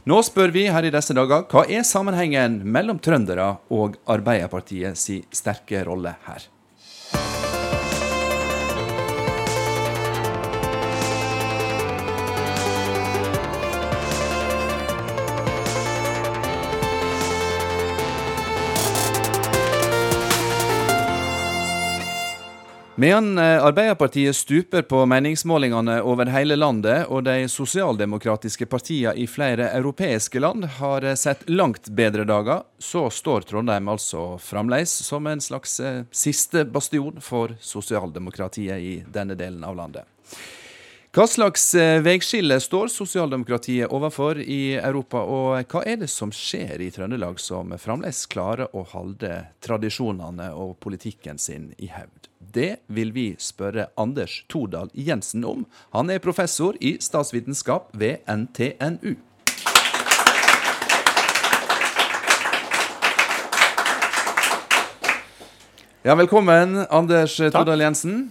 Nå 0.09 0.21
spør 0.27 0.55
vi 0.55 0.69
her 0.71 0.87
i 0.87 0.95
disse 0.95 1.17
dager 1.17 1.49
hva 1.51 1.65
er 1.67 1.87
sammenhengen 1.87 2.61
mellom 2.65 3.03
trøndere 3.03 3.57
og 3.75 3.99
Arbeiderpartiet 4.07 4.99
si 4.99 5.23
sterke 5.35 5.83
rolle 5.89 6.15
her? 6.29 6.49
Medan 23.01 23.39
eh, 23.39 23.65
Arbeiderpartiet 23.65 24.37
stuper 24.37 24.83
på 24.83 25.07
meningsmålingene 25.07 26.01
over 26.03 26.27
hele 26.27 26.57
landet, 26.57 27.05
og 27.07 27.23
de 27.29 27.45
sosialdemokratiske 27.47 28.67
partiene 28.67 29.13
i 29.15 29.27
flere 29.31 29.69
europeiske 29.79 30.41
land 30.43 30.65
har 30.81 31.05
eh, 31.07 31.15
sett 31.15 31.45
langt 31.47 31.87
bedre 31.95 32.25
dager, 32.27 32.65
så 32.83 33.05
står 33.07 33.47
Trondheim 33.47 33.87
altså 33.93 34.23
fremdeles 34.43 34.91
som 35.07 35.29
en 35.31 35.39
slags 35.39 35.79
eh, 35.79 36.01
siste 36.11 36.65
bastion 36.67 37.21
for 37.23 37.55
sosialdemokratiet 37.63 38.83
i 38.83 38.97
denne 39.07 39.37
delen 39.39 39.63
av 39.63 39.79
landet. 39.79 40.03
Hva 41.15 41.27
slags 41.31 41.69
veiskille 42.03 42.59
står 42.61 42.91
sosialdemokratiet 42.91 43.95
overfor 43.95 44.41
i 44.43 44.75
Europa, 44.75 45.23
og 45.23 45.71
hva 45.71 45.85
er 45.87 46.03
det 46.03 46.11
som 46.11 46.35
skjer 46.35 46.83
i 46.83 46.91
Trøndelag 46.91 47.39
som 47.39 47.71
fremdeles 47.79 48.25
klarer 48.27 48.75
å 48.75 48.83
holde 48.91 49.39
tradisjonene 49.63 50.51
og 50.59 50.75
politikken 50.83 51.39
sin 51.39 51.71
i 51.79 51.93
hevd? 51.95 52.28
Det 52.53 52.79
vil 52.87 53.11
vi 53.13 53.27
spørre 53.37 53.91
Anders 54.01 54.41
Tordal 54.49 54.89
Jensen 54.97 55.45
om. 55.45 55.67
Han 55.93 56.09
er 56.09 56.23
professor 56.25 56.79
i 56.81 56.95
statsvitenskap 57.03 57.91
ved 57.93 58.25
NTNU. 58.25 59.19
Ja, 66.07 66.15
velkommen, 66.17 66.87
Anders 66.89 67.37
Tordal 67.37 67.85
Jensen. 67.85 68.31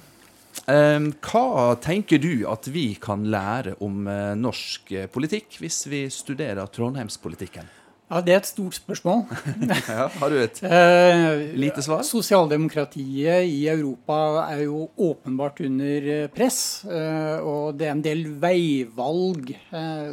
Hva 0.66 1.76
tenker 1.84 2.18
du 2.18 2.48
at 2.50 2.66
vi 2.74 2.90
kan 3.00 3.28
lære 3.30 3.78
om 3.86 4.08
eh, 4.10 4.34
norsk 4.36 4.90
politikk 5.14 5.62
hvis 5.62 5.84
vi 5.88 6.08
studerer 6.12 6.66
trondheimspolitikken? 6.74 7.77
Ja, 8.08 8.22
Det 8.24 8.32
er 8.32 8.38
et 8.40 8.48
stort 8.48 8.76
spørsmål. 8.78 9.26
ja, 9.92 10.06
har 10.08 10.30
du 10.32 10.38
et 10.40 10.62
eh, 10.64 11.42
lite 11.60 11.84
svar? 11.84 12.06
Sosialdemokratiet 12.08 13.44
i 13.52 13.66
Europa 13.68 14.46
er 14.46 14.62
jo 14.64 14.86
åpenbart 14.96 15.60
under 15.66 16.08
eh, 16.14 16.30
press. 16.32 16.86
Eh, 16.88 17.44
og 17.44 17.76
det 17.76 17.90
er 17.90 17.98
en 17.98 18.06
del 18.06 18.24
veivalg 18.40 19.52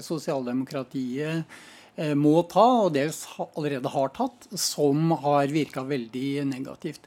sosialdemokratiet 0.03 1.61
må 2.19 2.41
ta, 2.51 2.65
og 2.83 2.97
dels 2.97 3.21
allerede 3.45 3.93
har 3.93 4.11
tatt, 4.17 4.49
som 4.59 5.13
har 5.23 5.53
virka 5.55 5.85
veldig 5.87 6.43
negativt. 6.51 7.07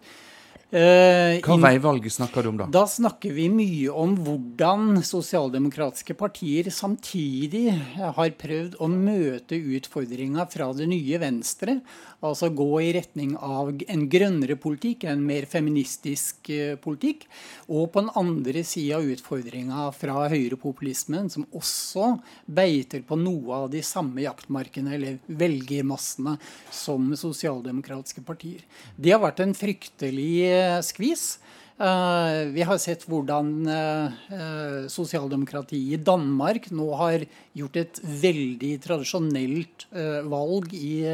Uh, 0.68 1.40
Hva 1.46 1.56
veivalget 1.64 2.12
snakker 2.12 2.44
du 2.44 2.50
om 2.50 2.58
da? 2.60 2.66
Da 2.68 2.82
snakker 2.92 3.32
vi 3.32 3.46
mye 3.48 3.94
om 3.96 4.18
hvordan 4.20 4.98
sosialdemokratiske 5.00 6.12
partier 6.20 6.68
samtidig 6.76 7.70
har 7.96 8.34
prøvd 8.36 8.76
å 8.84 8.90
møte 8.92 9.56
utfordringa 9.56 10.44
fra 10.52 10.68
det 10.76 10.90
nye 10.92 11.22
Venstre 11.24 11.78
Altså 12.26 12.50
gå 12.50 12.70
i 12.82 12.94
retning 12.96 13.36
av 13.38 13.70
en 13.70 14.06
grønnere 14.10 14.56
politikk, 14.58 15.04
en 15.06 15.22
mer 15.22 15.46
feministisk 15.50 16.50
eh, 16.50 16.74
politikk. 16.82 17.28
Og 17.70 17.92
på 17.94 18.02
den 18.02 18.10
andre 18.18 18.64
sida 18.66 18.98
utfordringa 19.06 19.92
fra 19.94 20.24
høyrepopulismen, 20.32 21.30
som 21.30 21.46
også 21.54 22.16
beiter 22.50 23.06
på 23.06 23.20
noe 23.22 23.62
av 23.62 23.70
de 23.76 23.84
samme 23.86 24.26
jaktmarkene, 24.26 24.96
eller 24.98 25.20
velgermassene, 25.30 26.40
som 26.74 27.14
sosialdemokratiske 27.14 28.26
partier. 28.26 28.66
Det 28.98 29.14
har 29.14 29.22
vært 29.22 29.46
en 29.46 29.54
fryktelig 29.58 30.32
eh, 30.50 30.82
skvis. 30.86 31.36
Uh, 31.78 32.50
vi 32.50 32.64
har 32.66 32.80
sett 32.82 33.04
hvordan 33.06 33.50
uh, 33.70 34.14
uh, 34.34 34.88
sosialdemokratiet 34.90 35.94
i 35.94 36.00
Danmark 36.02 36.72
nå 36.74 36.88
har 36.98 37.26
gjort 37.54 37.78
et 37.78 38.00
veldig 38.02 38.72
tradisjonelt 38.82 39.86
valg 40.26 40.74
i 40.74 41.06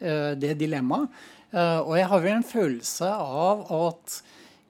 det 0.00 0.56
dilemmaet. 0.58 1.14
og 1.54 1.94
jeg 1.98 2.08
har 2.10 2.22
vel 2.22 2.36
en 2.36 2.46
følelse 2.46 3.08
av 3.10 3.64
at 3.74 4.16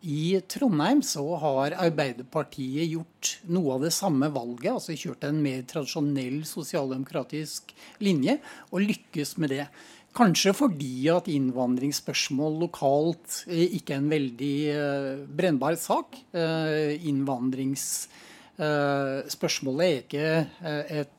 i 0.01 0.41
Trondheim 0.49 1.03
så 1.05 1.25
har 1.43 1.77
Arbeiderpartiet 1.77 2.89
gjort 2.89 3.35
noe 3.53 3.75
av 3.75 3.85
det 3.85 3.93
samme 3.93 4.31
valget, 4.33 4.73
altså 4.73 4.97
kjørt 4.97 5.27
en 5.29 5.43
mer 5.45 5.61
tradisjonell 5.69 6.41
sosialdemokratisk 6.49 7.75
linje, 8.01 8.39
og 8.73 8.87
lykkes 8.89 9.37
med 9.37 9.53
det. 9.53 9.67
Kanskje 10.11 10.51
fordi 10.59 11.07
at 11.13 11.29
innvandringsspørsmål 11.31 12.57
lokalt 12.65 13.45
ikke 13.47 13.95
er 13.95 14.01
en 14.01 14.09
veldig 14.11 14.75
uh, 14.75 15.21
brennbar 15.39 15.77
sak. 15.79 16.19
Uh, 16.35 16.99
innvandringsspørsmålet 17.07 19.87
er 19.87 20.03
ikke 20.03 20.51
et 20.99 21.15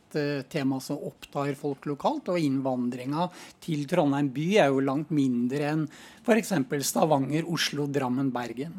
tema 0.52 0.76
som 0.84 1.00
opptar 1.08 1.56
folk 1.56 1.88
lokalt. 1.88 2.28
Og 2.34 2.44
innvandringa 2.44 3.32
til 3.64 3.88
Trondheim 3.88 4.28
by 4.36 4.60
er 4.60 4.68
jo 4.76 4.84
langt 4.84 5.08
mindre 5.16 5.72
enn 5.72 5.88
f.eks. 6.28 6.52
Stavanger, 6.84 7.48
Oslo, 7.48 7.88
Drammen, 7.88 8.28
Bergen. 8.36 8.76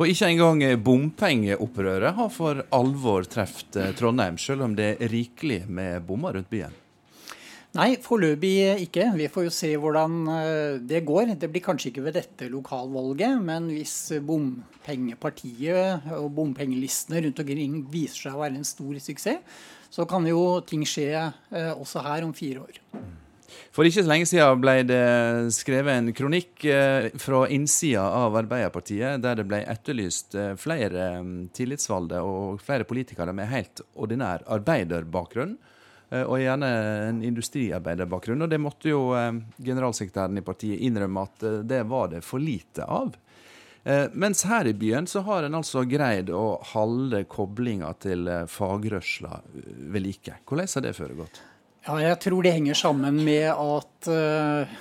Og 0.00 0.08
ikke 0.08 0.32
engang 0.32 0.64
bompengeopprøret 0.80 2.16
har 2.16 2.32
for 2.32 2.64
alvor 2.72 3.28
truffet 3.28 4.00
Trondheim, 4.00 4.40
selv 4.40 4.64
om 4.64 4.72
det 4.78 4.96
er 4.96 5.12
rikelig 5.12 5.68
med 5.68 6.00
bommer 6.08 6.32
rundt 6.40 6.48
byen? 6.48 6.72
Nei, 7.72 7.94
foreløpig 8.04 8.82
ikke. 8.84 9.06
Vi 9.16 9.30
får 9.32 9.46
jo 9.46 9.52
se 9.56 9.70
hvordan 9.80 10.16
eh, 10.28 10.74
det 10.84 11.06
går. 11.08 11.30
Det 11.40 11.48
blir 11.48 11.64
kanskje 11.64 11.88
ikke 11.88 12.04
ved 12.04 12.18
dette 12.18 12.50
lokalvalget, 12.52 13.38
men 13.40 13.70
hvis 13.72 14.12
bompengepartiet 14.28 16.10
og 16.18 16.28
bompengelistene 16.36 17.22
rundt 17.24 17.40
omkring 17.40 17.78
viser 17.88 18.26
seg 18.26 18.36
å 18.36 18.42
være 18.42 18.60
en 18.60 18.68
stor 18.68 19.00
suksess, 19.00 19.40
så 19.92 20.04
kan 20.08 20.28
jo 20.28 20.60
ting 20.68 20.84
skje 20.84 21.08
eh, 21.16 21.72
også 21.72 22.04
her 22.04 22.28
om 22.28 22.36
fire 22.36 22.66
år. 22.66 22.82
For 23.72 23.88
ikke 23.88 24.04
så 24.04 24.08
lenge 24.10 24.28
siden 24.28 24.60
ble 24.60 24.76
det 24.84 25.02
skrevet 25.56 25.96
en 25.96 26.12
kronikk 26.16 26.68
eh, 26.68 27.08
fra 27.24 27.46
innsida 27.56 28.04
av 28.04 28.36
Arbeiderpartiet, 28.44 29.24
der 29.24 29.40
det 29.40 29.48
ble 29.48 29.64
etterlyst 29.64 30.36
flere 30.60 31.08
mm, 31.24 31.36
tillitsvalgte 31.56 32.20
og 32.20 32.60
flere 32.60 32.84
politikere 32.84 33.32
med 33.32 33.48
helt 33.48 33.80
ordinær 33.96 34.44
arbeiderbakgrunn. 34.60 35.56
Eh, 36.12 36.22
og 36.22 36.40
gjerne 36.42 36.70
en 37.08 37.20
industriarbeiderbakgrunn. 37.24 38.44
Og 38.44 38.52
det 38.52 38.60
måtte 38.60 38.92
jo 38.92 39.04
generalsekretæren 39.56 40.38
i 40.38 40.46
partiet 40.46 40.84
innrømme 40.84 41.26
at 41.26 41.46
det 41.68 41.82
var 41.88 42.12
det 42.12 42.22
for 42.26 42.42
lite 42.42 42.86
av. 42.86 43.16
Mens 44.14 44.44
her 44.46 44.68
i 44.70 44.76
byen 44.78 45.08
så 45.10 45.24
har 45.26 45.42
en 45.42 45.56
altså 45.58 45.80
greid 45.90 46.28
å 46.30 46.60
holde 46.70 47.24
koblinga 47.26 47.88
til 47.98 48.28
fagrørsla 48.46 49.40
ved 49.90 50.04
like. 50.04 50.36
Hvordan 50.46 50.70
har 50.70 50.84
det 50.84 50.92
foregått? 50.94 51.40
Ja, 51.82 51.96
jeg 51.98 52.18
tror 52.22 52.44
det 52.46 52.52
henger 52.54 52.78
sammen 52.78 53.16
med 53.26 53.48
at 53.50 54.06
uh, 54.06 54.74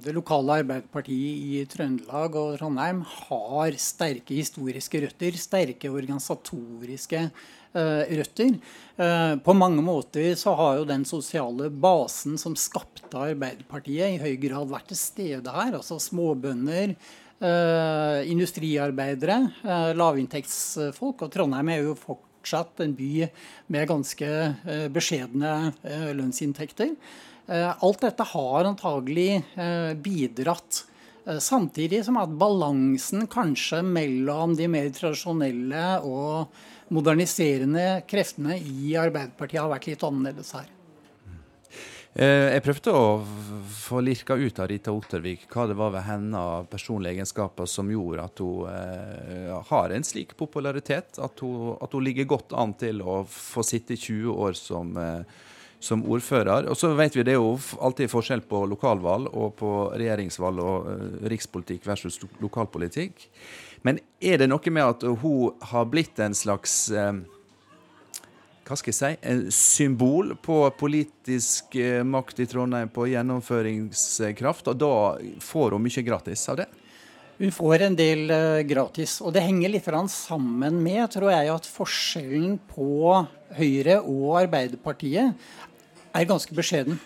det 0.00 0.14
lokale 0.16 0.62
Arbeiderpartiet 0.62 1.42
i 1.44 1.58
Trøndelag 1.68 2.38
og 2.40 2.54
Trondheim 2.56 3.02
har 3.04 3.76
sterke 3.76 4.38
historiske 4.38 5.02
røtter, 5.02 5.36
sterke 5.36 5.90
organisatoriske 5.92 7.20
røtter. 7.76 8.56
Uh, 8.96 9.36
på 9.44 9.52
mange 9.52 9.82
måter 9.84 10.32
så 10.40 10.54
har 10.56 10.78
jo 10.78 10.88
den 10.88 11.04
sosiale 11.04 11.68
basen 11.68 12.38
som 12.40 12.56
skapte 12.56 13.20
Arbeiderpartiet, 13.20 14.16
i 14.16 14.22
høy 14.22 14.38
grad 14.40 14.72
vært 14.72 14.88
til 14.92 15.00
stede 15.00 15.52
her. 15.52 15.76
Altså 15.76 16.00
småbønder, 16.00 16.96
industriarbeidere, 18.24 19.34
lavinntektsfolk. 19.92 21.26
Og 21.26 21.34
Trondheim 21.34 21.68
er 21.68 21.82
jo 21.84 21.92
fortsatt 22.46 22.80
en 22.84 22.94
by 22.94 23.26
med 23.74 23.88
ganske 23.90 24.26
eh, 24.26 24.86
beskjedne 24.92 25.72
eh, 25.82 26.12
lønnsinntekter. 26.14 26.94
Eh, 27.46 27.70
alt 27.82 28.04
dette 28.04 28.22
har 28.22 28.64
antagelig 28.64 29.42
bidratt. 30.02 30.84
Samtidig 31.42 32.04
som 32.06 32.20
at 32.20 32.30
balansen 32.38 33.26
kanskje 33.26 33.80
mellom 33.82 34.52
de 34.54 34.68
mer 34.70 34.92
tradisjonelle 34.94 35.98
og 36.06 36.52
moderniserende 36.92 38.02
kreftene 38.08 38.58
i 38.58 38.94
Arbeiderpartiet 38.98 39.62
har 39.62 39.70
vært 39.72 39.88
litt 39.90 40.04
annerledes 40.06 40.52
her. 40.56 40.72
Eh, 42.16 42.48
jeg 42.54 42.62
prøvde 42.64 42.92
å 42.96 43.08
få 43.76 43.98
lirka 44.00 44.38
ut 44.40 44.60
av 44.62 44.70
Rita 44.70 44.92
Ottervik 44.94 45.42
hva 45.52 45.66
det 45.68 45.74
var 45.76 45.90
ved 45.92 46.06
henne 46.06 46.40
av 46.40 46.68
personlige 46.70 47.12
egenskaper 47.12 47.68
som 47.68 47.90
gjorde 47.92 48.24
at 48.24 48.40
hun 48.40 48.70
eh, 48.70 49.50
har 49.68 49.92
en 49.92 50.06
slik 50.06 50.32
popularitet. 50.38 51.18
At 51.20 51.44
hun, 51.44 51.74
at 51.76 51.92
hun, 51.92 52.06
ligger 52.06 52.30
godt 52.30 52.56
an 52.56 52.72
til 52.80 53.04
å 53.04 53.18
få 53.28 53.66
sitte 53.66 53.98
20 54.00 54.32
år 54.32 54.56
som, 54.56 54.96
eh, 54.96 55.44
som 55.76 56.06
ordfører. 56.08 56.70
Og 56.72 56.80
så 56.80 56.94
vet 56.96 57.18
vi 57.18 57.26
det 57.26 57.36
er 57.36 57.42
jo 57.42 57.52
alltid 57.84 58.08
forskjell 58.08 58.46
på 58.48 58.64
lokalvalg 58.72 59.28
og 59.36 59.52
på 59.60 59.76
regjeringsvalg 59.92 60.64
og 60.64 61.28
rikspolitikk 61.28 61.84
versus 61.84 62.16
lokalpolitikk. 62.40 63.28
Men 63.86 64.00
er 64.18 64.40
det 64.42 64.50
noe 64.50 64.74
med 64.74 64.82
at 64.82 65.06
hun 65.22 65.66
har 65.70 65.88
blitt 65.90 66.18
en 66.22 66.34
slags 66.34 66.88
eh, 66.90 67.20
hva 68.66 68.74
skal 68.74 68.90
jeg 68.90 68.98
si, 68.98 69.10
en 69.30 69.44
symbol 69.54 70.32
på 70.42 70.58
politisk 70.78 71.76
eh, 71.78 72.02
makt 72.02 72.42
i 72.42 72.48
Trondheim, 72.50 72.90
på 72.90 73.06
gjennomføringskraft. 73.12 74.72
Og 74.72 74.80
da 74.80 74.96
får 75.44 75.76
hun 75.76 75.84
mye 75.84 76.04
gratis 76.06 76.42
av 76.50 76.58
det? 76.64 76.66
Hun 77.36 77.52
får 77.52 77.84
en 77.84 77.96
del 77.98 78.30
uh, 78.32 78.64
gratis. 78.66 79.18
Og 79.20 79.34
det 79.36 79.44
henger 79.44 79.70
litt 79.70 79.90
sammen 80.10 80.80
med 80.82 81.04
tror 81.12 81.30
jeg, 81.30 81.52
at 81.52 81.68
forskjellen 81.68 82.56
på 82.72 83.12
Høyre 83.54 84.00
og 84.00 84.40
Arbeiderpartiet 84.40 85.36
er 86.16 86.26
ganske 86.26 86.56
beskjeden. 86.56 86.98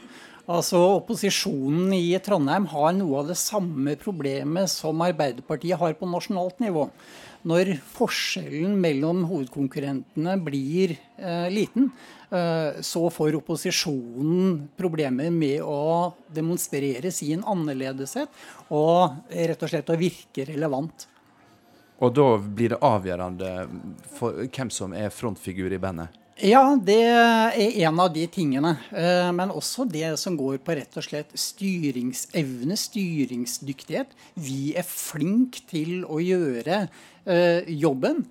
Altså 0.51 0.81
Opposisjonen 0.97 1.93
i 1.95 2.17
Trondheim 2.25 2.65
har 2.73 2.95
noe 2.97 3.21
av 3.21 3.29
det 3.31 3.39
samme 3.39 3.95
problemet 4.01 4.71
som 4.73 5.03
Arbeiderpartiet 5.05 5.79
har 5.79 5.95
på 5.99 6.09
nasjonalt 6.11 6.59
nivå 6.63 6.89
når 7.49 7.71
forskjellen 7.95 8.75
mellom 8.81 9.23
hovedkonkurrentene 9.31 10.35
blir 10.45 10.93
eh, 11.17 11.47
liten, 11.53 11.89
eh, 12.29 12.81
så 12.85 13.07
får 13.13 13.39
opposisjonen 13.39 14.59
problemer 14.77 15.31
med 15.33 15.63
å 15.65 16.13
demonstrere 16.29 17.13
sin 17.15 17.45
annerledeshet 17.49 18.29
og 18.69 19.23
rett 19.31 19.65
og 19.65 19.73
slett 19.73 19.93
å 19.95 19.99
virke 20.01 20.45
relevant. 20.51 21.07
Og 22.01 22.13
da 22.17 22.29
blir 22.41 22.75
det 22.75 22.81
avgjørende 22.85 23.55
for 24.17 24.45
hvem 24.49 24.73
som 24.73 24.93
er 24.97 25.13
frontfigur 25.13 25.73
i 25.73 25.81
bandet? 25.81 26.19
Ja, 26.40 26.62
det 26.72 27.03
er 27.05 27.81
en 27.85 28.00
av 28.00 28.14
de 28.14 28.22
tingene. 28.33 28.74
Eh, 28.96 29.29
men 29.37 29.53
også 29.53 29.85
det 29.85 30.14
som 30.22 30.38
går 30.40 30.62
på 30.64 30.76
rett 30.79 30.96
og 30.96 31.05
slett 31.05 31.35
styringsevne, 31.37 32.79
styringsdyktighet. 32.81 34.14
Vi 34.40 34.72
er 34.79 34.87
flinke 34.88 35.66
til 35.68 36.00
å 36.09 36.16
gjøre 36.24 36.87
Eh, 37.24 37.68
jobben 37.68 38.24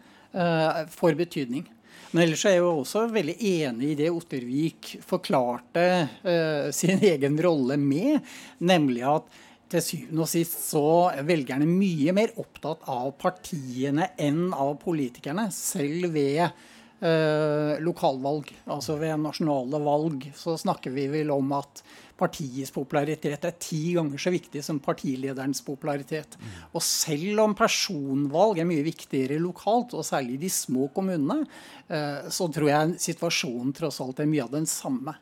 for 0.89 1.15
betydning. 1.17 1.63
Men 2.11 2.23
ellers 2.23 2.43
er 2.45 2.55
jeg 2.57 2.61
jo 2.61 2.81
også 2.83 3.07
veldig 3.09 3.35
enig 3.49 3.87
i 3.91 3.95
det 3.97 4.11
Ottervik 4.13 4.91
forklarte 5.05 5.85
sin 6.75 7.01
egen 7.13 7.37
rolle 7.41 7.79
med, 7.81 8.19
nemlig 8.61 9.07
at 9.09 9.39
til 9.69 9.81
syvende 9.85 10.25
og 10.25 10.29
sist 10.29 10.59
så 10.67 10.83
er 11.15 11.25
velgerne 11.25 11.65
mye 11.69 12.13
mer 12.13 12.35
opptatt 12.41 12.85
av 12.89 13.09
partiene 13.21 14.11
enn 14.21 14.51
av 14.53 14.75
politikerne. 14.83 15.47
Selv 15.53 16.13
ved 16.13 16.45
lokalvalg, 16.99 18.49
altså 18.67 18.97
ved 18.99 19.21
nasjonale 19.23 19.79
valg, 19.85 20.25
så 20.35 20.57
snakker 20.59 20.91
vi 20.91 21.05
vel 21.13 21.31
om 21.31 21.53
at 21.55 21.83
partiets 22.19 22.73
popularitet 22.75 23.45
er 23.47 23.55
ti 23.61 23.93
ganger 23.95 24.19
så 24.21 24.33
viktig 24.33 24.61
som 24.65 24.81
partilederens 24.83 25.61
popularitet. 25.65 26.35
Mm. 26.39 26.57
Og 26.75 26.83
selv 26.85 27.43
om 27.45 27.55
personvalg 27.57 28.59
er 28.59 28.67
mye 28.69 28.85
viktigere 28.85 29.39
lokalt, 29.41 29.95
og 29.95 30.07
særlig 30.07 30.37
i 30.37 30.43
de 30.43 30.51
små 30.53 30.89
kommunene, 30.95 31.45
eh, 31.87 32.27
så 32.31 32.49
tror 32.51 32.71
jeg 32.71 32.99
situasjonen 33.09 33.73
tross 33.75 34.01
alt 34.03 34.19
er 34.19 34.29
mye 34.29 34.45
av 34.45 34.53
den 34.57 34.69
samme. 34.69 35.15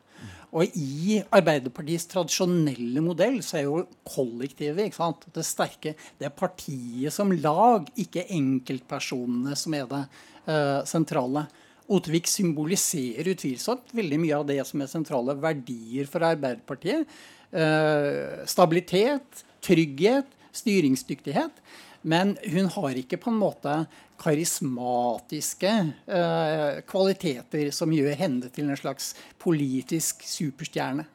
Og 0.56 0.78
i 0.80 1.18
Arbeiderpartiets 1.36 2.08
tradisjonelle 2.08 3.02
modell 3.04 3.36
så 3.44 3.58
er 3.58 3.66
jo 3.66 3.82
kollektivet 4.08 4.88
ikke 4.88 4.96
sant? 4.96 5.26
det 5.34 5.44
sterke 5.44 5.92
Det 6.18 6.24
er 6.24 6.34
partiet 6.34 7.12
som 7.12 7.34
lag, 7.36 7.84
ikke 8.00 8.24
enkeltpersonene 8.32 9.52
som 9.60 9.76
er 9.76 9.84
det 9.90 10.00
uh, 10.48 10.80
sentrale. 10.88 11.44
Otvik 11.88 12.26
symboliserer 12.28 13.30
utvilsomt 13.32 13.94
veldig 13.96 14.18
mye 14.20 14.36
av 14.36 14.48
det 14.48 14.60
som 14.68 14.82
er 14.84 14.90
sentrale 14.90 15.32
verdier 15.40 16.08
for 16.10 16.24
Arbeiderpartiet. 16.26 17.08
Eh, 17.48 18.44
stabilitet, 18.44 19.44
trygghet, 19.64 20.28
styringsdyktighet. 20.52 21.62
Men 22.02 22.36
hun 22.44 22.68
har 22.74 22.98
ikke 23.00 23.16
på 23.22 23.32
en 23.32 23.40
måte 23.40 23.78
karismatiske 24.20 25.72
eh, 26.12 26.82
kvaliteter 26.88 27.72
som 27.74 27.94
gjør 27.94 28.20
henne 28.20 28.52
til 28.52 28.68
en 28.68 28.78
slags 28.78 29.14
politisk 29.40 30.26
superstjerne. 30.28 31.08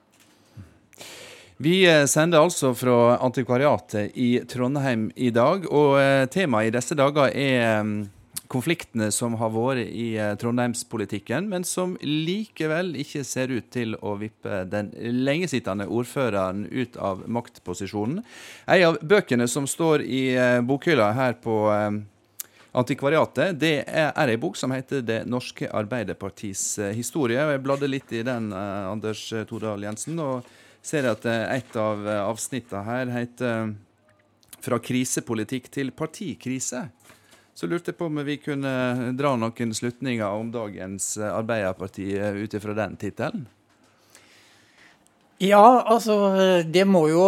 Vi 1.62 1.84
eh, 1.86 2.08
sender 2.10 2.42
altså 2.42 2.74
fra 2.74 3.20
Antikvariatet 3.22 4.18
i 4.18 4.32
Trondheim 4.50 5.12
i 5.16 5.30
dag, 5.30 5.70
og 5.70 6.02
temaet 6.34 6.74
i 6.74 6.76
disse 6.80 6.98
dager 6.98 7.30
er 7.30 7.86
mm, 7.86 7.98
konfliktene 8.52 9.10
som 9.12 9.38
har 9.40 9.52
vært 9.54 9.90
i 9.90 10.14
eh, 10.20 10.34
trondheimspolitikken, 10.40 11.48
men 11.50 11.66
som 11.68 11.96
likevel 12.02 12.94
ikke 13.02 13.24
ser 13.28 13.54
ut 13.54 13.70
til 13.74 13.96
å 14.02 14.16
vippe 14.20 14.64
den 14.70 14.92
lengesittende 15.24 15.88
ordføreren 15.88 16.66
ut 16.70 16.98
av 16.98 17.24
maktposisjonen. 17.28 18.22
En 18.68 18.88
av 18.92 19.00
bøkene 19.02 19.48
som 19.50 19.68
står 19.70 20.04
i 20.06 20.26
eh, 20.36 20.60
bokhylla 20.66 21.14
her 21.18 21.40
på 21.44 21.60
eh, 21.74 22.02
Antikvariatet, 22.74 23.54
det 23.62 23.84
er 23.86 24.18
ei 24.18 24.38
bok 24.42 24.56
som 24.58 24.72
heter 24.74 25.04
'Det 25.06 25.28
norske 25.30 25.68
Arbeiderpartis 25.70 26.80
historie'. 26.98 27.38
Jeg 27.38 27.62
bladde 27.62 27.86
litt 27.86 28.10
i 28.12 28.24
den, 28.26 28.50
Anders 28.50 29.30
Tordal 29.46 29.86
Jensen, 29.86 30.18
og 30.18 30.42
ser 30.82 31.06
at 31.06 31.22
et 31.30 31.76
av 31.78 32.02
avsnittene 32.34 32.82
her 32.84 33.14
heter 33.14 33.76
'Fra 34.58 34.80
krisepolitikk 34.82 35.70
til 35.70 35.92
partikrise'. 35.92 36.90
Så 37.54 37.70
lurte 37.70 37.92
jeg 37.92 38.00
på 38.00 38.10
om 38.10 38.22
vi 38.26 38.40
kunne 38.42 39.12
dra 39.18 39.36
noen 39.38 39.76
slutninger 39.78 40.26
om 40.26 40.50
dagens 40.54 41.18
Arbeiderparti 41.22 42.08
ut 42.18 42.56
ifra 42.58 42.74
den 42.78 42.98
tittelen? 42.98 43.46
Ja, 45.44 45.84
altså 45.90 46.16
det 46.64 46.86
må 46.88 47.08
jo 47.10 47.24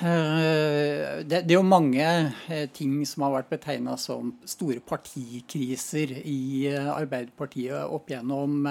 Det, 0.00 1.42
Det, 1.42 1.50
er 1.50 1.56
jo 1.58 1.66
mange 1.66 2.06
eh, 2.48 2.68
ting 2.72 3.02
som 3.06 3.26
har 3.26 3.34
vært 3.34 3.50
betegna 3.50 3.96
som 3.98 4.30
store 4.46 4.80
partikriser 4.80 6.14
i 6.22 6.70
eh, 6.70 6.88
Arbeiderpartiet 6.88 7.90
opp 7.92 8.08
gjennom 8.08 8.62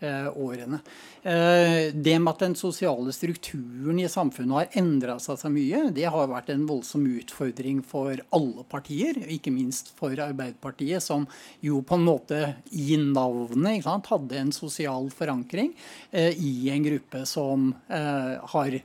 årene. 0.00 0.80
Det 1.22 2.14
med 2.16 2.30
at 2.30 2.42
den 2.44 2.54
sosiale 2.56 3.12
strukturen 3.12 3.98
i 4.00 4.08
samfunnet 4.08 4.56
har 4.56 4.78
endra 4.80 5.18
seg 5.20 5.36
så 5.40 5.50
mye, 5.52 5.82
det 5.92 6.06
har 6.08 6.30
vært 6.30 6.48
en 6.54 6.64
voldsom 6.68 7.04
utfordring 7.10 7.82
for 7.86 8.22
alle 8.32 8.64
partier, 8.70 9.18
ikke 9.28 9.52
minst 9.52 9.92
for 9.98 10.16
Arbeiderpartiet, 10.16 11.04
som 11.04 11.26
jo 11.60 11.82
på 11.84 11.98
en 11.98 12.06
måte 12.08 12.40
i 12.72 12.96
navnet 13.00 13.84
sant, 13.84 14.08
hadde 14.08 14.40
en 14.40 14.54
sosial 14.56 15.10
forankring 15.12 15.74
i 16.16 16.54
en 16.72 16.88
gruppe 16.88 17.26
som 17.28 17.70
har 17.90 18.80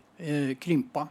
krympa. 0.60 1.08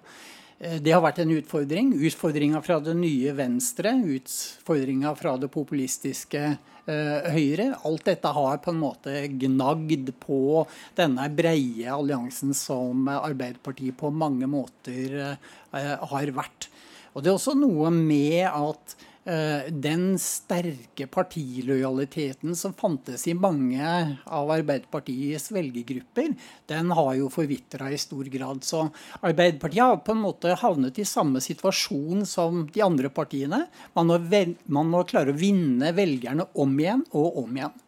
Eh, 0.64 0.80
det 0.82 0.94
har 0.94 1.02
vært 1.04 1.22
en 1.22 1.34
utfordring. 1.36 1.92
Utfordringa 2.06 2.62
fra 2.64 2.78
det 2.82 2.94
nye 2.98 3.34
Venstre, 3.36 3.94
utfordringa 4.16 5.14
fra 5.18 5.36
det 5.40 5.50
populistiske 5.52 6.44
eh, 6.44 6.70
Høyre. 6.84 7.70
Alt 7.88 8.04
dette 8.10 8.32
har 8.36 8.58
på 8.60 8.72
en 8.74 8.82
måte 8.82 9.22
gnagd 9.40 10.10
på 10.20 10.66
denne 10.98 11.30
breie 11.32 11.88
alliansen 11.88 12.52
som 12.56 13.08
Arbeiderpartiet 13.08 13.96
på 13.96 14.12
mange 14.12 14.48
måter 14.50 15.16
eh, 15.32 15.96
har 16.12 16.34
vært. 16.36 16.68
Og 17.14 17.22
Det 17.24 17.30
er 17.30 17.38
også 17.38 17.56
noe 17.56 17.88
med 17.94 18.44
at 18.50 18.96
Eh, 18.98 19.13
den 19.24 20.18
sterke 20.20 21.06
partilojaliteten 21.08 22.52
som 22.58 22.74
fantes 22.76 23.22
i 23.30 23.32
mange 23.32 23.86
av 24.28 24.50
Arbeiderpartiets 24.52 25.48
velgergrupper, 25.54 26.34
den 26.68 26.92
har 26.92 27.14
jo 27.16 27.30
forvitra 27.32 27.88
i 27.88 27.98
stor 28.00 28.28
grad. 28.28 28.60
Så 28.64 28.82
Arbeiderpartiet 29.20 29.82
har 29.82 30.02
på 30.04 30.12
en 30.12 30.24
måte 30.26 30.52
havnet 30.60 31.00
i 31.00 31.06
samme 31.08 31.40
situasjon 31.40 32.26
som 32.28 32.66
de 32.74 32.84
andre 32.84 33.08
partiene. 33.08 33.64
Man 33.96 34.12
må, 34.12 34.18
vel, 34.28 34.58
man 34.66 34.92
må 34.92 35.06
klare 35.08 35.32
å 35.32 35.38
vinne 35.38 35.94
velgerne 35.96 36.50
om 36.60 36.76
igjen 36.80 37.06
og 37.16 37.44
om 37.44 37.56
igjen. 37.56 37.80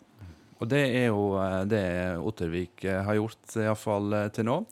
Og 0.56 0.70
det 0.70 0.84
er 1.02 1.10
jo 1.10 1.34
eh, 1.40 1.62
det 1.68 1.84
Ottervik 2.16 2.86
eh, 2.88 3.02
har 3.04 3.18
gjort, 3.18 3.42
iallfall 3.60 4.16
til 4.32 4.48
nå. 4.48 4.62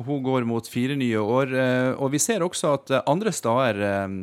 Hun 0.00 0.22
går 0.24 0.46
mot 0.48 0.68
fire 0.68 0.96
nye 0.96 1.20
år. 1.20 1.50
Eh, 1.52 1.90
og 2.00 2.12
vi 2.14 2.20
ser 2.22 2.44
også 2.44 2.74
at 2.78 2.92
eh, 2.94 3.02
andre 3.10 3.32
steder 3.36 3.80
eh, 3.84 4.14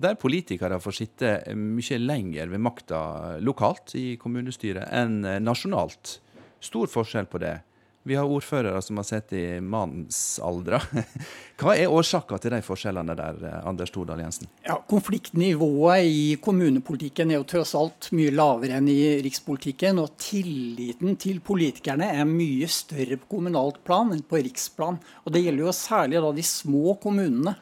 der 0.00 0.16
politikere 0.20 0.80
får 0.80 0.96
sitte 0.96 1.32
mye 1.56 1.98
lenger 2.00 2.48
ved 2.48 2.62
makta 2.64 3.00
lokalt 3.44 3.92
i 4.00 4.14
kommunestyret 4.20 4.88
enn 4.88 5.20
nasjonalt. 5.44 6.16
Stor 6.60 6.88
forskjell 6.92 7.28
på 7.28 7.40
det. 7.42 7.58
Vi 8.02 8.14
har 8.16 8.24
ordførere 8.24 8.80
som 8.82 8.96
har 8.96 9.04
sett 9.04 9.32
i 9.36 9.60
mannsaldra. 9.60 10.78
Hva 11.60 11.74
er 11.76 11.92
årsaka 11.92 12.38
til 12.40 12.54
de 12.54 12.62
forskjellene 12.64 13.16
der, 13.18 13.42
Anders 13.68 13.92
Tordal 13.92 14.22
Jensen? 14.22 14.48
Ja, 14.64 14.78
Konfliktnivået 14.88 16.08
i 16.08 16.22
kommunepolitikken 16.40 17.28
er 17.28 17.42
jo 17.42 17.48
tross 17.50 17.74
alt 17.76 18.08
mye 18.16 18.32
lavere 18.32 18.78
enn 18.80 18.88
i 18.88 19.18
rikspolitikken. 19.26 20.00
Og 20.00 20.16
tilliten 20.16 21.18
til 21.20 21.42
politikerne 21.44 22.08
er 22.14 22.24
mye 22.28 22.70
større 22.72 23.20
på 23.20 23.34
kommunalt 23.36 23.82
plan 23.84 24.16
enn 24.16 24.24
på 24.24 24.40
riksplan. 24.48 24.96
Og 25.26 25.36
det 25.36 25.44
gjelder 25.44 25.68
jo 25.68 25.76
særlig 25.76 26.24
da 26.24 26.32
de 26.40 26.48
små 26.54 26.96
kommunene. 27.04 27.58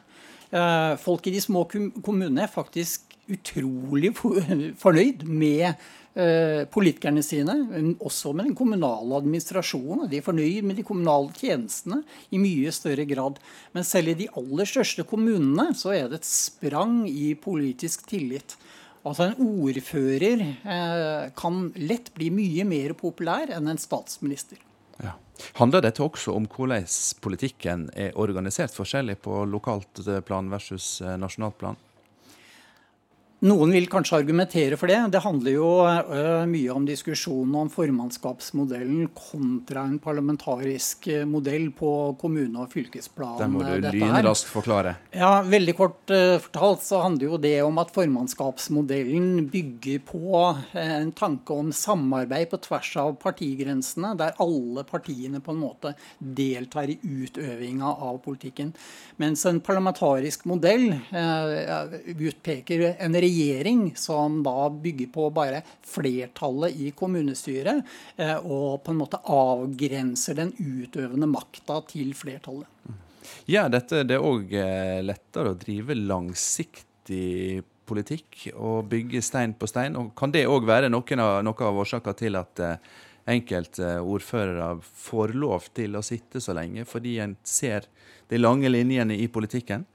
Eh, 0.55 0.95
folk 1.03 1.27
i 1.27 1.35
de 1.35 1.43
små 1.43 1.67
kommunene 1.67 2.47
er 2.47 2.55
faktisk 2.55 3.09
utrolig 3.29 4.15
fornøyd 4.83 5.27
med 5.27 5.75
politikerne 6.73 7.23
sine, 7.25 7.55
også 8.03 8.33
med 8.35 8.49
den 8.49 8.55
kommunale 8.57 9.19
administrasjonen. 9.19 10.07
De 10.11 10.19
er 10.19 10.25
fornøyd 10.25 10.65
med 10.67 10.79
de 10.79 10.85
kommunale 10.87 11.31
tjenestene 11.37 12.01
i 12.35 12.41
mye 12.41 12.73
større 12.75 13.05
grad. 13.09 13.39
Men 13.75 13.87
selv 13.87 14.13
i 14.13 14.17
de 14.23 14.29
aller 14.39 14.69
største 14.69 15.05
kommunene 15.07 15.69
så 15.77 15.93
er 15.95 16.09
det 16.09 16.21
et 16.21 16.29
sprang 16.29 17.01
i 17.09 17.31
politisk 17.39 18.07
tillit. 18.09 18.57
Altså 19.07 19.29
En 19.29 19.61
ordfører 19.63 20.41
eh, 20.43 21.29
kan 21.39 21.61
lett 21.79 22.11
bli 22.15 22.29
mye 22.35 22.65
mer 22.67 22.95
populær 22.99 23.51
enn 23.55 23.71
en 23.71 23.79
statsminister. 23.79 24.59
Ja. 24.99 25.15
Handler 25.55 25.85
dette 25.85 26.03
også 26.03 26.35
om 26.35 26.49
hvordan 26.51 26.87
politikken 27.23 27.87
er 27.95 28.17
organisert 28.19 28.75
forskjellig 28.75 29.21
på 29.23 29.45
lokalt 29.47 30.03
plan 30.27 30.51
versus 30.51 30.97
eh, 31.01 31.15
nasjonalt 31.19 31.57
plan? 31.61 31.79
Noen 33.39 33.71
vil 33.71 33.85
kanskje 33.87 34.17
argumentere 34.19 34.75
for 34.75 34.91
det. 34.91 34.97
Det 35.13 35.21
handler 35.23 35.53
jo 35.53 35.67
uh, 35.87 36.43
mye 36.49 36.73
om 36.75 36.83
diskusjonen 36.83 37.53
om 37.55 37.69
formannskapsmodellen 37.71 39.05
kontra 39.15 39.85
en 39.87 39.95
parlamentarisk 40.03 41.07
uh, 41.07 41.21
modell 41.23 41.69
på 41.71 41.91
kommune- 42.19 42.65
og 42.65 42.73
fylkesplan. 42.73 43.37
Det 43.39 43.47
må 43.53 43.63
du 43.63 43.87
lynraskt 43.95 44.51
forklare. 44.51 44.97
Ja, 45.15 45.37
Veldig 45.47 45.75
kort 45.77 46.11
uh, 46.11 46.35
fortalt 46.43 46.83
så 46.83 46.99
handler 47.05 47.29
jo 47.29 47.39
det 47.39 47.53
om 47.63 47.79
at 47.79 47.93
formannskapsmodellen 47.95 49.47
bygger 49.53 50.03
på 50.09 50.43
en 50.75 51.15
tanke 51.15 51.61
om 51.63 51.71
samarbeid 51.71 52.51
på 52.51 52.59
tvers 52.67 52.91
av 52.99 53.15
partigrensene, 53.23 54.17
der 54.19 54.35
alle 54.43 54.83
partiene 54.83 55.39
på 55.39 55.55
en 55.55 55.63
måte 55.63 55.93
deltar 56.19 56.91
i 56.91 56.99
utøvinga 56.99 57.95
av 58.03 58.19
politikken. 58.27 58.75
Mens 59.23 59.47
en 59.47 59.63
parlamentarisk 59.63 60.43
modell 60.49 60.89
utpeker 62.19 62.87
en 62.99 63.15
regjering 63.15 63.28
regjering 63.29 63.93
som 63.95 64.41
da 64.43 64.69
bygger 64.69 65.07
på 65.13 65.29
bare 65.33 65.61
flertallet 65.85 66.75
i 66.75 66.91
kommunestyret, 66.97 67.83
eh, 68.17 68.37
og 68.37 68.83
på 68.83 68.93
en 68.93 69.01
måte 69.03 69.21
avgrenser 69.23 70.41
den 70.41 70.53
utøvende 70.57 71.29
makta 71.29 71.81
til 71.89 72.13
flertallet. 72.17 72.67
Ja, 73.49 73.67
dette 73.69 74.03
det 74.07 74.17
er 74.17 74.25
òg 74.25 74.53
eh, 74.57 75.01
lettere 75.05 75.53
å 75.53 75.59
drive 75.59 75.97
langsiktig 75.97 77.61
politikk 77.89 78.49
og 78.53 78.89
bygge 78.91 79.21
stein 79.25 79.55
på 79.57 79.69
stein. 79.69 79.97
og 79.97 80.13
Kan 80.17 80.33
det 80.33 80.47
òg 80.49 80.67
være 80.69 80.91
noen 80.91 81.23
av, 81.23 81.39
noe 81.45 81.69
av 81.69 81.79
årsaka 81.83 82.13
til 82.17 82.37
at 82.39 82.61
eh, 82.63 82.91
enkelte 83.29 83.97
ordførere 84.01 84.75
får 84.81 85.35
lov 85.37 85.69
til 85.77 85.97
å 85.97 86.05
sitte 86.05 86.41
så 86.41 86.55
lenge, 86.57 86.85
fordi 86.89 87.19
en 87.23 87.37
ser 87.45 87.89
de 88.29 88.41
lange 88.41 88.69
linjene 88.69 89.17
i 89.17 89.27
politikken? 89.31 89.85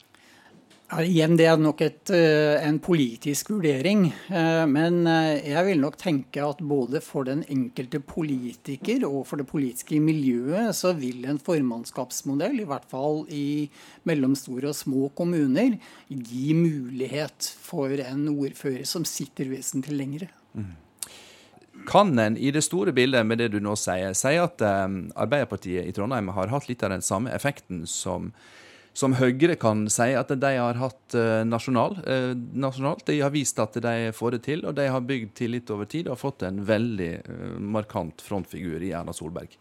Ja, 0.94 1.02
igjen, 1.02 1.34
Det 1.36 1.46
er 1.50 1.56
nok 1.58 1.80
et, 1.82 2.10
eh, 2.14 2.62
en 2.62 2.78
politisk 2.78 3.48
vurdering. 3.50 4.12
Eh, 4.30 4.66
men 4.66 5.08
eh, 5.10 5.42
jeg 5.50 5.66
vil 5.66 5.80
nok 5.82 5.96
tenke 5.98 6.38
at 6.38 6.62
både 6.62 7.00
for 7.02 7.26
den 7.26 7.42
enkelte 7.50 7.98
politiker 7.98 9.02
og 9.08 9.26
for 9.26 9.42
det 9.42 9.48
politiske 9.48 9.98
miljøet, 9.98 10.70
så 10.70 10.94
vil 10.94 11.26
en 11.26 11.42
formannskapsmodell, 11.42 12.60
i 12.60 12.68
hvert 12.70 12.86
fall 12.86 13.26
i 13.26 13.68
mellomstore 14.06 14.70
og 14.70 14.78
små 14.78 15.10
kommuner, 15.18 15.80
gi 16.08 16.54
mulighet 16.54 17.42
for 17.42 17.90
en 17.90 18.28
ordfører 18.30 18.86
som 18.86 19.02
sitter 19.02 19.50
vesentlig 19.50 19.98
lengre. 19.98 20.28
Mm. 20.54 20.74
Kan 21.90 22.18
en 22.20 22.38
i 22.38 22.52
det 22.54 22.62
store 22.62 22.94
bildet 22.94 23.26
med 23.26 23.42
det 23.42 23.50
du 23.50 23.58
nå 23.58 23.74
sier, 23.74 24.14
si 24.14 24.38
at 24.38 24.62
Arbeiderpartiet 24.62 25.88
i 25.88 25.92
Trondheim 25.92 26.30
har 26.38 26.54
hatt 26.54 26.68
litt 26.70 26.86
av 26.86 26.94
den 26.94 27.02
samme 27.02 27.34
effekten 27.34 27.82
som 27.82 28.30
som 28.94 29.16
Høyre 29.18 29.56
kan 29.58 29.84
si 29.90 30.12
at 30.14 30.30
de 30.38 30.52
har 30.54 30.78
hatt 30.78 31.16
uh, 31.18 31.42
nasjonal, 31.46 31.96
uh, 32.06 32.30
nasjonalt. 32.34 33.02
De 33.08 33.18
har 33.20 33.32
vist 33.34 33.58
at 33.62 33.74
de 33.82 34.12
får 34.14 34.36
det 34.36 34.42
til, 34.46 34.62
og 34.68 34.76
de 34.78 34.86
har 34.86 35.02
bygd 35.02 35.34
tillit 35.34 35.72
over 35.74 35.90
tid 35.90 36.06
og 36.06 36.14
har 36.14 36.22
fått 36.22 36.46
en 36.46 36.62
veldig 36.66 37.10
uh, 37.26 37.58
markant 37.74 38.22
frontfigur 38.22 38.82
i 38.86 38.94
Erna 38.94 39.14
Solberg. 39.16 39.58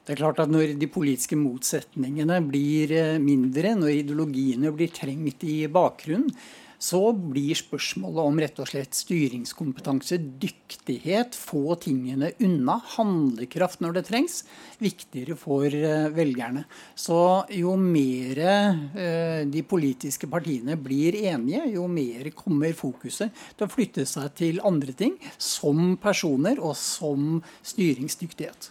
Det 0.00 0.14
er 0.14 0.22
klart 0.22 0.40
at 0.40 0.48
Når 0.48 0.78
de 0.80 0.88
politiske 0.88 1.36
motsetningene 1.36 2.40
blir 2.48 3.20
mindre, 3.20 3.74
når 3.76 3.98
ideologiene 3.98 4.72
blir 4.72 4.88
trengt 4.96 5.44
i 5.44 5.60
bakgrunnen, 5.70 6.32
så 6.80 7.00
blir 7.12 7.58
spørsmålet 7.58 8.20
om 8.24 8.38
rett 8.40 8.60
og 8.62 8.68
slett 8.70 8.96
styringskompetanse, 8.96 10.16
dyktighet, 10.40 11.36
få 11.36 11.76
tingene 11.82 12.32
unna, 12.40 12.78
handlekraft 12.96 13.82
når 13.84 13.98
det 13.98 14.04
trengs, 14.08 14.38
viktigere 14.80 15.36
for 15.38 15.68
eh, 15.68 16.08
velgerne. 16.16 16.64
Så 16.96 17.20
jo 17.52 17.76
mer 17.76 18.40
eh, 18.40 19.42
de 19.44 19.64
politiske 19.68 20.30
partiene 20.30 20.78
blir 20.80 21.18
enige, 21.20 21.66
jo 21.74 21.84
mer 21.90 22.30
kommer 22.36 22.72
fokuset 22.76 23.34
til 23.58 23.68
å 23.68 23.72
flytte 23.72 24.06
seg 24.08 24.32
til 24.40 24.62
andre 24.64 24.96
ting, 24.96 25.18
som 25.36 25.98
personer 26.00 26.62
og 26.64 26.78
som 26.80 27.42
styringsdyktighet. 27.60 28.70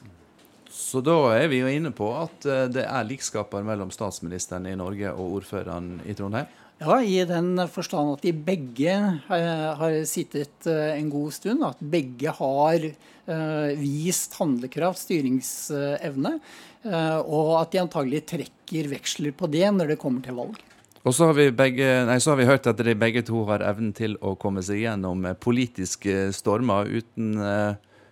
Så 0.79 1.01
da 1.05 1.15
er 1.35 1.49
vi 1.51 1.59
jo 1.59 1.69
inne 1.69 1.91
på 1.93 2.07
at 2.17 2.45
eh, 2.49 2.65
det 2.73 2.87
er 2.89 3.05
likskaper 3.05 3.61
mellom 3.67 3.93
statsministeren 3.93 4.65
i 4.65 4.73
Norge 4.79 5.13
og 5.13 5.37
ordføreren 5.41 5.99
i 6.09 6.17
Trondheim? 6.17 6.49
Ja, 6.79 7.01
i 7.03 7.17
den 7.27 7.59
forstand 7.67 8.13
at 8.13 8.21
de 8.23 8.31
begge 8.31 8.93
uh, 9.27 9.69
har 9.81 9.97
sittet 10.07 10.67
uh, 10.69 10.93
en 10.95 11.09
god 11.11 11.35
stund. 11.35 11.65
At 11.67 11.81
begge 11.83 12.31
har 12.37 12.85
uh, 12.87 13.69
vist 13.79 14.37
handlekraft, 14.39 15.03
styringsevne. 15.03 16.39
og 16.79 17.49
at 17.59 17.73
de 17.73 17.81
antagelig 17.81 18.21
trekker 18.31 18.87
veksler 18.87 19.33
på 19.35 19.49
det 19.51 19.67
når 19.75 19.91
det 19.91 19.99
kommer 19.99 20.23
til 20.23 20.37
valg. 20.37 20.55
Og 21.03 21.11
så 21.15 21.27
har, 21.27 21.35
vi 21.35 21.49
begge, 21.51 21.87
nei, 22.07 22.15
så 22.23 22.31
har 22.31 22.39
vi 22.39 22.47
hørt 22.47 22.67
at 22.71 22.79
de 22.79 22.95
begge 22.95 23.23
to 23.27 23.43
har 23.49 23.63
evnen 23.67 23.91
til 23.95 24.15
å 24.23 24.37
komme 24.39 24.63
seg 24.63 24.85
gjennom 24.85 25.27
politiske 25.43 26.29
stormer 26.35 26.87
uten 26.87 27.35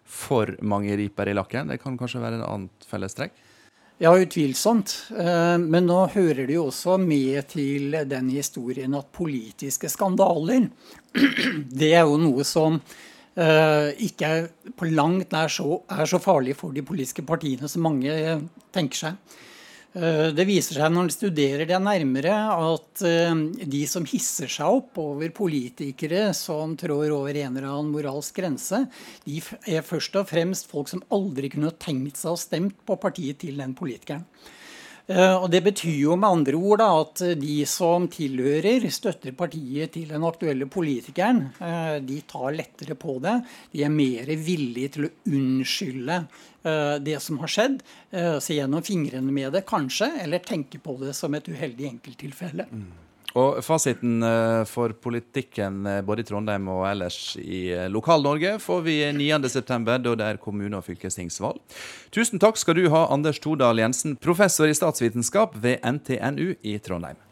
for 0.03 0.51
mange 0.60 0.95
riper 0.99 1.32
i 1.32 1.36
lakken. 1.36 1.71
Det 1.71 1.80
kan 1.80 1.95
kanskje 1.99 2.23
være 2.23 2.41
en 2.41 2.47
annet 2.47 2.88
fellestrekk? 2.91 3.36
Ja, 3.97 4.12
utvilsomt. 4.13 4.91
Eh, 5.17 5.57
men 5.57 5.88
nå 5.89 6.03
hører 6.13 6.45
det 6.45 6.53
jo 6.53 6.67
også 6.69 6.99
med 7.01 7.47
til 7.49 7.95
den 8.05 8.29
historien 8.29 8.93
at 8.93 9.10
politiske 9.10 9.89
skandaler, 9.89 10.67
det 11.79 11.89
er 11.97 12.05
jo 12.05 12.19
noe 12.21 12.45
som 12.45 12.77
uh, 12.77 13.89
ikke 13.97 14.29
på 14.77 14.89
langt 14.91 15.33
nær 15.33 15.49
så, 15.49 15.79
er 15.89 16.05
så 16.05 16.19
farlig 16.21 16.53
for 16.60 16.75
de 16.75 16.83
politiske 16.86 17.25
partiene 17.25 17.65
som 17.71 17.88
mange 17.88 18.13
tenker 18.75 19.01
seg. 19.01 19.38
Uh, 19.97 20.29
det 20.36 20.45
viser 20.45 20.77
seg 20.77 20.91
når 20.93 21.07
en 21.07 21.13
studerer 21.13 21.69
det 21.69 21.77
nærmere, 21.81 22.33
at 22.53 23.01
uh, 23.01 23.39
de 23.57 23.81
som 23.89 24.05
hisser 24.05 24.51
seg 24.51 24.81
opp 24.81 24.99
over 25.01 25.31
politikere 25.33 26.27
som 26.38 26.75
trår 26.77 27.10
over 27.15 27.33
en 27.33 27.57
eller 27.57 27.69
annen 27.71 27.89
moralsk 27.95 28.38
grense, 28.38 28.83
de 29.25 29.41
er 29.65 29.85
først 29.87 30.19
og 30.21 30.29
fremst 30.29 30.69
folk 30.69 30.91
som 30.91 31.02
aldri 31.13 31.50
kunne 31.54 31.73
tenkt 31.81 32.21
seg 32.21 32.35
å 32.35 32.39
stemt 32.39 32.77
på 32.85 33.00
partiet 33.02 33.41
til 33.41 33.58
den 33.58 33.73
politikeren. 33.77 34.27
Eh, 35.08 35.35
og 35.39 35.47
Det 35.51 35.62
betyr 35.63 35.95
jo 36.01 36.17
med 36.19 36.27
andre 36.27 36.60
ord 36.60 36.81
da, 36.81 36.89
at 37.03 37.23
de 37.39 37.55
som 37.69 38.10
tilhører, 38.12 38.83
støtter 38.91 39.35
partiet 39.37 39.93
til 39.95 40.12
den 40.12 40.25
aktuelle 40.27 40.67
politikeren, 40.67 41.45
eh, 41.63 41.95
de 42.03 42.19
tar 42.27 42.51
lettere 42.55 42.97
på 42.99 43.17
det. 43.23 43.37
De 43.71 43.85
er 43.87 43.93
mer 43.93 44.27
villige 44.35 44.97
til 44.97 45.08
å 45.08 45.13
unnskylde 45.31 46.19
eh, 46.67 46.95
det 46.99 47.21
som 47.23 47.39
har 47.39 47.51
skjedd, 47.51 47.81
se 48.43 48.55
gjennom 48.55 48.83
fingrene 48.83 49.31
med 49.31 49.53
det 49.55 49.65
kanskje, 49.67 50.10
eller 50.23 50.43
tenke 50.43 50.79
på 50.83 50.97
det 50.99 51.13
som 51.15 51.35
et 51.35 51.47
uheldig 51.47 51.87
enkelttilfelle. 51.91 52.67
Mm. 52.71 53.06
Og 53.38 53.60
Fasiten 53.65 54.23
eh, 54.25 54.63
for 54.69 54.96
politikken 55.04 55.83
eh, 55.85 56.02
både 56.06 56.23
i 56.23 56.27
Trondheim 56.27 56.69
og 56.73 56.85
ellers 56.90 57.19
i 57.42 57.67
eh, 57.75 57.85
Lokal-Norge 57.92 58.56
får 58.63 58.81
vi 58.88 58.98
9.9., 59.13 59.77
da 59.85 60.15
det 60.17 60.31
er 60.31 60.42
kommune- 60.42 60.79
og 60.79 60.88
fylkestingsvalg. 60.88 61.62
Tusen 62.13 62.42
takk 62.42 62.58
skal 62.58 62.79
du 62.79 62.88
ha, 62.94 63.06
Anders 63.13 63.42
Tordal 63.44 63.83
Jensen, 63.83 64.17
professor 64.17 64.69
i 64.69 64.77
statsvitenskap 64.77 65.58
ved 65.62 65.85
NTNU 65.85 66.56
i 66.65 66.77
Trondheim. 66.81 67.27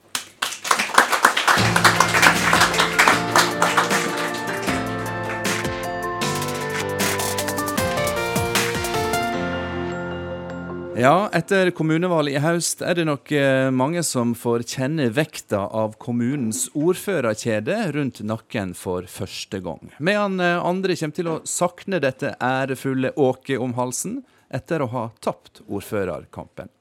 Ja, 10.96 11.30
etter 11.36 11.74
kommunevalget 11.76 12.38
i 12.38 12.40
høst 12.40 12.80
er 12.80 12.96
det 12.96 13.04
nok 13.10 13.32
eh, 13.36 13.68
mange 13.68 14.00
som 14.08 14.30
får 14.32 14.62
kjenne 14.64 15.10
vekta 15.12 15.66
av 15.76 15.98
kommunens 16.00 16.70
ordførerkjede 16.72 17.76
rundt 17.92 18.22
nakken 18.24 18.72
for 18.80 19.04
første 19.12 19.60
gang. 19.60 19.92
Medan 20.00 20.40
eh, 20.40 20.56
andre 20.56 20.96
kommer 20.96 21.18
til 21.18 21.28
å 21.28 21.34
sakne 21.44 22.00
dette 22.00 22.32
ærefulle 22.40 23.12
åket 23.20 23.60
om 23.60 23.76
halsen 23.76 24.22
etter 24.48 24.86
å 24.86 24.88
ha 24.94 25.04
tapt 25.20 25.66
ordførerkampen. 25.68 26.72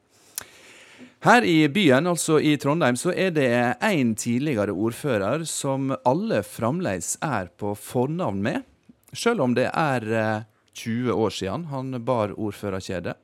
Her 1.26 1.48
i 1.50 1.66
byen, 1.74 2.06
altså 2.06 2.38
i 2.38 2.54
Trondheim, 2.62 2.94
så 2.94 3.10
er 3.10 3.34
det 3.34 3.50
én 3.82 4.14
tidligere 4.14 4.78
ordfører 4.78 5.42
som 5.50 5.90
alle 6.06 6.44
fremdeles 6.46 7.16
er 7.18 7.50
på 7.58 7.74
fornavn 7.74 8.46
med, 8.46 8.62
sjøl 9.10 9.42
om 9.42 9.58
det 9.58 9.72
er 9.74 10.06
20 10.78 11.10
eh, 11.10 11.18
år 11.18 11.38
siden 11.42 11.66
han 11.74 11.98
bar 12.06 12.38
ordførerkjedet. 12.38 13.18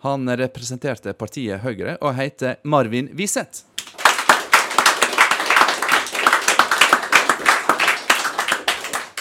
Han 0.00 0.24
representerte 0.40 1.12
partiet 1.12 1.60
Høyre 1.60 1.98
og 2.00 2.14
heter 2.16 2.56
Marvin 2.64 3.10
Wiseth. 3.18 3.66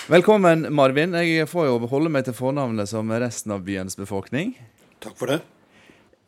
Velkommen, 0.10 0.70
Marvin. 0.74 1.14
Jeg 1.20 1.50
får 1.52 1.68
jo 1.68 1.90
holde 1.92 2.10
meg 2.16 2.24
til 2.26 2.34
fornavnet 2.38 2.90
som 2.90 3.12
resten 3.12 3.52
av 3.54 3.66
byens 3.68 4.00
befolkning. 4.00 4.56
Takk 5.04 5.18
for 5.20 5.34
det. 5.34 5.42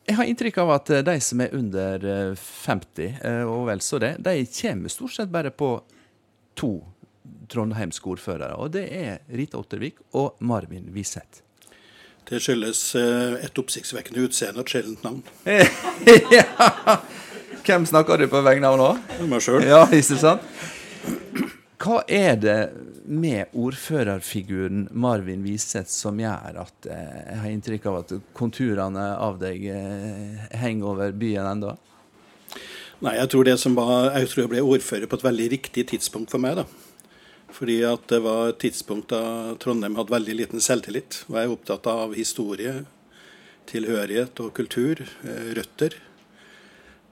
Jeg 0.10 0.18
har 0.20 0.28
inntrykk 0.28 0.60
av 0.66 0.74
at 0.76 0.92
de 1.08 1.16
som 1.24 1.42
er 1.46 1.56
under 1.56 2.04
50, 2.36 3.08
eh, 3.24 3.44
og 3.48 3.70
vel 3.70 3.82
så 3.82 4.02
det, 4.04 4.18
de 4.20 4.44
kommer 4.58 4.92
stort 4.92 5.16
sett 5.16 5.32
bare 5.32 5.54
på 5.56 5.78
to 6.60 6.74
trondheimske 7.50 8.12
ordførere. 8.18 8.60
Og 8.60 8.76
det 8.76 8.84
er 9.00 9.24
Rita 9.32 9.62
Ottervik 9.64 10.04
og 10.12 10.36
Marvin 10.44 10.92
Wiseth. 10.92 11.40
Det 12.32 12.40
skyldes 12.40 12.82
eh, 12.96 13.42
et 13.44 13.60
oppsiktsvekkende 13.60 14.24
utseende 14.24 14.62
og 14.62 14.70
et 14.70 14.76
sjeldent 14.78 15.02
navn. 15.04 15.24
ja. 16.38 17.02
Hvem 17.66 17.84
snakker 17.90 18.22
du 18.22 18.30
på 18.32 18.40
vegne 18.46 18.70
av 18.72 18.78
nå? 18.80 18.88
Meg 19.28 19.44
sjøl. 19.44 19.66
Ja, 19.68 19.84
ikke 19.92 20.16
sant? 20.22 20.46
Hva 21.82 22.00
er 22.08 22.38
det 22.40 22.60
med 23.12 23.52
ordførerfiguren 23.58 24.86
Marvin 24.96 25.44
Wiseth 25.44 25.92
som 25.92 26.22
gjør 26.22 26.62
at 26.64 26.88
eh, 26.88 27.18
jeg 27.34 27.40
har 27.42 27.52
inntrykk 27.52 27.90
av 27.92 28.00
at 28.00 28.14
konturene 28.38 29.08
av 29.20 29.42
deg 29.42 29.66
eh, 29.74 30.46
henger 30.62 30.94
over 30.94 31.12
byen 31.12 31.50
enda? 31.52 31.76
Nei, 33.02 33.18
jeg 33.18 33.32
tror, 33.34 33.50
det 33.50 33.58
som 33.60 33.76
var, 33.76 34.14
jeg 34.22 34.32
tror 34.32 34.46
jeg 34.46 34.54
ble 34.54 34.64
ordfører 34.78 35.12
på 35.12 35.20
et 35.20 35.28
veldig 35.28 35.52
riktig 35.58 35.88
tidspunkt 35.92 36.32
for 36.32 36.40
meg. 36.40 36.62
da. 36.62 36.91
Fordi 37.52 37.82
at 37.84 38.08
det 38.10 38.22
var 38.24 38.50
et 38.50 38.62
tidspunkt 38.64 39.12
da 39.12 39.56
Trondheim 39.62 39.98
hadde 40.00 40.14
veldig 40.14 40.38
liten 40.40 40.64
selvtillit. 40.64 41.24
Og 41.30 41.38
jeg 41.38 41.48
er 41.50 41.56
opptatt 41.56 41.90
av 41.92 42.16
historie, 42.16 42.86
tilhørighet 43.70 44.40
og 44.44 44.54
kultur, 44.58 45.04
eh, 45.04 45.52
røtter. 45.58 45.98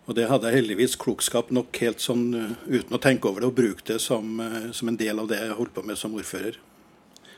Og 0.07 0.15
det 0.17 0.25
hadde 0.25 0.49
jeg 0.49 0.63
heldigvis 0.63 0.97
klokskap 0.97 1.51
nok 1.53 1.75
helt 1.83 2.01
sånn 2.01 2.23
eh, 2.33 2.55
uten 2.65 2.95
å 2.97 3.01
tenke 3.01 3.29
over 3.29 3.43
det, 3.43 3.51
og 3.51 3.59
bruke 3.59 3.85
det 3.85 3.99
som, 4.01 4.39
eh, 4.39 4.71
som 4.71 4.89
en 4.89 4.97
del 4.97 5.19
av 5.21 5.27
det 5.29 5.37
jeg 5.37 5.57
holdt 5.59 5.75
på 5.75 5.85
med 5.85 5.99
som 5.99 6.15
ordfører. 6.17 6.57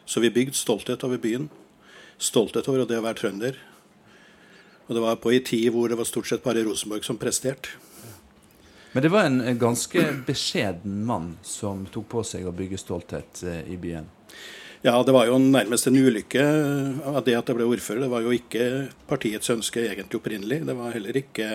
Så 0.05 0.21
vi 0.23 0.31
bygde 0.31 0.55
stolthet 0.55 1.03
over 1.03 1.19
byen. 1.21 1.49
Stolthet 2.21 2.69
over 2.69 2.85
det 2.85 3.01
å 3.01 3.03
være 3.03 3.19
trønder. 3.19 3.59
Og 4.87 4.95
det 4.95 5.03
var 5.03 5.19
på 5.23 5.31
ei 5.33 5.39
tid 5.39 5.71
hvor 5.73 5.89
det 5.89 5.97
var 5.99 6.07
stort 6.07 6.27
sett 6.27 6.43
bare 6.43 6.63
Rosenborg 6.63 7.03
som 7.07 7.19
presterte. 7.19 7.75
Men 8.91 9.03
det 9.03 9.11
var 9.13 9.29
en 9.29 9.59
ganske 9.59 10.01
beskjeden 10.27 11.05
mann 11.07 11.37
som 11.47 11.85
tok 11.91 12.09
på 12.11 12.23
seg 12.27 12.47
å 12.47 12.55
bygge 12.55 12.79
stolthet 12.81 13.43
eh, 13.47 13.61
i 13.71 13.77
byen? 13.79 14.09
Ja, 14.81 14.97
det 15.05 15.13
var 15.13 15.29
jo 15.29 15.37
nærmest 15.37 15.87
en 15.87 15.95
ulykke 15.95 16.43
av 17.05 17.21
det 17.23 17.35
at 17.37 17.47
jeg 17.47 17.57
ble 17.59 17.67
ordfører. 17.69 18.01
Det 18.01 18.11
var 18.11 18.25
jo 18.25 18.33
ikke 18.35 18.65
partiets 19.07 19.51
ønske 19.53 19.83
egentlig 19.85 20.17
opprinnelig. 20.17 20.63
Det 20.65 20.75
var 20.75 20.95
heller 20.95 21.19
ikke 21.21 21.47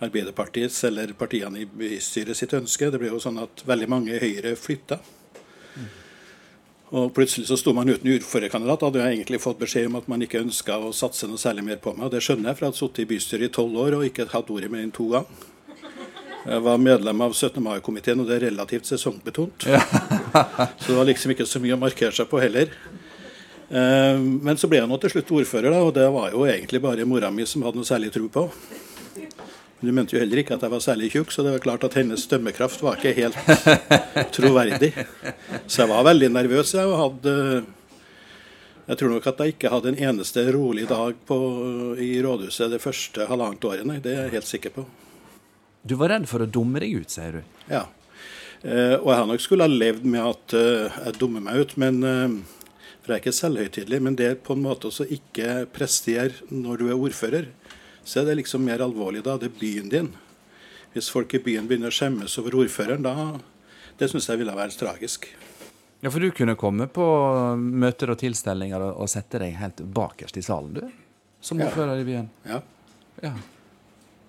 Arbeiderpartiets 0.00 0.82
eller 0.88 1.12
partiene 1.12 1.62
i 1.62 1.68
bystyret 1.68 2.36
sitt 2.36 2.52
ønske. 2.56 2.90
Det 2.90 2.98
ble 2.98 3.12
jo 3.12 3.20
sånn 3.22 3.38
at 3.40 3.62
veldig 3.68 3.88
mange 3.92 4.16
i 4.16 4.20
Høyre 4.20 4.56
flytta. 4.58 4.98
Og 6.90 7.12
plutselig 7.14 7.46
så 7.46 7.54
sto 7.60 7.70
man 7.76 7.88
uten 7.88 8.10
ordførerkandidat. 8.10 8.88
Hadde 8.88 9.04
jeg 9.04 9.20
egentlig 9.20 9.42
fått 9.44 9.60
beskjed 9.60 9.86
om 9.86 10.00
at 10.00 10.08
man 10.10 10.26
ikke 10.26 10.42
ønska 10.42 10.80
å 10.82 10.90
satse 10.96 11.28
noe 11.30 11.38
særlig 11.38 11.62
mer 11.68 11.78
på 11.84 11.94
meg. 11.94 12.10
Det 12.10 12.24
skjønner 12.26 12.50
jeg, 12.50 12.58
for 12.58 12.66
jeg 12.66 12.72
hadde 12.72 12.80
sittet 12.80 13.04
i 13.04 13.08
bystyret 13.12 13.46
i 13.46 13.54
tolv 13.54 13.78
år 13.84 14.00
og 14.00 14.06
ikke 14.08 14.26
hatt 14.32 14.50
ordet 14.50 14.72
mer 14.72 14.82
enn 14.82 14.94
to 14.96 15.06
ganger. 15.12 15.46
Jeg 16.40 16.62
var 16.64 16.80
medlem 16.80 17.20
av 17.20 17.34
17. 17.36 17.60
mai-komiteen, 17.62 18.22
og 18.22 18.28
det 18.30 18.38
er 18.38 18.46
relativt 18.48 18.88
sesongbetont. 18.88 19.66
Ja. 19.68 19.80
så 20.80 20.86
det 20.86 20.96
var 20.96 21.08
liksom 21.08 21.34
ikke 21.34 21.46
så 21.48 21.60
mye 21.60 21.76
å 21.76 21.80
markere 21.80 22.16
seg 22.16 22.30
på 22.30 22.40
heller. 22.40 22.72
Eh, 23.68 24.16
men 24.20 24.56
så 24.58 24.70
ble 24.70 24.80
jeg 24.80 24.88
nå 24.90 24.96
til 25.02 25.12
slutt 25.14 25.34
ordfører, 25.40 25.68
da, 25.74 25.82
og 25.84 25.92
det 25.98 26.06
var 26.14 26.32
jo 26.32 26.46
egentlig 26.48 26.80
bare 26.82 27.08
mora 27.08 27.28
mi 27.34 27.44
som 27.48 27.66
hadde 27.66 27.82
noe 27.82 27.88
særlig 27.88 28.12
tro 28.14 28.30
på. 28.32 28.46
Hun 29.80 29.92
mente 29.96 30.16
jo 30.16 30.20
heller 30.20 30.40
ikke 30.42 30.56
at 30.56 30.64
jeg 30.64 30.72
var 30.72 30.82
særlig 30.84 31.10
tjukk, 31.12 31.30
så 31.32 31.44
det 31.44 31.54
var 31.54 31.64
klart 31.64 31.84
at 31.88 31.96
hennes 31.96 32.24
dømmekraft 32.28 32.82
var 32.84 32.98
ikke 32.98 33.14
helt 33.16 33.36
troverdig. 34.36 34.90
Så 35.66 35.84
jeg 35.84 35.92
var 35.92 36.08
veldig 36.08 36.32
nervøs. 36.36 36.74
Jeg 36.76 36.96
hadde 37.00 37.36
jeg 38.90 38.98
tror 38.98 39.12
nok 39.12 39.28
at 39.30 39.40
jeg 39.40 39.54
ikke 39.54 39.70
hadde 39.70 39.92
en 39.92 40.00
eneste 40.08 40.42
rolig 40.50 40.88
dag 40.90 41.14
på, 41.28 41.36
i 42.00 42.16
rådhuset 42.24 42.72
det 42.72 42.80
første 42.82 43.28
halvannet 43.28 43.68
året. 43.68 43.86
Nei, 43.86 44.00
det 44.02 44.16
er 44.16 44.24
jeg 44.24 44.40
helt 44.40 44.50
sikker 44.50 44.74
på. 44.80 44.86
Du 45.82 45.96
var 45.96 46.12
redd 46.12 46.28
for 46.28 46.44
å 46.44 46.48
dumme 46.48 46.82
deg 46.82 46.98
ut, 47.00 47.12
sier 47.12 47.40
du. 47.40 47.58
Ja. 47.70 47.86
Eh, 48.60 48.96
og 48.98 49.08
jeg 49.08 49.18
har 49.18 49.28
nok 49.30 49.40
skulle 49.40 49.64
ha 49.64 49.72
levd 49.72 50.04
med 50.04 50.20
at 50.20 50.54
eh, 50.56 50.96
jeg 51.06 51.16
dummer 51.20 51.44
meg 51.44 51.62
ut. 51.62 51.76
men 51.80 52.02
eh, 52.04 52.34
For 53.00 53.12
jeg 53.12 53.16
er 53.16 53.22
ikke 53.22 53.38
selvhøytidelig. 53.38 54.00
Men 54.04 54.18
det 54.18 54.32
på 54.46 54.56
en 54.56 54.64
måte 54.66 54.90
å 54.90 55.06
ikke 55.06 55.64
prestere 55.72 56.44
når 56.52 56.82
du 56.82 56.88
er 56.90 56.98
ordfører, 56.98 57.48
så 58.04 58.20
er 58.20 58.28
det 58.28 58.40
liksom 58.42 58.64
mer 58.66 58.84
alvorlig 58.84 59.24
da. 59.24 59.38
Det 59.40 59.48
er 59.48 59.60
byen 59.60 59.92
din. 59.92 60.10
Hvis 60.92 61.08
folk 61.12 61.32
i 61.36 61.42
byen 61.42 61.68
begynner 61.70 61.92
å 61.92 61.94
skjemmes 61.94 62.36
over 62.42 62.58
ordføreren, 62.64 63.06
da 63.06 63.38
Det 64.00 64.08
syns 64.08 64.30
jeg 64.30 64.40
ville 64.40 64.54
vært 64.56 64.78
tragisk. 64.80 65.26
Ja, 66.00 66.08
For 66.08 66.20
du 66.20 66.30
kunne 66.32 66.56
komme 66.56 66.86
på 66.88 67.04
møter 67.60 68.14
og 68.14 68.18
tilstelninger 68.22 68.80
og, 68.80 69.02
og 69.04 69.08
sette 69.12 69.38
deg 69.42 69.58
helt 69.60 69.82
bakerst 69.84 70.38
i 70.40 70.42
salen, 70.42 70.72
du? 70.72 70.86
Som 71.40 71.60
ordfører 71.60 72.00
i 72.00 72.06
byen? 72.08 72.30
Ja. 72.48 72.62
ja. 73.20 73.34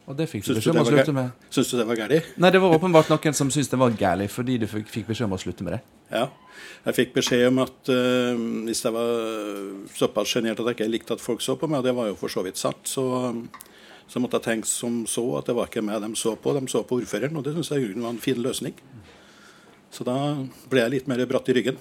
Og 0.10 0.18
det 0.18 0.28
fikk 0.32 0.43
du 0.47 0.56
beskjed 0.56 0.74
om 0.74 0.82
å 0.82 0.88
slutte 0.88 1.14
med. 1.16 1.47
Syns 1.54 1.72
du 1.72 1.76
det 1.78 1.86
var 1.88 1.99
gærlig? 1.99 2.22
Nei, 2.41 2.49
det 2.54 2.62
var 2.64 2.74
åpenbart 2.74 3.12
noen 3.12 3.36
som 3.38 3.52
syntes 3.54 3.70
det 3.72 3.80
var 3.80 3.93
gærlig 3.99 4.28
fordi 4.34 4.58
du 4.62 4.66
fikk 4.68 5.06
beskjed 5.08 5.28
om 5.28 5.36
å 5.38 5.41
slutte 5.41 5.66
med 5.68 5.78
det. 5.78 5.82
Ja. 6.12 6.26
Jeg 6.86 6.97
fikk 6.97 7.14
beskjed 7.20 7.45
om 7.52 7.62
at 7.62 7.91
uh, 7.93 8.41
hvis 8.66 8.82
jeg 8.84 8.95
var 8.95 9.12
såpass 9.97 10.34
sjenert 10.34 10.60
at 10.62 10.72
jeg 10.72 10.80
ikke 10.80 10.89
likte 10.89 11.18
at 11.18 11.24
folk 11.24 11.43
så 11.45 11.56
på 11.60 11.70
meg, 11.70 11.82
og 11.82 11.88
det 11.88 11.93
var 11.97 12.10
jo 12.10 12.18
for 12.18 12.34
så 12.34 12.43
vidt 12.45 12.60
sant, 12.60 12.82
så, 12.89 13.06
så, 14.08 14.22
måtte 14.22 14.41
jeg 14.41 14.47
tenke 14.49 14.70
som 14.70 15.04
så 15.10 15.24
at 15.39 15.49
det 15.49 15.56
var 15.58 15.70
ikke 15.70 15.86
meg 15.86 16.02
de 16.04 16.12
så 16.18 16.34
på, 16.36 16.56
de 16.58 16.66
så 16.72 16.82
på 16.88 16.97
ordføreren. 17.04 17.38
Og 17.38 17.45
det 17.45 17.54
syns 17.56 17.72
jeg 17.76 17.93
var 17.93 18.12
en 18.12 18.22
fin 18.22 18.41
løsning. 18.41 18.78
Så 19.93 20.08
da 20.08 20.18
ble 20.72 20.86
jeg 20.86 20.95
litt 20.95 21.12
mer 21.12 21.22
bratt 21.30 21.49
i 21.52 21.60
ryggen. 21.60 21.78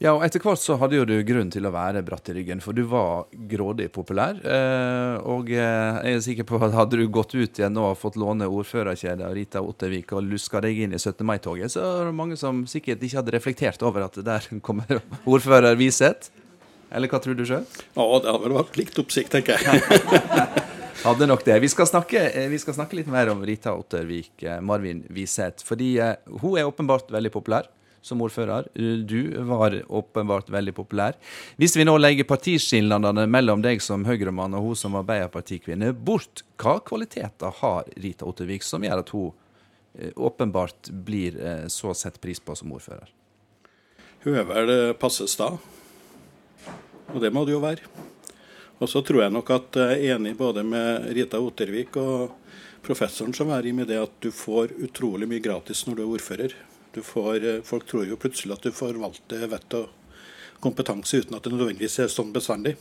Ja, 0.00 0.14
og 0.16 0.22
etter 0.24 0.40
hvert 0.40 0.62
så 0.62 0.78
hadde 0.80 0.96
jo 0.96 1.02
du 1.04 1.18
grunn 1.28 1.50
til 1.52 1.66
å 1.68 1.70
være 1.74 2.00
bratt 2.00 2.30
i 2.32 2.34
ryggen, 2.38 2.62
for 2.64 2.72
du 2.72 2.86
var 2.88 3.26
grådig 3.50 3.90
populær. 3.92 4.38
Eh, 4.40 5.16
og 5.28 5.50
eh, 5.52 5.98
jeg 6.08 6.16
er 6.16 6.22
sikker 6.24 6.46
på 6.48 6.56
at 6.64 6.72
hadde 6.72 6.96
du 6.96 7.04
gått 7.12 7.34
ut 7.36 7.58
igjen 7.60 7.76
og 7.76 7.98
fått 8.00 8.16
låne 8.16 8.48
ordførerkjedet 8.48 9.26
av 9.26 9.34
Rita 9.36 9.60
Ottervik 9.60 10.14
og 10.16 10.24
luska 10.24 10.62
deg 10.64 10.78
inn 10.86 10.94
i 10.96 11.00
17. 11.02 11.20
mai-toget, 11.28 11.74
så 11.74 11.84
er 11.84 12.08
det 12.08 12.14
mange 12.16 12.38
som 12.40 12.62
sikkert 12.70 13.04
ikke 13.04 13.18
hadde 13.18 13.34
reflektert 13.34 13.84
over 13.84 14.06
at 14.06 14.16
der 14.24 14.46
kommer 14.66 15.02
ordfører 15.28 15.76
Wiseth. 15.76 16.32
Eller 16.88 17.12
hva 17.12 17.20
tror 17.20 17.36
du 17.36 17.44
sjøl? 17.44 17.66
Ja, 17.68 18.06
det 18.06 18.32
hadde 18.32 18.40
vel 18.46 18.54
vært 18.56 18.78
likt 18.80 18.96
oppsikt, 19.02 19.34
tenker 19.36 19.60
jeg. 19.60 19.84
Hadde 21.00 21.28
nok 21.28 21.44
det. 21.46 21.54
Vi 21.62 21.68
skal, 21.72 21.86
snakke, 21.88 22.22
eh, 22.36 22.48
vi 22.52 22.58
skal 22.60 22.76
snakke 22.76 22.96
litt 22.96 23.08
mer 23.08 23.30
om 23.32 23.44
Rita 23.44 23.72
Ottervik, 23.76 24.46
Marvin 24.64 25.04
Wiseth. 25.12 25.64
Fordi 25.64 25.92
hun 26.40 26.56
er 26.56 26.68
åpenbart 26.68 27.12
veldig 27.12 27.32
populær 27.36 27.68
som 28.02 28.22
ordfører. 28.22 28.68
Du 29.04 29.44
var 29.44 29.76
åpenbart 29.88 30.50
veldig 30.50 30.74
populær. 30.74 31.16
Hvis 31.60 31.76
vi 31.76 31.84
nå 31.84 31.96
legger 32.00 32.28
partiskillnadene 32.28 33.26
mellom 33.30 33.62
deg 33.64 33.82
som 33.84 34.06
Høyre-mann 34.08 34.56
og 34.56 34.70
hun 34.70 34.78
som 34.78 34.96
Arbeiderpartikvinne 35.00 35.92
bort, 35.92 36.44
hva 36.60 36.78
kvaliteter 36.84 37.54
har 37.60 37.88
Rita 38.00 38.28
Ottervik 38.28 38.64
som 38.66 38.84
gjør 38.84 39.04
at 39.04 39.12
hun 39.14 39.30
eh, 39.98 40.12
åpenbart 40.16 40.92
blir 41.06 41.36
eh, 41.40 41.66
så 41.68 41.94
sett 41.94 42.20
pris 42.20 42.40
på 42.40 42.56
som 42.56 42.72
ordfører? 42.72 43.12
Hun 44.24 44.36
er 44.36 44.48
vel 44.48 44.74
eh, 44.76 44.96
passe 45.00 45.28
sta, 45.30 45.52
og 47.10 47.20
det 47.20 47.32
må 47.34 47.44
det 47.44 47.56
jo 47.56 47.62
være. 47.64 48.08
Og 48.80 48.88
så 48.88 49.02
tror 49.04 49.26
jeg 49.26 49.32
nok 49.34 49.50
at 49.52 49.76
jeg 49.76 49.96
er 50.08 50.16
enig 50.16 50.38
både 50.38 50.64
med 50.64 51.10
Rita 51.12 51.36
Ottervik 51.40 51.98
og 52.00 52.30
professoren 52.80 53.34
som 53.36 53.50
er 53.52 53.66
i 53.68 53.74
med 53.76 53.90
det 53.92 53.98
at 54.00 54.14
du 54.24 54.30
får 54.32 54.72
utrolig 54.86 55.28
mye 55.28 55.44
gratis 55.44 55.84
når 55.84 55.98
du 55.98 56.04
er 56.06 56.12
ordfører. 56.16 56.54
Får, 56.98 57.44
eh, 57.44 57.62
folk 57.62 57.86
tror 57.86 58.08
jo 58.08 58.18
plutselig 58.20 58.56
at 58.56 58.66
du 58.66 58.74
forvalter 58.74 59.46
vett 59.50 59.78
og 59.78 59.88
kompetanse 60.60 61.22
uten 61.22 61.36
at 61.36 61.44
det 61.46 61.54
nødvendigvis 61.54 62.00
er 62.02 62.10
sånn 62.12 62.32
bestandig. 62.34 62.76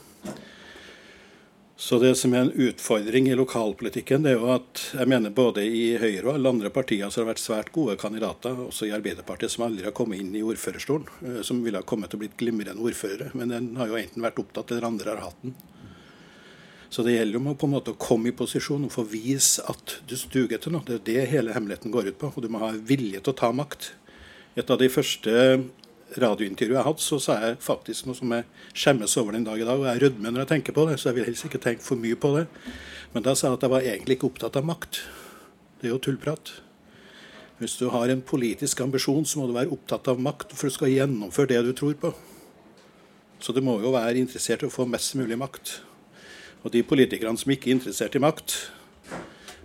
Så 1.80 1.96
det 2.00 2.16
som 2.20 2.34
er 2.36 2.42
en 2.44 2.52
utfordring 2.52 3.30
i 3.32 3.36
lokalpolitikken, 3.40 4.26
det 4.26 4.34
er 4.34 4.42
jo 4.42 4.50
at 4.52 4.82
jeg 4.98 5.08
mener 5.08 5.32
både 5.32 5.64
i 5.64 5.94
Høyre 5.96 6.26
og 6.26 6.34
alle 6.34 6.52
andre 6.52 6.72
partier 6.76 7.08
så 7.08 7.22
har 7.22 7.30
det 7.30 7.32
vært 7.32 7.44
svært 7.46 7.72
gode 7.72 7.96
kandidater, 8.02 8.58
også 8.66 8.90
i 8.90 8.92
Arbeiderpartiet, 8.98 9.54
som 9.54 9.64
aldri 9.64 9.88
har 9.88 9.96
kommet 9.96 10.20
inn 10.20 10.34
i 10.36 10.44
ordførerstolen. 10.44 11.08
Eh, 11.24 11.40
som 11.48 11.62
ville 11.64 11.80
ha 11.80 11.88
kommet 11.88 12.12
til 12.12 12.20
å 12.20 12.26
blitt 12.26 12.36
glimrende 12.42 12.84
ordførere. 12.84 13.32
Men 13.32 13.56
den 13.56 13.70
har 13.80 13.88
jo 13.88 13.96
enten 13.96 14.28
vært 14.28 14.42
opptatt, 14.44 14.74
eller 14.76 14.90
andre 14.90 15.14
har 15.14 15.24
hatt 15.30 15.40
den. 15.46 15.56
Så 16.90 17.06
det 17.06 17.16
gjelder 17.16 17.40
jo 17.40 17.56
på 17.56 17.70
en 17.70 17.76
måte 17.78 17.94
å 17.94 18.02
komme 18.02 18.32
i 18.32 18.36
posisjon 18.36 18.90
og 18.90 18.92
få 18.92 19.06
vise 19.08 19.64
at 19.70 20.00
du 20.10 20.18
stuger 20.20 20.60
til 20.60 20.74
noe. 20.74 20.84
Det 20.84 20.98
er 20.98 21.08
det 21.08 21.28
hele 21.32 21.54
hemmeligheten 21.56 21.94
går 21.94 22.12
ut 22.12 22.20
på. 22.20 22.34
Og 22.34 22.44
du 22.44 22.50
må 22.52 22.64
ha 22.66 22.74
vilje 22.76 23.22
til 23.22 23.32
å 23.32 23.40
ta 23.46 23.54
makt. 23.56 23.94
Et 24.60 24.72
av 24.74 24.80
de 24.80 24.90
første 24.92 25.34
radiointervjuene 26.20 26.80
jeg 26.82 26.88
hadde, 26.88 27.04
så 27.06 27.20
sa 27.22 27.36
jeg 27.44 27.60
faktisk 27.64 28.08
noe 28.10 28.18
som 28.18 28.32
jeg 28.34 28.48
skjemmes 28.74 29.14
over 29.22 29.36
den 29.38 29.46
dag 29.48 29.62
i 29.62 29.68
dag. 29.68 29.78
Og 29.80 29.88
jeg 29.88 30.02
rødmer 30.04 30.34
når 30.34 30.44
jeg 30.44 30.52
tenker 30.54 30.76
på 30.76 30.88
det, 30.90 30.98
så 31.00 31.10
jeg 31.10 31.20
vil 31.20 31.28
helst 31.30 31.46
ikke 31.48 31.62
tenke 31.64 31.86
for 31.86 32.02
mye 32.02 32.18
på 32.20 32.34
det. 32.36 32.48
Men 33.14 33.26
da 33.26 33.36
sa 33.38 33.48
jeg 33.48 33.60
at 33.60 33.64
jeg 33.66 33.74
var 33.74 33.86
egentlig 33.86 34.18
ikke 34.18 34.28
opptatt 34.28 34.58
av 34.60 34.66
makt. 34.68 35.04
Det 35.80 35.88
er 35.88 35.94
jo 35.94 36.02
tullprat. 36.04 36.52
Hvis 37.60 37.78
du 37.80 37.88
har 37.94 38.12
en 38.12 38.24
politisk 38.24 38.82
ambisjon, 38.84 39.28
så 39.28 39.40
må 39.40 39.48
du 39.48 39.56
være 39.56 39.72
opptatt 39.76 40.10
av 40.12 40.20
makt 40.24 40.56
for 40.56 40.68
du 40.68 40.76
skal 40.76 40.92
gjennomføre 40.92 41.54
det 41.54 41.62
du 41.70 41.72
tror 41.76 41.96
på. 42.02 42.12
Så 43.40 43.56
du 43.56 43.62
må 43.64 43.78
jo 43.84 43.94
være 43.96 44.20
interessert 44.20 44.66
i 44.66 44.68
å 44.68 44.74
få 44.74 44.88
mest 44.90 45.16
mulig 45.20 45.38
makt. 45.40 45.78
Og 46.66 46.74
de 46.74 46.84
politikerne 46.84 47.40
som 47.40 47.54
ikke 47.54 47.72
er 47.72 47.78
interessert 47.78 48.18
i 48.20 48.24
makt, 48.24 48.58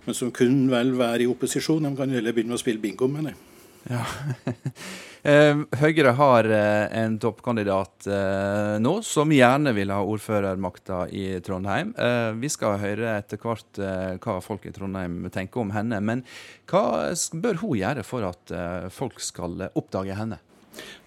men 0.05 0.15
som 0.15 0.31
kun 0.31 0.69
vel 0.71 0.93
være 0.95 1.25
i 1.25 1.27
opposisjon, 1.27 1.83
de 1.83 1.91
kan 1.97 2.13
heller 2.13 2.35
begynne 2.35 2.55
å 2.55 2.61
spille 2.61 2.79
bingo, 2.79 3.09
mener 3.11 3.33
jeg. 3.33 3.44
Ja. 3.89 4.05
Eh, 5.25 5.57
Høyre 5.81 6.11
har 6.19 6.45
eh, 6.53 6.83
en 6.99 7.15
toppkandidat 7.17 8.05
eh, 8.13 8.75
nå 8.77 8.91
som 9.01 9.31
gjerne 9.33 9.71
vil 9.73 9.89
ha 9.89 9.95
ordførermakta 10.05 10.99
i 11.09 11.23
Trondheim. 11.41 11.95
Vi 12.37 12.51
skal 12.53 12.77
høre 12.77 13.15
etter 13.15 13.41
hvert 13.41 13.79
hva 14.21 14.35
folk 14.45 14.67
i 14.69 14.73
Trondheim 14.75 15.25
tenker 15.33 15.63
om 15.63 15.73
henne. 15.73 15.97
Men 15.97 16.21
hva 16.69 17.09
bør 17.33 17.57
hun 17.63 17.73
gjøre 17.79 18.05
for 18.05 18.29
at 18.29 18.53
folk 18.93 19.17
skal 19.17 19.65
oppdage 19.71 20.13
henne? 20.13 20.37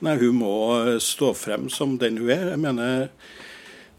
Nei, 0.02 0.16
Hun 0.18 0.42
må 0.42 0.54
stå 0.98 1.30
frem 1.38 1.70
som 1.70 1.94
den 2.02 2.18
hun 2.18 2.34
er. 2.34 2.56
Jeg 2.56 2.64
mener 2.66 3.06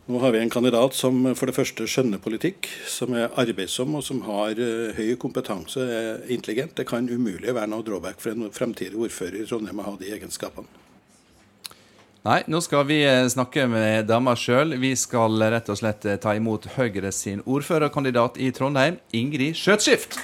nå 0.10 0.20
har 0.20 0.32
vi 0.32 0.40
en 0.42 0.50
kandidat 0.50 0.96
som 0.98 1.22
for 1.38 1.46
det 1.46 1.54
første 1.54 1.86
skjønner 1.86 2.18
politikk, 2.24 2.66
som 2.90 3.14
er 3.14 3.30
arbeidsom 3.38 3.94
og 4.00 4.02
som 4.02 4.24
har 4.26 4.58
uh, 4.58 4.90
høy 4.98 5.14
kompetanse, 5.22 5.86
er 5.86 6.24
intelligent. 6.34 6.74
Det 6.80 6.88
kan 6.90 7.06
umulig 7.06 7.54
være 7.54 7.70
noe 7.70 7.86
drawback 7.86 8.18
for 8.22 8.34
en 8.34 8.50
fremtidig 8.54 8.98
ordfører 8.98 9.44
i 9.44 9.46
Trondheim 9.46 9.82
å 9.84 9.86
ha 9.86 9.94
de 10.02 10.10
egenskapene. 10.16 10.66
Nei, 12.26 12.42
nå 12.52 12.60
skal 12.60 12.84
vi 12.90 12.98
eh, 13.08 13.24
snakke 13.32 13.64
med 13.72 14.10
dama 14.10 14.34
sjøl. 14.36 14.74
Vi 14.82 14.92
skal 15.00 15.40
rett 15.54 15.70
og 15.72 15.78
slett 15.80 16.04
eh, 16.04 16.18
ta 16.20 16.34
imot 16.36 16.68
Høyre 16.76 17.14
sin 17.16 17.40
ordførerkandidat 17.48 18.36
i 18.44 18.50
Trondheim, 18.52 18.98
Ingrid 19.16 19.56
Skjøtskift. 19.56 20.20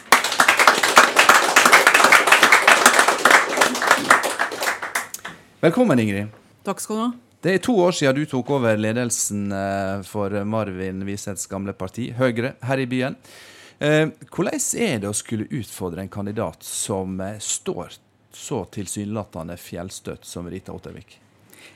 Velkommen, 5.63 6.03
Ingrid. 6.03 6.35
Takk 6.67 6.83
skal 6.83 6.99
du 6.99 7.05
ha. 7.05 7.13
Det 7.45 7.51
er 7.53 7.61
to 7.61 7.75
år 7.77 7.93
siden 7.93 8.17
du 8.17 8.25
tok 8.25 8.47
over 8.55 8.79
ledelsen 8.79 9.51
eh, 9.53 9.99
for 10.09 10.33
Marvin 10.49 11.03
Wiseths 11.05 11.45
gamle 11.45 11.75
parti, 11.77 12.07
Høyre, 12.17 12.55
her 12.65 12.81
i 12.81 12.87
byen. 12.89 13.17
Eh, 13.77 14.07
hvordan 14.33 14.63
er 14.81 15.03
det 15.03 15.11
å 15.11 15.13
skulle 15.13 15.45
utfordre 15.53 16.01
en 16.01 16.09
kandidat 16.09 16.65
som 16.65 17.21
eh, 17.21 17.37
står 17.37 17.99
så 18.33 18.63
tilsynelatende 18.73 19.59
fjellstøtt 19.61 20.25
som 20.25 20.49
Rita 20.49 20.73
Ottervik? 20.73 21.19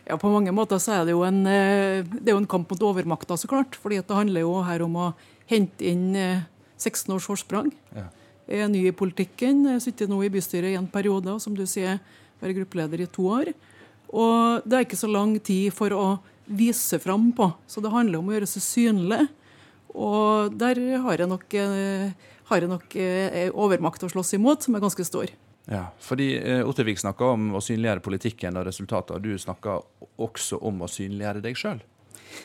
Ja, 0.09 0.17
På 0.17 0.33
mange 0.33 0.49
måter 0.57 0.81
så 0.81 0.97
er 0.97 1.05
det 1.05 1.13
jo 1.13 1.21
en, 1.27 1.43
det 1.45 2.33
jo 2.33 2.41
en 2.41 2.49
kamp 2.49 2.73
mot 2.73 2.89
overmakta, 2.89 3.37
så 3.37 3.45
klart. 3.51 3.77
fordi 3.77 4.01
det 4.01 4.17
handler 4.23 4.47
jo 4.47 4.57
her 4.65 4.81
om 4.89 4.97
å 4.97 5.07
hente 5.53 5.85
inn 5.85 6.15
16 6.81 7.13
års 7.13 7.29
forsprang. 7.29 7.69
Ja. 7.93 8.09
Jeg 8.49 8.65
er 8.65 8.73
ny 8.73 8.87
i 8.89 8.97
politikken, 9.05 9.67
jeg 9.75 9.85
sitter 9.85 10.09
nå 10.09 10.23
i 10.25 10.33
bystyret 10.33 10.73
i 10.73 10.81
en 10.81 10.89
periode, 10.89 11.29
og 11.29 11.45
som 11.45 11.53
du 11.53 11.67
sier, 11.69 12.01
være 12.41 12.57
gruppeleder 12.63 13.05
i 13.05 13.13
to 13.13 13.29
år. 13.29 13.53
Og 14.09 14.65
det 14.65 14.75
er 14.75 14.87
ikke 14.87 14.99
så 14.99 15.09
lang 15.11 15.35
tid 15.45 15.73
for 15.75 15.93
å 15.93 16.05
vise 16.49 16.97
fram 17.01 17.29
på, 17.37 17.51
så 17.69 17.81
det 17.81 17.93
handler 17.93 18.19
om 18.19 18.31
å 18.31 18.33
gjøre 18.33 18.49
seg 18.49 18.65
synlig. 18.65 19.27
Og 19.93 20.55
der 20.57 20.79
har 21.03 21.21
jeg 21.21 21.29
nok, 21.29 21.45
eh, 21.53 22.09
har 22.49 22.61
jeg 22.61 22.69
nok 22.69 22.95
eh, 22.95 23.51
overmakt 23.53 24.03
å 24.03 24.09
slåss 24.09 24.33
imot, 24.37 24.65
som 24.65 24.75
er 24.75 24.83
ganske 24.83 25.05
stor. 25.05 25.29
Ja, 25.69 25.91
fordi 26.01 26.31
eh, 26.37 26.65
Ottervik 26.65 27.01
snakka 27.01 27.33
om 27.35 27.53
å 27.53 27.61
synliggjøre 27.61 28.05
politikken 28.05 28.57
og 28.57 28.65
resultater, 28.65 29.21
du 29.21 29.37
snakka 29.37 29.79
også 30.17 30.61
om 30.65 30.81
å 30.81 30.89
synliggjøre 30.89 31.45
deg 31.45 31.57
sjøl? 31.57 31.81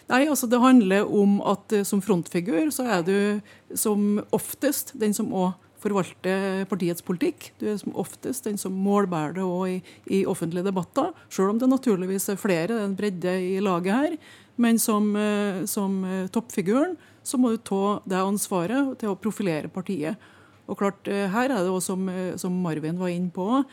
Nei, 0.09 0.25
altså 0.29 0.49
det 0.49 0.61
handler 0.61 1.09
om 1.09 1.39
at 1.45 1.73
som 1.85 2.01
frontfigur 2.05 2.71
så 2.73 2.87
er 2.99 3.05
du 3.05 3.77
som 3.77 4.23
oftest 4.33 4.95
den 5.01 5.12
som 5.17 5.33
òg 5.33 5.53
forvalte 5.85 6.64
partiets 6.70 7.05
politikk. 7.05 7.51
Du 7.61 7.68
er 7.68 7.78
som 7.80 7.95
oftest 8.01 8.49
den 8.49 8.59
som 8.61 8.76
målbærer 8.85 9.37
det 9.37 9.47
i, 9.70 9.76
i, 10.18 10.24
offentlige 10.26 10.66
debatter, 10.66 11.12
selv 11.28 11.53
om 11.53 11.61
det 11.61 11.70
naturligvis 11.70 12.30
er 12.32 12.41
flere, 12.41 12.70
det 12.72 12.78
er 12.80 12.89
en 12.89 12.97
bredde 12.99 13.35
i 13.55 13.61
laget 13.62 13.93
her. 13.95 14.16
Men 14.57 14.78
som, 14.78 15.11
eh, 15.16 15.64
som 15.66 16.05
eh, 16.05 16.28
toppfiguren 16.30 16.97
så 17.24 17.41
må 17.41 17.55
du 17.55 17.59
ta 17.59 17.99
det 18.07 18.20
ansvaret 18.20 18.95
til 19.01 19.11
å 19.11 19.18
profilere 19.18 19.72
partiet. 19.72 20.20
Og 20.68 20.78
klart, 20.78 21.09
eh, 21.09 21.26
Her 21.28 21.51
er 21.51 21.64
det 21.64 21.72
også, 21.72 21.95
som, 21.95 22.09
som 22.41 22.62
Marvin 22.62 22.99
var 22.99 23.12
inne 23.12 23.30
på, 23.30 23.64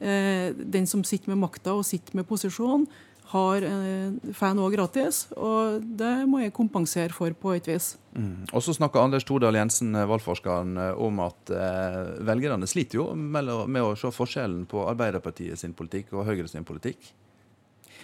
den 0.00 0.86
som 0.88 1.02
sitter 1.04 1.28
med 1.28 1.42
makta 1.42 1.74
og 1.76 1.84
sitter 1.84 2.14
med 2.16 2.24
posisjon, 2.24 2.86
har 3.30 3.62
eh, 3.62 4.32
får 4.34 4.54
noe 4.58 4.72
gratis, 4.72 5.22
og 5.38 5.84
det 6.00 6.12
må 6.30 6.42
jeg 6.42 6.54
kompensere 6.56 7.14
for 7.14 7.34
på 7.38 7.54
et 7.54 7.68
vis. 7.70 7.92
Mm. 8.16 8.48
Og 8.50 8.62
så 8.64 8.74
snakker 8.74 9.02
Anders 9.02 9.26
Tordal 9.26 9.58
Jensen, 9.58 9.94
eh, 9.94 10.08
valgforskeren, 10.10 10.74
eh, 10.82 10.98
om 10.98 11.20
at 11.22 11.52
eh, 11.54 11.98
velgerne 12.26 12.66
sliter 12.70 12.98
jo 12.98 13.08
med, 13.14 13.50
med, 13.70 13.82
å 13.84 13.96
se 13.98 14.10
forskjellen 14.14 14.64
på 14.70 14.82
Arbeiderpartiet 14.90 15.60
sin 15.60 15.76
politikk 15.78 16.14
og 16.16 16.26
Høyre 16.26 16.48
sin 16.50 16.66
politikk. 16.66 17.12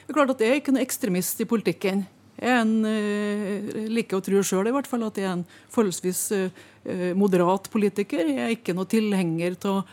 Det 0.07 0.13
er 0.13 0.19
klart 0.21 0.37
at 0.37 0.45
Jeg 0.45 0.53
er 0.53 0.61
ikke 0.61 0.77
noe 0.77 0.87
ekstremist 0.87 1.43
i 1.43 1.49
politikken. 1.51 2.05
Jeg 2.37 2.53
en, 2.61 2.75
eh, 2.85 3.87
liker 3.91 4.21
å 4.21 4.25
tro 4.25 4.43
sjøl 4.45 4.69
at 4.71 5.17
jeg 5.17 5.25
er 5.25 5.33
en 5.33 5.47
forholdsvis 5.73 6.21
eh, 6.37 7.15
moderat 7.17 7.71
politiker. 7.73 8.29
Jeg 8.29 8.45
er 8.45 8.55
ikke 8.55 8.77
noen 8.77 8.93
tilhenger 8.93 9.57
av 9.65 9.87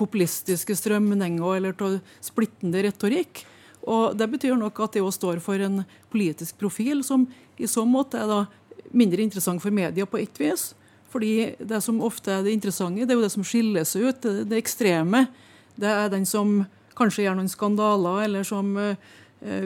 populistiske 0.00 0.72
strømninger 0.72 1.56
eller 1.56 1.74
av 1.84 1.98
splittende 2.24 2.80
retorikk. 2.86 3.44
Og 3.88 4.16
Det 4.16 4.28
betyr 4.30 4.56
nok 4.58 4.80
at 4.80 4.92
det 4.92 5.02
også 5.02 5.20
står 5.20 5.40
for 5.44 5.60
en 5.60 5.84
politisk 6.12 6.58
profil 6.60 7.04
som 7.04 7.26
i 7.58 7.68
så 7.68 7.84
måte 7.88 8.20
er 8.20 8.48
mindre 8.92 9.22
interessant 9.22 9.62
for 9.62 9.70
media 9.70 10.06
på 10.06 10.20
ett 10.20 10.36
vis. 10.40 10.74
Fordi 11.10 11.56
det 11.58 11.80
som 11.82 12.02
ofte 12.06 12.30
er 12.30 12.44
det 12.46 12.54
interessante, 12.54 13.04
det 13.04 13.14
er 13.14 13.18
jo 13.18 13.26
det 13.26 13.34
som 13.34 13.46
skiller 13.46 13.86
seg 13.88 14.10
ut. 14.10 14.20
Det, 14.22 14.44
det 14.50 14.60
ekstreme. 14.60 15.26
Det 15.74 15.90
er 15.90 16.12
den 16.12 16.26
som 16.28 16.60
kanskje 16.98 17.24
gjør 17.24 17.38
noen 17.38 17.50
skandaler, 17.50 18.24
eller 18.28 18.46
som 18.46 18.74
uh, 18.76 18.94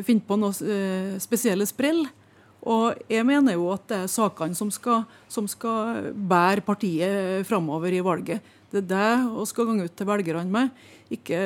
finner 0.07 0.25
på 0.25 0.39
noen 0.41 0.55
uh, 0.55 1.17
spesielle 1.21 1.67
sprell. 1.69 2.07
Og 2.65 2.97
jeg 3.12 3.27
mener 3.29 3.59
jo 3.59 3.69
at 3.75 3.85
det 3.91 3.99
er 4.07 4.12
sakene 4.12 4.57
som 4.57 4.71
skal, 4.73 5.05
som 5.29 5.49
skal 5.51 6.15
bære 6.17 6.65
partiet 6.65 7.45
framover 7.49 7.93
i 7.93 8.01
valget. 8.05 8.41
Det 8.73 8.81
er 8.81 8.89
det 8.89 9.11
vi 9.35 9.45
skal 9.51 9.69
gange 9.69 9.85
ut 9.85 9.93
til 9.95 10.09
velgerne 10.09 10.51
med, 10.51 10.87
ikke, 11.12 11.39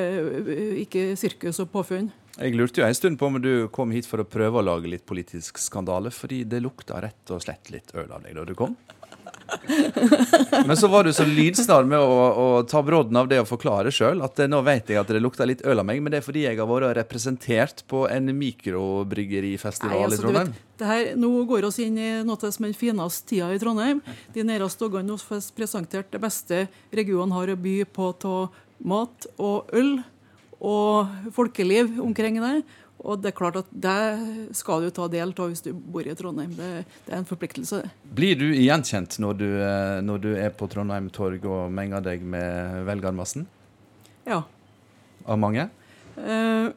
ikke 0.85 1.03
sirkus 1.19 1.59
og 1.59 1.67
påfunn. 1.73 2.07
Jeg 2.37 2.55
lurte 2.55 2.81
jo 2.81 2.87
en 2.87 2.95
stund 2.95 3.19
på 3.19 3.27
om 3.27 3.39
du 3.41 3.67
kom 3.73 3.91
hit 3.91 4.07
for 4.07 4.21
å 4.21 4.27
prøve 4.27 4.61
å 4.61 4.65
lage 4.65 4.91
litt 4.91 5.05
politisk 5.09 5.59
skandale, 5.59 6.11
fordi 6.13 6.43
det 6.47 6.61
lukta 6.63 7.01
rett 7.03 7.33
og 7.33 7.43
slett 7.43 7.71
litt 7.73 7.91
øl 7.97 8.11
av 8.11 8.23
deg 8.23 8.37
da 8.37 8.45
du 8.47 8.55
kom. 8.57 8.77
Men 10.67 10.77
så 10.77 10.87
var 10.87 11.03
du 11.03 11.13
så 11.13 11.25
lydsnar 11.25 11.83
med 11.89 11.99
å, 11.99 12.17
å 12.29 12.47
ta 12.69 12.81
brodden 12.85 13.17
av 13.17 13.27
det 13.29 13.39
og 13.41 13.47
forklare 13.49 13.91
sjøl 13.93 14.21
at 14.25 14.39
nå 14.49 14.61
vet 14.65 14.91
jeg 14.91 14.99
at 15.01 15.09
det 15.09 15.21
lukta 15.23 15.47
litt 15.47 15.63
øl 15.67 15.81
av 15.81 15.87
meg, 15.89 16.01
men 16.03 16.13
det 16.13 16.21
er 16.21 16.25
fordi 16.25 16.45
jeg 16.45 16.59
har 16.59 16.69
vært 16.69 16.95
representert 16.99 17.83
på 17.89 18.05
en 18.11 18.29
mikrobryggeriFestival 18.37 20.05
altså, 20.05 20.19
i 20.19 20.23
Trondheim. 20.23 20.53
Vet, 20.53 20.69
det 20.79 20.91
her, 20.91 21.09
nå 21.19 21.31
går 21.49 21.67
oss 21.69 21.81
inn 21.83 21.97
i 21.99 22.11
noe 22.25 22.53
som 22.53 22.65
er 22.65 22.71
den 22.71 22.77
fineste 22.77 23.33
tida 23.33 23.49
i 23.53 23.61
Trondheim. 23.61 24.03
De 24.35 24.45
nærmeste 24.45 24.85
dagene 24.85 25.17
vi 25.17 25.41
presentert 25.57 26.13
det 26.13 26.23
beste 26.23 26.63
regionen 26.95 27.35
har 27.35 27.51
å 27.51 27.59
by 27.59 27.75
på 27.89 28.13
av 28.29 28.63
mat 28.79 29.27
og 29.37 29.73
øl 29.75 29.97
og 30.59 31.31
folkeliv 31.35 31.99
omkring 32.03 32.39
det. 32.43 32.61
Og 32.99 33.21
det 33.23 33.31
er 33.31 33.35
klart 33.37 33.55
at 33.61 33.67
det 33.71 34.55
skal 34.57 34.83
du 34.83 34.89
ta 34.91 35.07
del 35.11 35.31
av 35.31 35.51
hvis 35.51 35.63
du 35.63 35.71
bor 35.71 36.03
i 36.03 36.15
Trondheim. 36.19 36.51
Det, 36.57 36.83
det 37.05 37.13
er 37.13 37.21
en 37.21 37.27
forpliktelse. 37.27 37.81
Blir 38.15 38.35
du 38.39 38.49
gjenkjent 38.51 39.15
når 39.23 39.39
du, 39.39 39.47
eh, 39.63 39.99
når 40.03 40.23
du 40.25 40.29
er 40.35 40.51
på 40.51 40.67
Trondheim 40.71 41.07
torg 41.15 41.45
og 41.47 41.71
menger 41.71 42.03
deg 42.03 42.25
med 42.27 42.83
velgermassen? 42.89 43.47
Ja. 44.27 44.43
Av 45.23 45.39
mange? 45.39 45.69
Eh, 46.19 46.67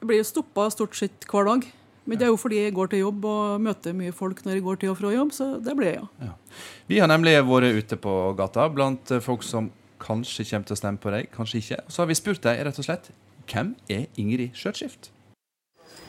jeg 0.00 0.08
blir 0.08 0.24
stoppa 0.24 0.70
stort 0.72 0.96
sett 0.96 1.28
hver 1.28 1.50
dag. 1.50 1.68
Men 2.06 2.20
det 2.20 2.28
er 2.28 2.30
jo 2.30 2.38
fordi 2.38 2.60
jeg 2.62 2.74
går 2.76 2.92
til 2.92 3.02
jobb 3.02 3.24
og 3.28 3.62
møter 3.66 3.94
mye 3.98 4.14
folk 4.14 4.40
når 4.46 4.56
jeg 4.56 4.64
går 4.64 4.76
til 4.80 4.92
og 4.92 5.00
fra 5.00 5.10
jobb, 5.10 5.32
så 5.34 5.48
det 5.58 5.72
blir 5.74 5.90
jeg, 5.90 6.04
ja. 6.22 6.28
ja. 6.28 6.60
Vi 6.86 7.00
har 7.02 7.10
nemlig 7.10 7.32
vært 7.42 7.80
ute 7.82 7.98
på 7.98 8.12
gata 8.38 8.68
blant 8.70 9.10
folk 9.24 9.42
som 9.42 9.72
kanskje 10.02 10.46
kommer 10.50 10.68
til 10.68 10.76
å 10.76 10.80
stemme 10.80 11.02
på 11.02 11.12
deg, 11.14 11.30
kanskje 11.34 11.62
ikke. 11.62 11.82
Så 11.88 12.02
har 12.02 12.10
vi 12.10 12.18
spurt 12.18 12.44
deg 12.46 12.62
rett 12.66 12.80
og 12.80 12.86
slett 12.86 13.10
hvem 13.46 13.74
er 13.92 14.06
Ingrid 14.18 14.56
Skjøtskift? 14.58 15.10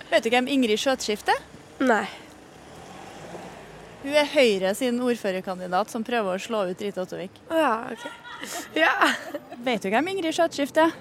Vet 0.09 0.23
du 0.25 0.31
hvem 0.33 0.47
Ingrid 0.49 0.79
Skjøtskift 0.81 1.29
er? 1.33 1.43
Nei. 1.83 2.05
Hun 4.03 4.15
er 4.15 4.29
Høyre 4.31 4.71
sin 4.77 5.01
ordførerkandidat 5.03 5.91
som 5.91 6.05
prøver 6.05 6.37
å 6.37 6.41
slå 6.41 6.63
ut 6.69 6.81
Rita 6.81 7.03
Ottovik. 7.03 7.41
Ja, 7.51 7.91
ok. 7.91 8.07
Ja. 8.77 8.93
Vet 9.65 9.83
du 9.83 9.89
hvem 9.91 10.11
Ingrid 10.13 10.35
Skjøtskift 10.37 10.77
er? 10.81 10.93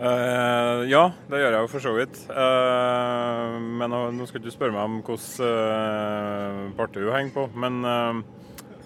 Uh, 0.00 0.80
ja, 0.88 1.10
det 1.28 1.42
gjør 1.42 1.54
jeg 1.54 1.60
jo 1.60 1.70
for 1.70 1.84
så 1.84 1.90
vidt. 1.92 2.20
Uh, 2.32 3.56
men 3.60 3.92
nå, 3.92 4.00
nå 4.16 4.26
skal 4.28 4.42
du 4.42 4.48
spørre 4.52 4.72
meg 4.72 4.86
om 4.88 5.00
hvilket 5.04 5.42
uh, 5.44 6.70
parti 6.78 7.04
hun 7.04 7.12
henger 7.14 7.34
på. 7.36 7.46
Men 7.52 7.82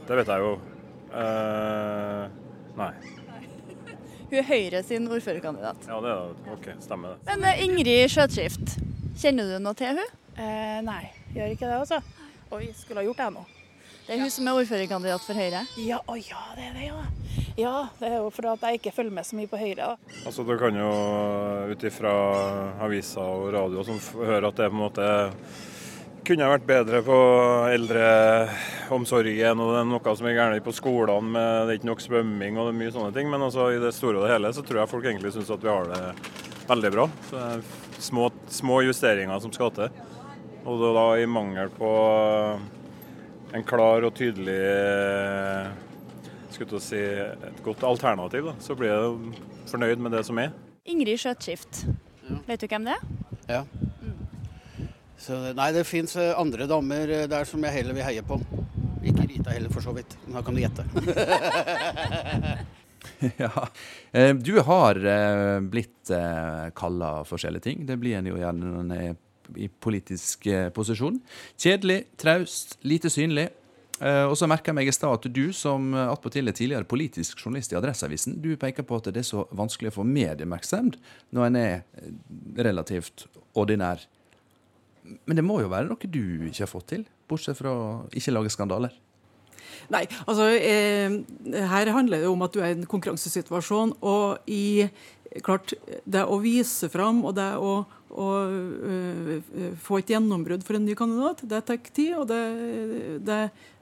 det 0.05 0.19
vet 0.21 0.33
jeg 0.35 0.45
jo. 0.45 0.57
Nei. 2.79 2.93
Hun 4.31 4.39
er 4.41 4.47
Høyre 4.49 4.83
sin 4.87 5.07
ordførerkandidat. 5.13 5.85
Ja, 5.89 5.99
det 6.03 6.13
er 6.13 6.23
det. 6.33 6.53
Ok, 6.57 6.69
stemmer 6.83 7.15
det. 7.15 7.37
Men 7.39 7.61
Ingrid 7.63 8.09
Skjøtskift, 8.11 8.79
kjenner 9.21 9.53
du 9.53 9.59
noe 9.63 9.77
til 9.79 9.95
hun? 10.01 10.15
Eh, 10.35 10.79
nei, 10.83 11.03
gjør 11.37 11.53
ikke 11.55 11.69
det, 11.69 11.77
altså. 11.85 12.01
Oi, 12.55 12.65
skulle 12.75 13.03
ha 13.03 13.07
gjort 13.07 13.21
det 13.23 13.29
nå. 13.37 13.45
Det 14.05 14.17
er 14.17 14.21
hun 14.21 14.33
som 14.33 14.49
er 14.51 14.59
ordførerkandidat 14.59 15.23
for 15.25 15.39
Høyre? 15.39 15.61
Ja, 15.81 16.01
å 16.11 16.17
ja, 16.19 16.41
det 16.57 16.67
er 16.67 16.75
det, 16.77 16.89
ja. 16.91 17.05
Ja, 17.55 17.75
det 18.01 18.09
er 18.11 18.17
jo 18.19 18.33
fordi 18.35 18.51
at 18.51 18.65
jeg 18.67 18.81
ikke 18.81 18.93
følger 18.97 19.15
med 19.15 19.29
så 19.29 19.37
mye 19.39 19.49
på 19.49 19.61
Høyre. 19.61 19.93
da. 19.95 20.17
Altså, 20.27 20.43
Du 20.45 20.57
kan 20.59 20.75
jo 20.77 20.91
ut 21.71 21.85
ifra 21.87 22.13
aviser 22.83 23.23
og 23.23 23.53
radio 23.55 23.85
som 23.87 24.01
høre 24.19 24.51
at 24.51 24.59
det 24.59 24.67
er 24.67 24.73
på 24.75 24.77
en 24.77 24.83
måte 24.83 25.07
kunne 26.25 26.49
vært 26.49 26.67
bedre 26.69 27.01
på 27.05 27.17
eldreomsorgen, 27.75 29.61
og 29.61 29.73
det 29.73 29.81
er 29.81 29.89
noe 29.91 30.15
som 30.17 30.29
er 30.29 30.37
gærent 30.39 30.65
på 30.65 30.75
skolene, 30.75 31.33
med 31.35 31.69
det 31.69 31.75
er 31.75 31.81
ikke 31.81 31.91
nok 31.91 32.05
svømming 32.05 32.59
og 32.59 32.69
det 32.69 32.73
er 32.73 32.81
mye 32.81 32.95
sånne 32.95 33.13
ting. 33.17 33.31
Men 33.33 33.45
altså, 33.47 33.69
i 33.75 33.81
det 33.83 33.93
store 33.97 34.21
og 34.21 34.27
det 34.27 34.33
hele 34.33 34.53
så 34.57 34.65
tror 34.65 34.83
jeg 34.83 34.93
folk 34.93 35.09
egentlig 35.11 35.35
syns 35.35 35.53
at 35.55 35.65
vi 35.65 35.73
har 35.73 35.91
det 35.91 36.03
veldig 36.71 36.93
bra. 36.97 37.07
Så 37.29 37.37
det 37.37 37.47
er 37.51 38.03
små, 38.09 38.29
små 38.53 38.81
justeringer 38.87 39.43
som 39.45 39.53
skal 39.55 39.73
til. 39.77 40.03
Og 40.65 40.85
da 40.97 41.07
i 41.21 41.27
mangel 41.29 41.73
på 41.77 41.91
en 43.55 43.67
klar 43.69 44.07
og 44.09 44.15
tydelig 44.17 44.61
skulle 46.55 46.81
si, 46.83 47.01
et 47.01 47.61
godt 47.67 47.85
alternativ, 47.85 48.49
da, 48.49 48.55
så 48.63 48.77
blir 48.79 48.93
jeg 48.95 49.43
fornøyd 49.71 50.03
med 50.03 50.15
det 50.15 50.23
som 50.27 50.39
er. 50.41 50.55
Ingrid 50.89 51.21
Skjøtskift, 51.21 51.85
ja. 52.29 52.39
vet 52.49 52.63
du 52.63 52.69
hvem 52.71 52.89
det 52.89 52.97
er? 52.97 53.05
Ja. 53.51 53.63
Så, 55.25 55.37
nei, 55.57 55.71
det 55.73 55.87
fins 55.89 56.19
eh, 56.21 56.35
andre 56.37 56.67
damer 56.69 57.09
eh, 57.09 57.27
der 57.31 57.47
som 57.49 57.63
jeg 57.65 57.79
heller 57.79 57.97
vil 57.97 58.05
heie 58.05 58.25
på. 58.27 58.37
Ikke 59.05 59.25
Rita 59.25 59.55
heller, 59.55 59.73
for 59.73 59.85
så 59.85 59.95
vidt. 59.97 60.17
Men 60.27 60.37
da 60.37 60.43
kan 60.45 60.57
du 60.57 60.61
gjette. 60.61 60.85
ja. 63.45 63.51
Eh, 64.13 64.33
du 64.37 64.59
har 64.67 65.01
blitt 65.65 66.13
kalla 66.77 67.11
forskjellige 67.25 67.65
ting. 67.65 67.87
Det 67.89 67.97
blir 68.01 68.19
en 68.19 68.29
jo 68.29 68.37
gjerne 68.37 68.69
når 68.69 68.83
en 68.83 68.97
er 68.99 69.15
i 69.61 69.69
politisk 69.69 70.47
posisjon. 70.77 71.17
Kjedelig, 71.61 72.03
traust, 72.21 72.79
lite 72.85 73.13
synlig. 73.13 73.49
Og 74.05 74.33
så 74.37 74.49
merker 74.51 74.73
jeg 74.73 74.77
meg 74.77 74.89
i 74.91 74.93
stad 74.93 75.13
at 75.15 75.29
du 75.31 75.53
som 75.55 75.93
attpåtil 75.95 76.51
er 76.51 76.57
tidligere 76.57 76.89
politisk 76.89 77.39
journalist 77.39 77.73
i 77.73 77.77
Adresseavisen, 77.79 78.41
du 78.43 78.57
peker 78.61 78.85
på 78.85 78.99
at 78.99 79.13
det 79.15 79.23
er 79.23 79.29
så 79.29 79.45
vanskelig 79.55 79.93
å 79.93 79.97
få 80.01 80.07
medieoppmerksomhet 80.09 80.99
når 81.37 81.47
en 81.47 81.59
er 81.61 81.77
relativt 82.67 83.29
ordinær 83.55 84.03
men 85.05 85.37
det 85.37 85.45
må 85.45 85.61
jo 85.61 85.73
være 85.73 85.91
noe 85.91 86.11
du 86.11 86.47
ikke 86.49 86.65
har 86.65 86.71
fått 86.71 86.93
til, 86.95 87.03
bortsett 87.29 87.59
fra 87.59 87.73
å 87.73 87.89
ikke 88.17 88.33
lage 88.33 88.53
skandaler? 88.53 88.95
Nei, 89.93 90.05
altså 90.25 90.47
eh, 90.57 91.19
her 91.69 91.91
handler 91.93 92.23
det 92.23 92.31
om 92.31 92.45
at 92.47 92.55
du 92.55 92.63
er 92.63 92.73
i 92.73 92.79
en 92.79 92.89
konkurransesituasjon. 92.89 93.97
Og 94.07 94.49
i 94.49 94.87
klart, 95.45 95.75
det 96.09 96.25
å 96.25 96.39
vise 96.41 96.89
fram 96.93 97.23
og 97.27 97.37
det 97.37 97.51
å, 97.61 97.77
å 97.85 98.29
øh, 98.49 99.77
få 99.85 100.01
et 100.01 100.15
gjennombrudd 100.15 100.65
for 100.65 100.79
en 100.79 100.87
ny 100.87 100.97
kandidat, 100.99 101.45
det 101.51 101.65
tar 101.69 101.81
tid, 101.91 102.15
og 102.21 102.29
det, 102.31 102.43
det, 103.27 103.41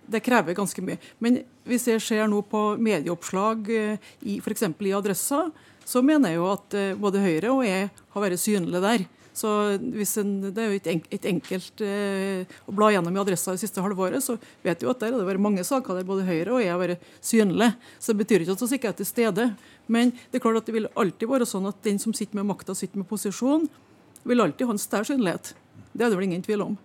det, 0.09 0.25
krever 0.25 0.59
ganske 0.59 0.85
mye. 0.85 0.99
Men 1.23 1.43
hvis 1.69 1.87
jeg 1.93 2.03
ser 2.03 2.31
nå 2.31 2.43
på 2.51 2.73
medieoppslag 2.83 3.71
i 3.71 4.39
f.eks. 4.41 4.67
i 4.73 4.97
Adressa, 4.97 5.45
så 5.85 6.03
mener 6.03 6.33
jeg 6.33 6.39
jo 6.41 6.47
at 6.51 6.77
uh, 6.79 6.93
både 6.99 7.21
Høyre 7.23 7.51
og 7.51 7.65
jeg 7.67 7.89
har 7.91 8.25
vært 8.25 8.41
synlige 8.41 8.83
der. 8.85 9.05
Så 9.33 9.49
en, 10.21 10.33
Det 10.53 10.61
er 10.61 10.69
jo 10.69 10.79
ikke 10.79 10.95
et 11.11 11.29
enkelt 11.31 11.81
eh, 11.81 12.45
å 12.69 12.75
bla 12.77 12.91
gjennom 12.93 13.17
i 13.17 13.21
adressa 13.23 13.55
det 13.55 13.63
siste 13.63 13.81
halvåret, 13.81 14.21
så 14.21 14.37
vet 14.65 14.83
vi 14.83 14.91
at 14.91 15.01
der 15.01 15.15
har 15.15 15.23
det 15.23 15.29
vært 15.29 15.45
mange 15.45 15.65
saker 15.65 15.97
der 15.97 16.09
både 16.09 16.27
Høyre 16.29 16.53
og 16.53 16.61
jeg 16.61 16.73
har 16.73 16.81
vært 16.83 17.07
synlige. 17.25 17.73
Så 17.99 18.13
det 18.13 18.21
betyr 18.21 18.45
ikke 18.45 18.57
at 18.59 18.65
vi 18.67 18.79
ikke 18.79 18.93
er 18.93 18.99
til 19.01 19.09
stede. 19.09 19.49
Men 19.89 20.13
det 20.31 20.39
er 20.39 20.45
klart 20.45 20.61
at 20.61 20.69
det 20.69 20.77
vil 20.77 20.91
alltid 20.93 21.31
være 21.31 21.49
sånn 21.49 21.71
at 21.71 21.81
den 21.87 22.01
som 22.03 22.15
sitter 22.17 22.39
med 22.41 22.51
makta, 22.53 22.77
sitter 22.77 23.01
med 23.01 23.09
posisjon, 23.09 23.69
vil 24.29 24.45
alltid 24.45 24.69
ha 24.69 24.77
en 24.77 24.83
større 24.83 25.09
synlighet. 25.09 25.55
Det 25.93 26.05
er 26.05 26.13
det 26.13 26.19
vel 26.19 26.29
ingen 26.29 26.45
tvil 26.45 26.67
om. 26.69 26.77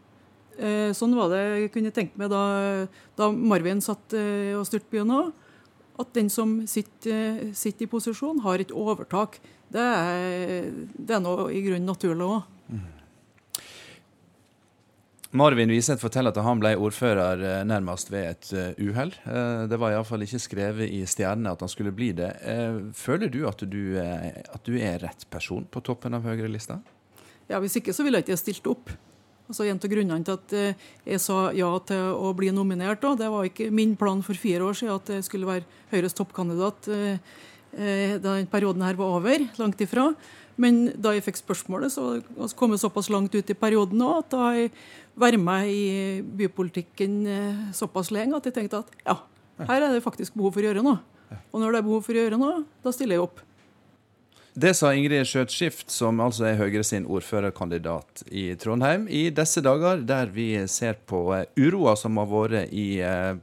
Eh, 0.58 0.90
sånn 0.98 1.14
var 1.14 1.30
det 1.30 1.42
jeg 1.44 1.74
kunne 1.76 1.94
tenke 1.94 2.18
meg 2.18 2.32
da, 2.34 2.88
da 3.20 3.30
Marvin 3.30 3.84
satt 3.84 4.16
eh, 4.18 4.56
og 4.58 4.66
styrte 4.66 4.90
byen 4.94 5.14
òg. 5.14 5.36
At 6.02 6.12
den 6.14 6.30
som 6.34 6.60
sitter, 6.70 7.14
eh, 7.14 7.54
sitter 7.58 7.86
i 7.86 7.92
posisjon, 7.92 8.42
har 8.46 8.62
et 8.62 8.74
overtak 8.74 9.40
det 9.74 9.84
er, 9.84 10.70
det 10.96 11.18
er 11.18 11.24
noe 11.24 11.50
i 11.52 11.64
grunnen 11.66 11.90
naturlig 11.90 12.28
òg. 12.28 12.46
Marvin 15.32 15.70
Wiseth 15.70 16.02
forteller 16.02 16.32
at 16.32 16.40
han 16.42 16.60
ble 16.62 16.72
ordfører 16.80 17.42
eh, 17.44 17.64
nærmest 17.68 18.12
ved 18.14 18.30
et 18.30 18.52
eh, 18.56 18.78
uhell. 18.80 19.12
Eh, 19.28 19.66
det 19.68 19.80
var 19.80 19.94
iallfall 19.94 20.24
ikke 20.24 20.40
skrevet 20.40 20.88
i 20.94 21.02
stjernene 21.10 21.52
at 21.52 21.64
han 21.64 21.72
skulle 21.72 21.92
bli 21.96 22.14
det. 22.16 22.32
Føler 22.96 23.32
du 23.32 23.42
at 23.50 23.62
du, 23.68 23.82
at 24.00 24.64
du 24.64 24.78
er 24.80 25.02
rett 25.04 25.28
person 25.34 25.68
på 25.70 25.84
toppen 25.84 26.16
av 26.16 26.26
Høyre-lista? 26.28 26.80
Ja, 27.52 27.60
Hvis 27.64 27.78
ikke 27.80 27.96
så 27.96 28.06
ville 28.06 28.22
jeg 28.22 28.28
ikke 28.28 28.40
stilt 28.40 28.72
opp. 28.72 28.94
Altså 29.48 29.68
En 29.68 29.80
av 29.80 29.92
grunnene 29.92 30.24
til 30.28 30.36
at 30.36 30.56
jeg 31.08 31.20
sa 31.24 31.52
ja 31.56 31.70
til 31.88 32.16
å 32.16 32.34
bli 32.36 32.50
nominert, 32.52 33.00
da, 33.04 33.14
det 33.16 33.30
var 33.32 33.48
ikke 33.48 33.70
min 33.72 33.96
plan 34.00 34.24
for 34.24 34.36
fire 34.36 34.66
år 34.68 34.76
siden 34.76 34.96
at 34.96 35.12
jeg 35.16 35.28
skulle 35.28 35.48
være 35.48 35.84
Høyres 35.94 36.18
toppkandidat 36.18 36.90
da 37.78 38.34
den 38.34 38.50
perioden 38.50 38.82
her 38.82 38.98
var 38.98 39.20
over. 39.20 39.44
Langt 39.62 39.82
ifra. 39.86 40.10
Men 40.58 40.88
da 40.98 41.14
jeg 41.14 41.26
fikk 41.28 41.38
spørsmålet, 41.40 41.94
så 41.94 42.50
kom 42.58 42.74
jeg 42.74 42.82
såpass 42.82 43.12
langt 43.14 43.36
ut 43.38 43.52
i 43.54 43.58
perioden 43.58 44.00
nå 44.02 44.10
at 44.18 44.32
da 44.34 44.40
har 44.42 44.56
jeg 44.58 44.72
vært 45.18 45.42
med 45.42 45.70
i 45.70 45.84
bypolitikken 46.40 47.18
eh, 47.30 47.60
såpass 47.78 48.10
lenge 48.14 48.38
at 48.38 48.50
jeg 48.50 48.56
tenkte 48.56 48.82
at 48.82 48.96
ja, 49.04 49.20
her 49.70 49.86
er 49.86 49.94
det 49.94 50.06
faktisk 50.06 50.38
behov 50.38 50.56
for 50.56 50.66
å 50.66 50.72
gjøre 50.72 50.86
noe. 50.86 51.02
Og 51.52 51.62
når 51.62 51.76
det 51.76 51.80
er 51.80 51.86
behov 51.86 52.08
for 52.08 52.18
å 52.18 52.24
gjøre 52.24 52.40
noe, 52.42 52.64
da 52.86 52.94
stiller 52.96 53.18
jeg 53.18 53.28
opp. 53.28 53.44
Det 54.58 54.72
sa 54.74 54.90
Ingrid 54.98 55.28
Skjøtskift, 55.30 55.92
som 55.94 56.18
altså 56.24 56.48
er 56.50 56.58
Høyre 56.58 56.82
sin 56.88 57.06
ordførerkandidat 57.06 58.24
i 58.34 58.48
Trondheim, 58.58 59.06
i 59.06 59.28
disse 59.30 59.62
dager 59.62 60.02
der 60.02 60.32
vi 60.34 60.50
ser 60.72 60.98
på 61.06 61.22
eh, 61.38 61.46
uroa 61.62 61.94
som 62.00 62.18
har 62.18 62.32
vært 62.34 62.74
i 62.74 62.90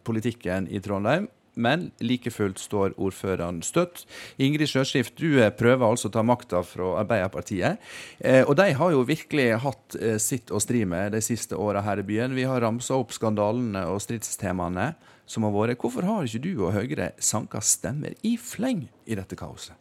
politikken 0.03 0.67
i 0.67 0.83
Trondheim, 0.83 1.31
men 1.55 1.89
like 2.03 2.31
fullt 2.35 2.59
står 2.59 2.95
ordføreren 3.01 3.61
støtt. 3.65 4.05
Ingrid 4.43 4.71
Sjøskift, 4.71 5.17
du 5.21 5.41
eh, 5.41 5.53
prøver 5.55 5.87
altså 5.87 6.11
å 6.11 6.15
ta 6.15 6.25
makta 6.27 6.63
fra 6.67 6.95
Arbeiderpartiet. 7.03 7.83
Eh, 8.19 8.43
og 8.43 8.57
de 8.59 8.71
har 8.79 8.95
jo 8.95 9.05
virkelig 9.07 9.49
hatt 9.65 9.99
eh, 10.01 10.19
sitt 10.23 10.53
å 10.55 10.63
stri 10.63 10.85
med 10.89 11.15
de 11.15 11.23
siste 11.25 11.59
åra 11.59 11.85
her 11.87 12.03
i 12.03 12.07
byen. 12.07 12.37
Vi 12.37 12.47
har 12.49 12.63
ramsa 12.65 12.99
opp 12.99 13.15
skandalene 13.15 13.87
og 13.91 14.03
stridstemaene 14.05 14.93
som 15.31 15.47
har 15.47 15.55
vært. 15.55 15.81
Hvorfor 15.81 16.07
har 16.09 16.27
ikke 16.27 16.43
du 16.45 16.53
og 16.59 16.75
Høyre 16.77 17.13
sanka 17.23 17.63
stemmer 17.65 18.19
i 18.27 18.37
fleng 18.41 18.87
i 19.07 19.19
dette 19.19 19.39
kaoset? 19.39 19.79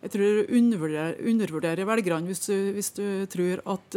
Jeg 0.00 0.14
tror 0.14 0.22
du 0.38 0.52
undervurderer, 0.56 1.18
undervurderer 1.28 1.84
velgerne 1.84 2.30
hvis 2.30 2.46
hvis 2.48 2.94
du, 2.96 3.04
tror 3.28 3.60
at 3.68 3.96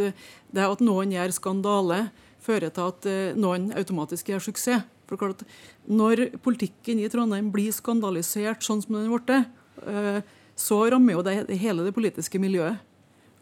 det 0.52 0.66
at 0.66 0.82
noen 0.84 1.14
gjør 1.14 1.32
skandale, 1.32 2.00
fører 2.44 2.68
til 2.76 2.90
at 2.90 3.08
noen 3.40 3.70
automatisk 3.72 4.28
gjør 4.28 4.44
suksess. 4.50 4.84
For 5.08 5.20
klart 5.20 5.44
Når 5.86 6.28
politikken 6.44 7.02
i 7.02 7.10
Trondheim 7.12 7.50
blir 7.52 7.74
skandalisert 7.74 8.64
sånn 8.64 8.82
som 8.84 8.96
den 8.96 9.06
er 9.06 9.14
blitt, 9.14 10.32
så 10.54 10.78
rammer 10.88 11.16
jo 11.16 11.24
det 11.26 11.58
hele 11.60 11.84
det 11.86 11.94
politiske 11.96 12.38
miljøet. 12.40 12.78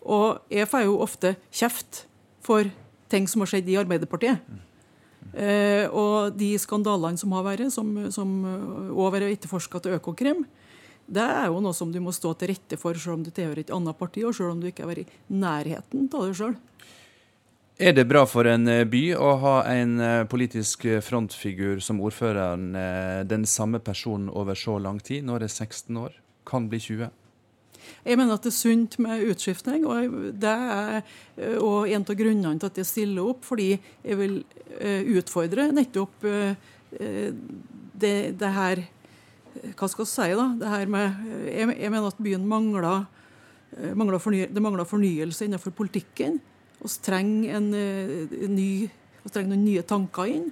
Og 0.03 0.41
jeg 0.51 0.67
får 0.67 0.87
jo 0.87 0.99
ofte 1.05 1.35
kjeft 1.55 2.07
for 2.43 2.67
ting 3.13 3.29
som 3.31 3.45
har 3.45 3.53
skjedd 3.53 3.69
i 3.71 3.79
Arbeiderpartiet. 3.79 4.41
Eh, 5.33 5.87
og 5.89 6.35
de 6.37 6.51
skandalene 6.61 7.21
som 7.21 7.33
har 7.37 7.45
vært, 7.47 7.71
som, 7.73 7.93
som 8.13 8.33
også 8.91 9.13
vært 9.15 9.37
etterforska 9.37 9.83
til 9.85 9.97
Økokrim, 9.99 10.43
det 11.13 11.23
er 11.23 11.49
jo 11.51 11.61
noe 11.63 11.77
som 11.77 11.91
du 11.93 11.99
må 12.03 12.13
stå 12.15 12.33
til 12.39 12.53
rette 12.53 12.79
for 12.81 12.97
selv 12.99 13.19
om 13.19 13.25
du 13.27 13.31
tilhører 13.35 13.65
et 13.65 13.73
annet 13.75 13.99
parti, 13.99 14.25
og 14.25 14.35
selv 14.37 14.55
om 14.55 14.61
du 14.63 14.69
ikke 14.71 14.85
har 14.85 14.93
vært 14.93 15.09
i 15.09 15.41
nærheten 15.43 16.09
av 16.09 16.29
det 16.29 16.37
sjøl. 16.39 16.55
Er 17.79 17.93
det 17.97 18.05
bra 18.09 18.27
for 18.29 18.47
en 18.47 18.69
eh, 18.69 18.85
by 18.85 19.01
å 19.17 19.31
ha 19.43 19.55
en 19.73 19.97
eh, 20.01 20.25
politisk 20.29 20.85
frontfigur 21.03 21.81
som 21.81 22.03
ordføreren, 22.05 22.75
eh, 22.77 23.23
den 23.25 23.47
samme 23.49 23.81
personen 23.81 24.29
over 24.29 24.55
så 24.55 24.77
lang 24.79 25.01
tid? 25.01 25.25
Nå 25.25 25.39
er 25.39 25.47
det 25.47 25.51
16 25.51 25.97
år, 25.97 26.13
kan 26.47 26.69
bli 26.69 26.79
20? 26.79 27.11
Jeg 28.03 28.19
mener 28.19 28.35
at 28.35 28.45
det 28.45 28.51
er 28.51 28.57
sunt 28.57 28.97
med 29.03 29.23
utskiftning, 29.31 29.85
og 29.87 30.17
det 30.43 30.53
er 30.53 30.97
eh, 31.01 31.59
og 31.59 31.91
en 31.91 32.05
av 32.05 32.19
grunnene 32.19 32.59
til 32.59 32.71
at 32.71 32.81
jeg 32.83 32.89
stiller 32.89 33.31
opp, 33.33 33.45
fordi 33.47 33.71
jeg 33.75 34.19
vil 34.19 34.41
eh, 34.79 35.07
utfordre 35.19 35.69
nettopp 35.75 36.27
eh, 36.29 36.55
det, 36.93 38.17
det 38.39 38.51
her 38.53 38.83
Hva 39.79 39.87
skal 39.89 40.05
vi 40.05 40.11
si, 40.11 40.27
da? 40.37 40.47
Det 40.61 40.69
her 40.69 40.91
med 40.91 41.27
jeg 41.49 41.93
mener 41.93 42.09
at 42.09 42.21
byen 42.25 42.45
mangler, 42.49 43.05
mangler 43.97 44.21
forny, 44.21 44.47
det 44.49 44.63
mangler 44.65 44.89
fornyelse 44.89 45.47
innenfor 45.47 45.75
politikken. 45.77 46.39
Vi 46.83 46.97
trenger, 47.07 47.61
vi 47.71 49.31
trenger 49.31 49.53
noen 49.53 49.65
nye 49.65 49.85
tanker 49.87 50.31
inn. 50.31 50.49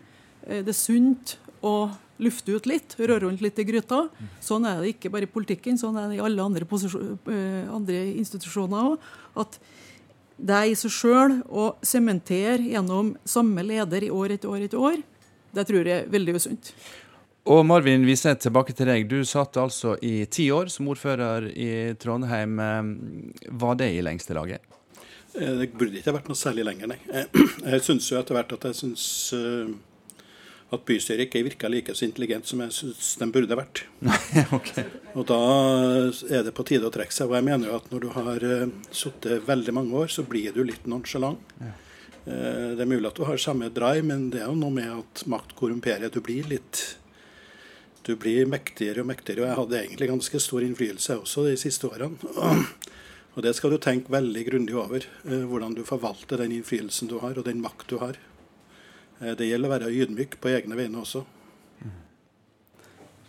Det 0.47 0.71
er 0.71 0.77
sunt 0.79 1.37
å 1.67 1.91
lufte 2.21 2.55
ut 2.57 2.69
litt, 2.69 2.97
røre 3.01 3.25
rundt 3.25 3.43
litt 3.45 3.59
i 3.61 3.67
gryta. 3.67 4.05
Sånn 4.45 4.67
er 4.69 4.81
det 4.81 4.95
ikke 4.95 5.13
bare 5.13 5.29
i 5.29 5.33
politikken, 5.33 5.79
sånn 5.81 5.97
er 5.99 6.11
det 6.11 6.19
i 6.19 6.25
alle 6.25 6.45
andre, 6.45 6.67
eh, 6.67 7.69
andre 7.73 8.01
institusjoner 8.21 8.93
òg. 8.93 8.99
At 9.41 9.59
det 10.39 10.57
er 10.57 10.71
i 10.71 10.79
seg 10.79 10.93
sjøl 10.93 11.37
å 11.49 11.75
sementere 11.83 12.61
gjennom 12.73 13.15
samme 13.25 13.65
leder 13.65 14.05
i 14.05 14.11
år 14.11 14.37
etter 14.37 14.49
år 14.49 14.65
etter 14.65 14.79
år, 14.79 15.03
det 15.53 15.67
tror 15.67 15.85
jeg 15.85 16.05
er 16.05 16.11
veldig 16.11 16.35
usunt. 16.37 16.73
Og 17.51 17.65
Marvin 17.67 18.05
Wiseth, 18.05 18.43
tilbake 18.45 18.75
til 18.77 18.87
deg. 18.87 19.09
Du 19.09 19.25
satt 19.25 19.57
altså 19.57 19.97
i 20.05 20.27
ti 20.27 20.51
år 20.53 20.69
som 20.69 20.87
ordfører 20.93 21.49
i 21.57 21.95
Trondheim. 21.99 22.61
Eh, 22.61 23.49
var 23.51 23.81
det 23.81 23.95
i 23.97 24.05
lengste 24.05 24.37
laget? 24.37 24.70
Eh, 25.41 25.55
det 25.63 25.71
burde 25.73 26.01
ikke 26.01 26.15
vært 26.17 26.29
noe 26.31 26.39
særlig 26.39 26.67
lenger, 26.69 26.93
nei. 26.93 26.99
Jeg 27.73 27.87
syns 27.87 28.11
jo 28.11 28.19
etter 28.21 28.37
hvert 28.37 28.53
at 28.57 28.67
jeg 28.69 28.79
syns 28.83 29.05
at 30.71 30.85
bystyret 30.87 31.27
ikke 31.27 31.43
virka 31.43 31.69
like 31.71 31.95
så 31.99 32.05
intelligent 32.07 32.47
som 32.47 32.61
jeg 32.63 32.75
syns 32.77 33.09
de 33.19 33.27
burde 33.35 33.57
vært. 33.59 33.83
okay. 34.59 34.85
Og 35.19 35.25
da 35.27 35.39
er 36.31 36.45
det 36.47 36.53
på 36.55 36.63
tide 36.69 36.87
å 36.87 36.93
trekke 36.95 37.15
seg. 37.15 37.27
Og 37.27 37.35
jeg 37.41 37.47
mener 37.49 37.73
jo 37.73 37.79
at 37.81 37.89
når 37.91 38.05
du 38.05 38.09
har 38.15 38.47
sittet 38.95 39.49
veldig 39.49 39.75
mange 39.75 40.05
år, 40.05 40.13
så 40.15 40.23
blir 40.23 40.55
du 40.55 40.63
litt 40.63 40.87
nonsjalant. 40.87 41.43
Ja. 41.59 41.73
Det 42.23 42.85
er 42.85 42.87
mulig 42.87 43.09
at 43.09 43.19
du 43.19 43.25
har 43.27 43.43
samme 43.43 43.73
drive, 43.75 44.05
men 44.07 44.29
det 44.31 44.45
er 44.45 44.47
jo 44.47 44.55
noe 44.61 44.77
med 44.77 44.93
at 44.93 45.25
makt 45.33 45.57
korrumperer. 45.59 46.13
Du 46.13 46.21
blir 46.23 46.47
litt 46.53 46.85
Du 48.07 48.15
blir 48.17 48.47
mektigere 48.47 49.03
og 49.03 49.11
mektigere. 49.11 49.43
Og 49.43 49.51
jeg 49.51 49.59
hadde 49.59 49.81
egentlig 49.83 50.13
ganske 50.13 50.45
stor 50.47 50.65
innflytelse 50.65 51.19
også 51.19 51.49
de 51.51 51.59
siste 51.59 51.91
årene. 51.91 52.15
Og 53.41 53.45
det 53.47 53.55
skal 53.57 53.73
du 53.73 53.79
tenke 53.81 54.13
veldig 54.13 54.43
grundig 54.51 54.75
over. 54.77 55.05
Uh, 55.25 55.47
hvordan 55.49 55.73
du 55.73 55.81
forvalter 55.89 56.43
den 56.43 56.59
innflytelsen 56.59 57.09
du 57.09 57.17
har, 57.23 57.39
og 57.41 57.47
den 57.47 57.63
makt 57.65 57.89
du 57.89 57.97
har. 57.97 58.19
Eh, 59.17 59.33
det 59.33 59.49
gjelder 59.49 59.71
å 59.71 59.73
være 59.73 59.93
ydmyk 59.97 60.37
på 60.45 60.51
egne 60.53 60.77
vegne 60.77 61.01
også. 61.01 61.23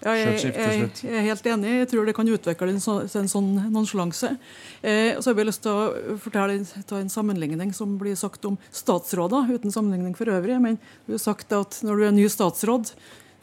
Ja, 0.02 0.16
jeg, 0.18 0.34
jeg, 0.42 0.52
jeg, 0.58 1.14
er 1.14 1.26
helt 1.30 1.48
enig. 1.48 1.72
Jeg 1.78 1.90
tror 1.94 2.08
det 2.10 2.18
kan 2.18 2.28
utvikle 2.28 2.74
en, 2.74 2.84
så, 2.84 2.98
en 3.06 3.32
sånn 3.32 3.50
nonsjalanse. 3.72 4.34
Eh, 4.82 5.16
så 5.16 5.32
har 5.32 5.40
jeg 5.40 5.48
lyst 5.48 5.64
til 5.64 5.80
å 5.80 6.16
fortelle 6.20 6.60
ta 6.90 7.00
en 7.00 7.12
sammenligning 7.14 7.72
som 7.78 7.96
blir 8.02 8.18
sagt 8.20 8.48
om 8.50 8.60
statsråder, 8.68 9.48
uten 9.56 9.72
sammenligning 9.72 10.18
for 10.18 10.32
øvrig. 10.34 10.60
Men 10.60 10.80
du 11.06 11.16
har 11.16 11.24
sagt 11.24 11.56
at 11.56 11.80
når 11.88 12.02
du 12.02 12.08
er 12.10 12.18
ny 12.18 12.26
statsråd, 12.34 12.92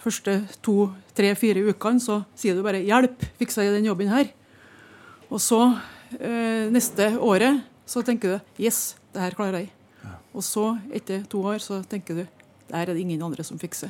første 0.04 0.40
to, 0.60 0.90
tre, 1.16 1.32
fire 1.38 1.62
ukene, 1.70 2.02
så 2.02 2.26
sier 2.36 2.58
du 2.58 2.66
bare 2.66 2.84
'hjelp, 2.84 3.24
fiksa 3.40 3.64
jeg 3.64 3.78
den 3.78 3.88
jobben 3.88 4.12
her'. 4.12 4.34
Og 5.30 5.40
så, 5.40 5.62
eh, 5.72 5.97
neste 6.72 7.10
året, 7.20 7.62
så 7.86 8.02
tenker 8.02 8.36
du 8.36 8.62
'yes, 8.62 8.96
det 9.12 9.20
her 9.20 9.36
klarer 9.36 9.64
jeg'. 9.64 9.70
Og 10.34 10.44
så, 10.44 10.78
etter 10.94 11.24
to 11.28 11.40
år, 11.42 11.58
så 11.58 11.82
tenker 11.88 12.14
du 12.14 12.26
der 12.68 12.84
er 12.84 12.92
det 12.92 13.00
ingen 13.00 13.22
andre 13.22 13.44
som 13.44 13.58
fikser. 13.58 13.88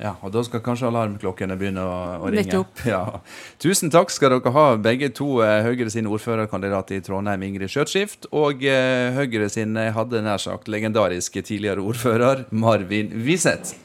Ja, 0.00 0.16
og 0.26 0.32
da 0.34 0.42
skal 0.42 0.58
kanskje 0.64 0.88
alarmklokkene 0.88 1.54
begynne 1.54 1.84
å, 1.86 1.98
å 2.26 2.30
ringe. 2.32 2.48
Nettopp. 2.48 2.82
Ja. 2.90 3.20
Tusen 3.62 3.92
takk 3.94 4.10
skal 4.10 4.34
dere 4.34 4.52
ha, 4.56 4.64
begge 4.82 5.12
to. 5.14 5.38
Eh, 5.46 5.62
Høyre 5.68 5.86
sin 5.94 6.08
ordførerkandidat 6.10 6.90
i 6.96 6.98
Trondheim, 7.06 7.46
Ingrid 7.46 7.70
Skjøtskift, 7.70 8.26
og 8.34 8.66
eh, 8.66 9.14
Høyre 9.14 9.46
sin, 9.52 9.78
hadde 9.78 10.24
nær 10.26 10.42
sagt, 10.42 10.66
legendariske 10.72 11.44
tidligere 11.46 11.84
ordfører, 11.86 12.48
Marvin 12.50 13.14
Wiseth. 13.22 13.78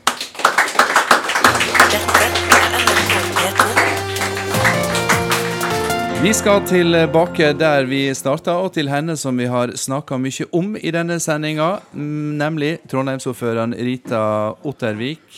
Vi 6.20 6.34
skal 6.34 6.66
tilbake 6.68 7.54
der 7.56 7.86
vi 7.88 8.02
starta, 8.12 8.58
og 8.60 8.74
til 8.76 8.90
henne 8.92 9.14
som 9.16 9.38
vi 9.40 9.46
har 9.48 9.72
snakka 9.80 10.18
mye 10.20 10.50
om 10.52 10.74
i 10.76 10.92
denne 10.92 11.16
sendinga, 11.24 11.70
nemlig 11.96 12.74
trondheimsordføreren 12.92 13.72
Rita 13.88 14.24
Ottervik. 14.68 15.38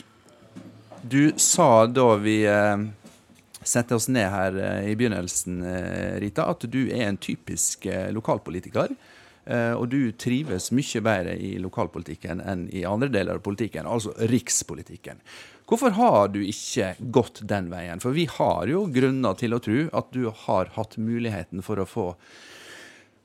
Du 1.06 1.38
sa 1.38 1.86
da 1.86 2.08
vi 2.18 2.40
eh, 2.50 2.82
sette 3.62 3.94
oss 3.94 4.10
ned 4.10 4.26
her 4.34 4.58
eh, 4.58 4.90
i 4.90 4.98
begynnelsen, 4.98 5.62
eh, 5.62 6.18
Rita, 6.26 6.50
at 6.50 6.66
du 6.66 6.80
er 6.88 7.12
en 7.12 7.22
typisk 7.22 7.86
lokalpolitiker. 8.18 8.98
Og 9.52 9.88
du 9.90 10.12
trives 10.22 10.68
mye 10.72 11.00
bedre 11.02 11.32
i 11.34 11.56
lokalpolitikken 11.60 12.44
enn 12.46 12.68
i 12.70 12.84
andre 12.86 13.10
deler 13.10 13.40
av 13.40 13.42
politikken, 13.44 13.90
altså 13.90 14.14
rikspolitikken. 14.30 15.18
Hvorfor 15.72 15.94
har 15.96 16.34
du 16.34 16.42
ikke 16.44 16.98
gått 17.16 17.40
den 17.48 17.70
veien? 17.72 18.02
For 18.04 18.12
vi 18.12 18.26
har 18.28 18.68
jo 18.68 18.84
grunner 18.92 19.38
til 19.40 19.56
å 19.56 19.62
tro 19.64 19.86
at 19.96 20.10
du 20.12 20.26
har 20.44 20.74
hatt 20.76 20.98
muligheten 21.00 21.64
for 21.64 21.80
å 21.80 21.88
få 21.88 22.10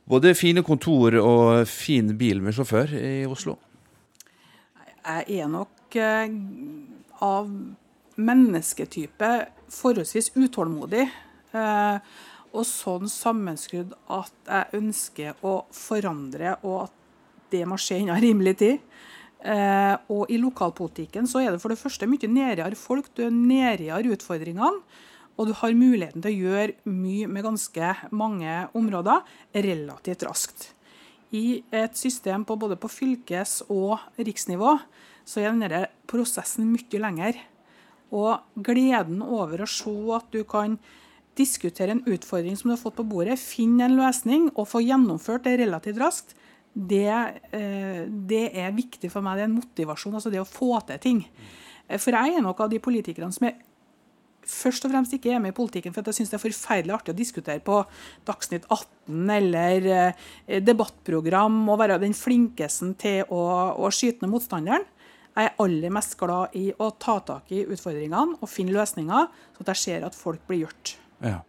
både 0.07 0.31
fine 0.39 0.63
kontor 0.63 1.17
og 1.19 1.67
fin 1.67 2.13
bil 2.15 2.45
med 2.45 2.55
sjåfør 2.55 2.95
i 2.95 3.25
Oslo. 3.27 3.57
Jeg 5.03 5.41
er 5.41 5.51
nok 5.51 5.99
eh, 5.99 6.31
av 7.27 7.51
mennesketype 8.15 9.33
forholdsvis 9.75 10.31
utålmodig. 10.39 11.03
Eh, 11.51 11.99
og 12.57 12.65
sånn 12.65 13.11
sammenskrudd 13.11 13.91
at 14.07 14.47
jeg 14.47 14.79
ønsker 14.79 15.43
å 15.43 15.59
forandre, 15.75 16.55
og 16.63 16.87
at 16.87 16.95
det 17.51 17.67
må 17.69 17.79
skje 17.81 18.05
innen 18.05 18.23
rimelig 18.23 18.55
tid. 18.63 18.87
Eh, 19.47 19.97
og 20.11 20.31
i 20.33 20.41
lokalpolitikken 20.43 21.29
så 21.31 21.45
er 21.45 21.55
det 21.55 21.63
for 21.63 21.71
det 21.71 21.79
første 21.79 22.09
mye 22.11 22.31
nærere 22.31 22.79
folk. 22.79 23.13
Du 23.15 23.23
er 23.27 23.35
nærere 23.35 24.17
utfordringene. 24.17 24.83
Og 25.37 25.51
du 25.51 25.53
har 25.53 25.77
muligheten 25.77 26.23
til 26.25 26.33
å 26.33 26.49
gjøre 26.49 26.75
mye 26.89 27.27
med 27.29 27.45
ganske 27.45 27.91
mange 28.17 28.55
områder 28.75 29.21
relativt 29.53 30.25
raskt. 30.25 30.71
I 31.37 31.61
et 31.75 31.99
system 31.99 32.47
på 32.49 32.57
både 32.57 32.79
på 32.81 32.89
fylkes- 32.89 33.61
og 33.69 33.99
riksnivå 34.17 34.79
så 35.29 35.43
er 35.43 35.53
denne 35.53 35.83
prosessen 36.09 36.71
mye 36.73 37.03
lenger. 37.03 37.37
Og 38.17 38.41
gleden 38.57 39.21
over 39.21 39.61
å 39.61 39.69
se 39.69 39.93
at 40.17 40.31
du 40.33 40.41
kan 40.49 40.79
diskutere 41.37 41.93
en 41.93 42.05
utfordring 42.09 42.57
som 42.57 42.71
du 42.71 42.77
har 42.77 42.81
fått 42.81 42.97
på 42.97 43.05
bordet, 43.05 43.37
finne 43.37 43.85
en 43.85 43.99
løsning 43.99 44.49
og 44.55 44.71
få 44.71 44.81
gjennomført 44.87 45.45
det 45.45 45.59
relativt 45.61 46.01
raskt, 46.01 46.33
det, 46.77 47.41
eh, 47.57 48.03
det, 48.07 48.51
er 48.53 48.75
viktig 48.77 49.09
for 49.13 49.25
meg. 49.25 49.39
Det 49.39 49.47
er 49.47 49.51
en 49.51 49.57
motivasjon, 49.57 50.19
altså 50.19 50.33
det 50.33 50.43
å 50.43 50.49
få 50.49 50.77
til 50.89 51.01
ting. 51.01 51.23
Eh, 51.89 51.97
for 51.97 52.13
jeg 52.13 52.37
er 52.37 52.45
nok 52.45 52.61
av 52.61 52.73
de 52.73 52.83
politikerne 52.83 53.33
som 53.33 53.49
er 53.49 53.57
først 54.47 54.85
og 54.87 54.93
fremst 54.93 55.15
ikke 55.17 55.33
er 55.35 55.41
med 55.43 55.51
i 55.51 55.57
politikken 55.57 55.91
for 55.91 56.07
jeg 56.07 56.21
syns 56.21 56.31
det 56.31 56.37
er 56.39 56.43
forferdelig 56.45 56.93
artig 56.95 57.11
å 57.11 57.19
diskutere 57.19 57.63
på 57.67 57.81
Dagsnytt 58.29 58.69
18 58.71 59.33
eller 59.35 59.89
eh, 59.91 60.61
debattprogram 60.63 61.65
og 61.65 61.81
være 61.83 61.99
den 62.05 62.15
flinkeste 62.15 62.93
til 63.01 63.33
å, 63.33 63.43
å 63.75 63.91
skyte 63.91 64.23
ned 64.23 64.35
motstanderen. 64.37 64.87
Jeg 65.37 65.51
er 65.51 65.59
aller 65.61 65.93
mest 65.93 66.15
glad 66.17 66.55
i 66.57 66.71
å 66.81 66.93
ta 66.97 67.19
tak 67.27 67.51
i 67.53 67.65
utfordringene 67.67 68.39
og 68.39 68.49
finne 68.49 68.73
løsninger, 68.73 69.27
så 69.57 69.65
at 69.65 69.75
jeg 69.75 69.83
ser 69.83 70.07
at 70.07 70.17
folk 70.17 70.47
blir 70.49 70.63
gjort. 70.65 70.95
Ja. 71.21 71.43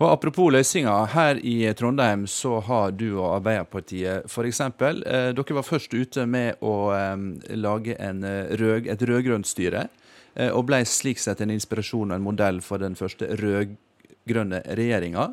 Og 0.00 0.06
Apropos 0.10 0.50
løsninger. 0.52 1.06
Her 1.14 1.40
i 1.44 1.56
Trondheim 1.76 2.26
så 2.30 2.58
har 2.64 2.92
du 2.96 3.08
og 3.20 3.36
Arbeiderpartiet 3.36 4.28
f.eks. 4.30 4.60
Eh, 4.60 5.30
dere 5.36 5.58
var 5.58 5.66
først 5.66 5.94
ute 5.94 6.26
med 6.26 6.60
å 6.64 6.74
eh, 6.96 7.16
lage 7.56 7.96
eh, 7.96 8.52
rød, 8.60 8.90
et 8.90 9.08
rød-grønt 9.10 9.48
styre. 9.48 9.88
Eh, 10.34 10.50
og 10.50 10.66
ble 10.68 10.82
slik 10.86 11.20
sett 11.20 11.42
en 11.42 11.52
inspirasjon 11.54 12.10
og 12.10 12.16
en 12.16 12.28
modell 12.28 12.62
for 12.64 12.82
den 12.82 12.96
første 12.98 13.28
rød-grønne 13.40 14.62
regjeringa. 14.78 15.32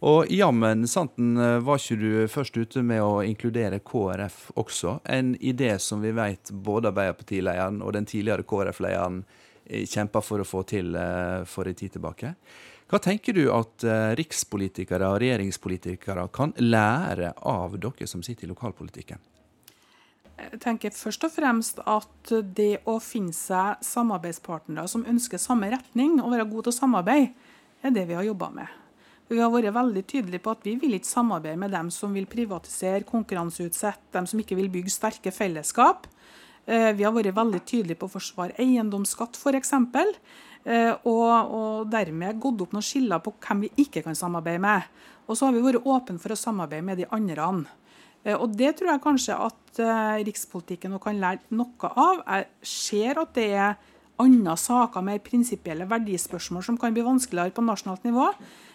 Og 0.00 0.30
jammen 0.32 0.86
santen 0.88 1.34
var 1.36 1.76
ikke 1.76 1.98
du 2.00 2.12
først 2.32 2.56
ute 2.56 2.80
med 2.80 3.02
å 3.04 3.20
inkludere 3.20 3.82
KrF 3.84 4.46
også. 4.56 4.96
En 5.04 5.34
idé 5.36 5.74
som 5.78 6.00
vi 6.00 6.14
vet 6.16 6.48
både 6.50 6.88
Arbeiderpartilederen 6.88 7.82
og 7.84 7.92
den 7.98 8.08
tidligere 8.08 8.46
KrF-lederen 8.48 9.20
eh, 9.66 9.84
kjempa 9.84 10.22
for 10.24 10.40
å 10.40 10.48
få 10.48 10.64
til 10.64 10.96
eh, 10.96 11.44
for 11.44 11.68
en 11.68 11.76
tid 11.76 11.98
tilbake. 11.98 12.32
Hva 12.90 12.98
tenker 12.98 13.36
du 13.36 13.44
at 13.54 13.84
eh, 13.86 14.12
rikspolitikere 14.18 15.12
og 15.12 15.20
regjeringspolitikere 15.22 16.24
kan 16.34 16.50
lære 16.58 17.36
av 17.46 17.76
dere 17.78 18.08
som 18.10 18.24
sitter 18.26 18.48
i 18.48 18.50
lokalpolitikken? 18.50 19.20
Jeg 20.40 20.58
tenker 20.64 20.94
først 20.96 21.26
og 21.28 21.30
fremst 21.34 21.78
at 21.84 22.32
det 22.56 22.80
å 22.88 22.96
finne 23.04 23.34
seg 23.36 23.84
samarbeidspartnere 23.84 24.88
som 24.90 25.04
ønsker 25.06 25.38
samme 25.38 25.68
retning 25.70 26.18
og 26.18 26.32
være 26.32 26.48
gode 26.48 26.66
til 26.66 26.74
å 26.74 26.78
samarbeide, 26.80 27.30
er 27.84 27.94
det 27.94 28.06
vi 28.08 28.16
har 28.16 28.26
jobba 28.26 28.50
med. 28.58 28.78
Vi 29.30 29.38
har 29.38 29.52
vært 29.52 29.76
veldig 29.76 30.02
tydelige 30.10 30.42
på 30.42 30.56
at 30.56 30.64
vi 30.66 30.74
vil 30.80 30.96
ikke 30.96 31.06
samarbeide 31.06 31.60
med 31.60 31.70
dem 31.70 31.92
som 31.94 32.16
vil 32.16 32.26
privatisere, 32.26 33.06
konkurranseutsette, 33.06 34.10
dem 34.16 34.26
som 34.26 34.40
ikke 34.42 34.58
vil 34.58 34.72
bygge 34.72 34.90
sterke 34.90 35.30
fellesskap. 35.30 36.08
Eh, 36.66 36.90
vi 36.98 37.06
har 37.06 37.14
vært 37.14 37.36
veldig 37.36 37.60
tydelige 37.62 38.00
på 38.00 38.08
å 38.10 38.16
forsvare 38.16 38.58
eiendomsskatt 38.58 39.38
f.eks. 39.38 39.72
Eh, 39.76 40.10
og, 40.60 41.30
og 41.56 41.90
dermed 41.90 42.40
gått 42.42 42.60
opp 42.60 42.74
noen 42.76 42.84
skiller 42.84 43.22
på 43.24 43.32
hvem 43.40 43.62
vi 43.64 43.70
ikke 43.84 44.02
kan 44.04 44.18
samarbeide 44.18 44.60
med. 44.60 44.88
Og 45.24 45.38
så 45.38 45.46
har 45.46 45.54
vi 45.56 45.62
vært 45.64 45.86
åpne 45.86 46.20
for 46.20 46.34
å 46.34 46.38
samarbeide 46.38 46.84
med 46.84 47.00
de 47.00 47.06
andre. 47.16 47.46
Eh, 48.24 48.36
og 48.36 48.56
Det 48.58 48.74
tror 48.76 48.92
jeg 48.92 49.04
kanskje 49.06 49.38
at 49.46 49.80
rikspolitikken 50.26 50.98
kan 51.00 51.20
lære 51.22 51.56
noe 51.56 51.92
av. 51.94 52.24
Jeg 52.26 52.48
ser 52.66 53.22
at 53.22 53.32
det 53.38 53.48
er 53.54 53.78
andre 54.20 54.56
saker, 54.58 55.04
mer 55.04 55.22
prinsipielle 55.24 55.86
verdispørsmål 55.88 56.64
som 56.66 56.78
kan 56.80 56.92
bli 56.92 57.04
vanskeligere 57.06 57.54
på 57.56 57.64
nasjonalt 57.64 58.04
nivå. 58.04 58.28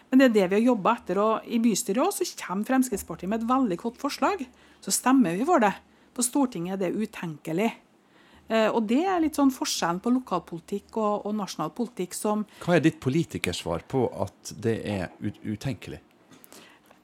Men 0.10 0.22
det 0.22 0.28
er 0.28 0.36
det 0.36 0.48
vi 0.50 0.60
har 0.60 0.70
jobba 0.72 0.96
etter. 1.00 1.20
og 1.22 1.46
I 1.46 1.60
bystyret 1.62 2.02
også, 2.02 2.26
så 2.26 2.40
kommer 2.46 2.70
Fremskrittspartiet 2.70 3.30
med 3.30 3.42
et 3.42 3.50
veldig 3.50 3.78
godt 3.82 3.98
forslag. 4.02 4.46
Så 4.82 4.94
stemmer 4.94 5.38
vi 5.38 5.46
for 5.46 5.60
det. 5.60 5.74
På 6.16 6.24
Stortinget 6.24 6.78
er 6.78 6.86
det 6.86 6.96
utenkelig. 6.96 7.72
Eh, 8.48 8.70
og 8.70 8.84
Det 8.86 9.02
er 9.02 9.22
litt 9.24 9.38
sånn 9.38 9.54
forskjellen 9.54 10.02
på 10.04 10.14
lokalpolitikk 10.20 11.00
og, 11.02 11.26
og 11.26 11.38
nasjonal 11.38 11.72
politikk 11.74 12.14
som 12.18 12.46
Hva 12.62 12.78
er 12.78 12.86
ditt 12.86 13.00
politikersvar 13.02 13.86
på 13.90 14.06
at 14.26 14.54
det 14.62 14.78
er 14.86 15.10
utenkelig? 15.44 16.02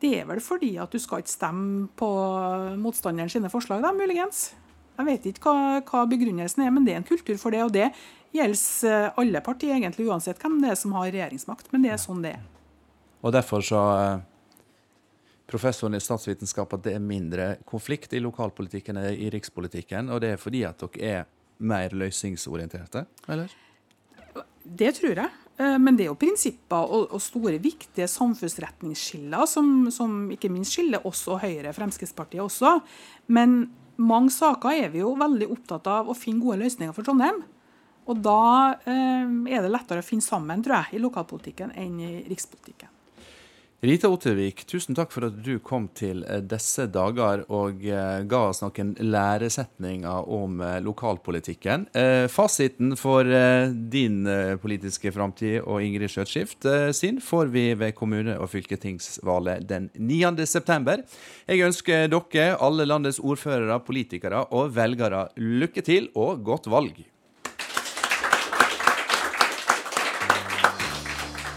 Det 0.01 0.15
er 0.17 0.25
vel 0.29 0.41
fordi 0.41 0.75
at 0.81 0.93
du 0.93 0.97
skal 1.01 1.21
ikke 1.21 1.33
stemme 1.33 1.89
på 1.97 2.09
motstanderen 2.81 3.29
sine 3.29 3.51
forslag, 3.53 3.83
da, 3.85 3.91
muligens. 3.93 4.49
Jeg 4.97 5.07
vet 5.07 5.27
ikke 5.29 5.49
hva, 5.49 5.81
hva, 5.85 6.07
begrunnelsen 6.09 6.65
er, 6.65 6.73
men 6.73 6.85
det 6.85 6.95
er 6.95 7.01
en 7.01 7.07
kultur 7.09 7.37
for 7.41 7.53
det. 7.53 7.61
Og 7.65 7.73
det 7.73 7.91
gjelder 8.33 8.89
eh, 8.89 9.21
alle 9.21 9.43
partier, 9.45 9.77
egentlig, 9.77 10.07
uansett 10.09 10.41
hvem 10.41 10.59
det 10.61 10.73
er 10.73 10.79
som 10.79 10.93
har 10.97 11.09
regjeringsmakt. 11.09 11.69
Men 11.73 11.85
det 11.85 11.93
er 11.93 12.01
sånn 12.01 12.25
det 12.25 12.35
er. 12.37 12.43
Og 13.21 13.33
derfor 13.33 13.65
så 13.65 13.81
eh, 13.97 14.25
professoren 15.52 15.97
i 15.97 16.02
statsvitenskap 16.04 16.74
at 16.78 16.86
det 16.88 16.95
er 16.95 17.04
mindre 17.04 17.52
konflikt 17.68 18.14
i 18.16 18.24
lokalpolitikken 18.24 18.99
enn 19.02 19.12
i 19.14 19.30
rikspolitikken. 19.34 20.12
Og 20.12 20.24
det 20.24 20.36
er 20.36 20.41
fordi 20.41 20.64
at 20.68 20.82
dere 20.82 21.12
er 21.22 21.30
mer 21.62 21.93
løsningsorienterte, 21.93 23.06
eller? 23.30 23.52
Det 24.64 24.91
tror 24.97 25.20
jeg. 25.24 25.30
Eh, 25.62 25.78
men 25.82 25.97
det 25.97 26.06
er 26.06 26.12
jo 26.12 26.20
prinsipper 26.20 26.93
og, 26.97 27.16
store, 27.22 27.58
viktige 27.62 28.08
samfunnsretningsskiller 28.10 29.47
som, 29.49 29.89
som, 29.93 30.24
ikke 30.34 30.52
minst 30.54 30.76
skiller 30.76 31.06
oss 31.08 31.26
og 31.30 31.41
Høyre, 31.43 31.74
Fremskrittspartiet 31.76 32.43
også. 32.43 32.78
Men 33.34 33.66
mange 34.02 34.34
saker 34.34 34.86
er 34.86 34.93
vi 34.93 35.04
jo 35.04 35.16
veldig 35.20 35.49
opptatt 35.54 35.89
av 35.91 36.10
å 36.10 36.18
finne 36.18 36.43
gode 36.43 36.62
løsninger 36.64 36.95
for 36.95 37.08
Trondheim. 37.08 37.43
Og 38.10 38.24
da 38.24 38.78
eh, 38.89 39.28
er 39.54 39.62
det 39.62 39.74
lettere 39.74 40.02
å 40.02 40.06
finne 40.06 40.26
sammen, 40.26 40.64
tror 40.66 40.80
jeg, 40.80 40.97
i 40.97 41.04
lokalpolitikken 41.04 41.76
enn 41.78 41.99
i 42.02 42.14
rikspolitikken. 42.30 42.89
Rita 43.82 44.09
Ottervik, 44.13 44.59
tusen 44.69 44.93
takk 44.93 45.09
for 45.09 45.25
at 45.25 45.39
du 45.41 45.55
kom 45.65 45.88
til 45.97 46.19
eh, 46.29 46.43
disse 46.45 46.84
dager 46.93 47.41
og 47.49 47.79
eh, 47.82 48.19
ga 48.29 48.41
oss 48.51 48.59
noen 48.61 48.91
læresetninger 49.01 50.27
om 50.29 50.59
eh, 50.61 50.75
lokalpolitikken. 50.86 51.88
Fasiten 52.29 52.93
for 52.93 53.25
din 53.93 54.19
politiske 54.61 55.09
framtid 55.15 55.63
og 55.63 55.82
Ingrid 55.82 56.13
Skjøtskift 56.13 56.67
sin 56.93 57.17
får 57.25 57.49
vi 57.55 57.63
ved 57.79 57.95
kommune- 57.97 58.38
og 58.38 58.51
fylketingsvalget 58.51 59.65
den 59.71 59.89
9. 59.97 60.45
september. 60.45 61.01
Jeg 61.49 61.65
ønsker 61.65 62.05
dere, 62.13 62.59
alle 62.61 62.86
landets 62.86 63.17
ordførere, 63.17 63.79
politikere 63.82 64.45
og 64.53 64.75
velgere, 64.77 65.25
lykke 65.41 65.82
til 65.89 66.11
og 66.13 66.45
godt 66.45 66.69
valg. 66.69 67.01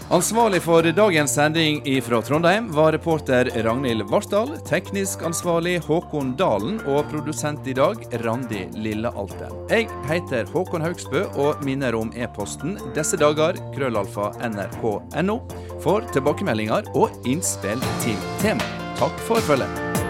Ansvarlig 0.09 0.61
for 0.61 0.83
dagens 0.83 1.33
sending 1.33 2.01
fra 2.01 2.21
Trondheim 2.21 2.71
var 2.71 2.91
reporter 2.91 3.49
Ragnhild 3.63 4.03
Varsdal, 4.09 4.51
teknisk 4.67 5.23
ansvarlig 5.25 5.79
Håkon 5.81 6.35
Dalen 6.37 6.77
og 6.85 7.09
produsent 7.09 7.65
i 7.67 7.73
dag 7.73 8.05
Randi 8.21 8.67
Lillealten. 8.77 9.57
Jeg 9.73 9.89
heter 10.05 10.45
Håkon 10.53 10.85
Haugsbø 10.85 11.25
og 11.41 11.65
minner 11.65 11.97
om 11.97 12.13
e-posten 12.13 12.77
disse 12.93 13.17
dager 13.17 13.57
krøllalfa 13.73 14.29
nrk.no 14.45 15.41
for 15.81 16.05
tilbakemeldinger 16.13 16.93
og 16.93 17.25
innspill 17.25 17.81
til 18.05 18.29
tema. 18.45 18.73
Takk 19.01 19.25
for 19.25 19.41
følget. 19.49 20.04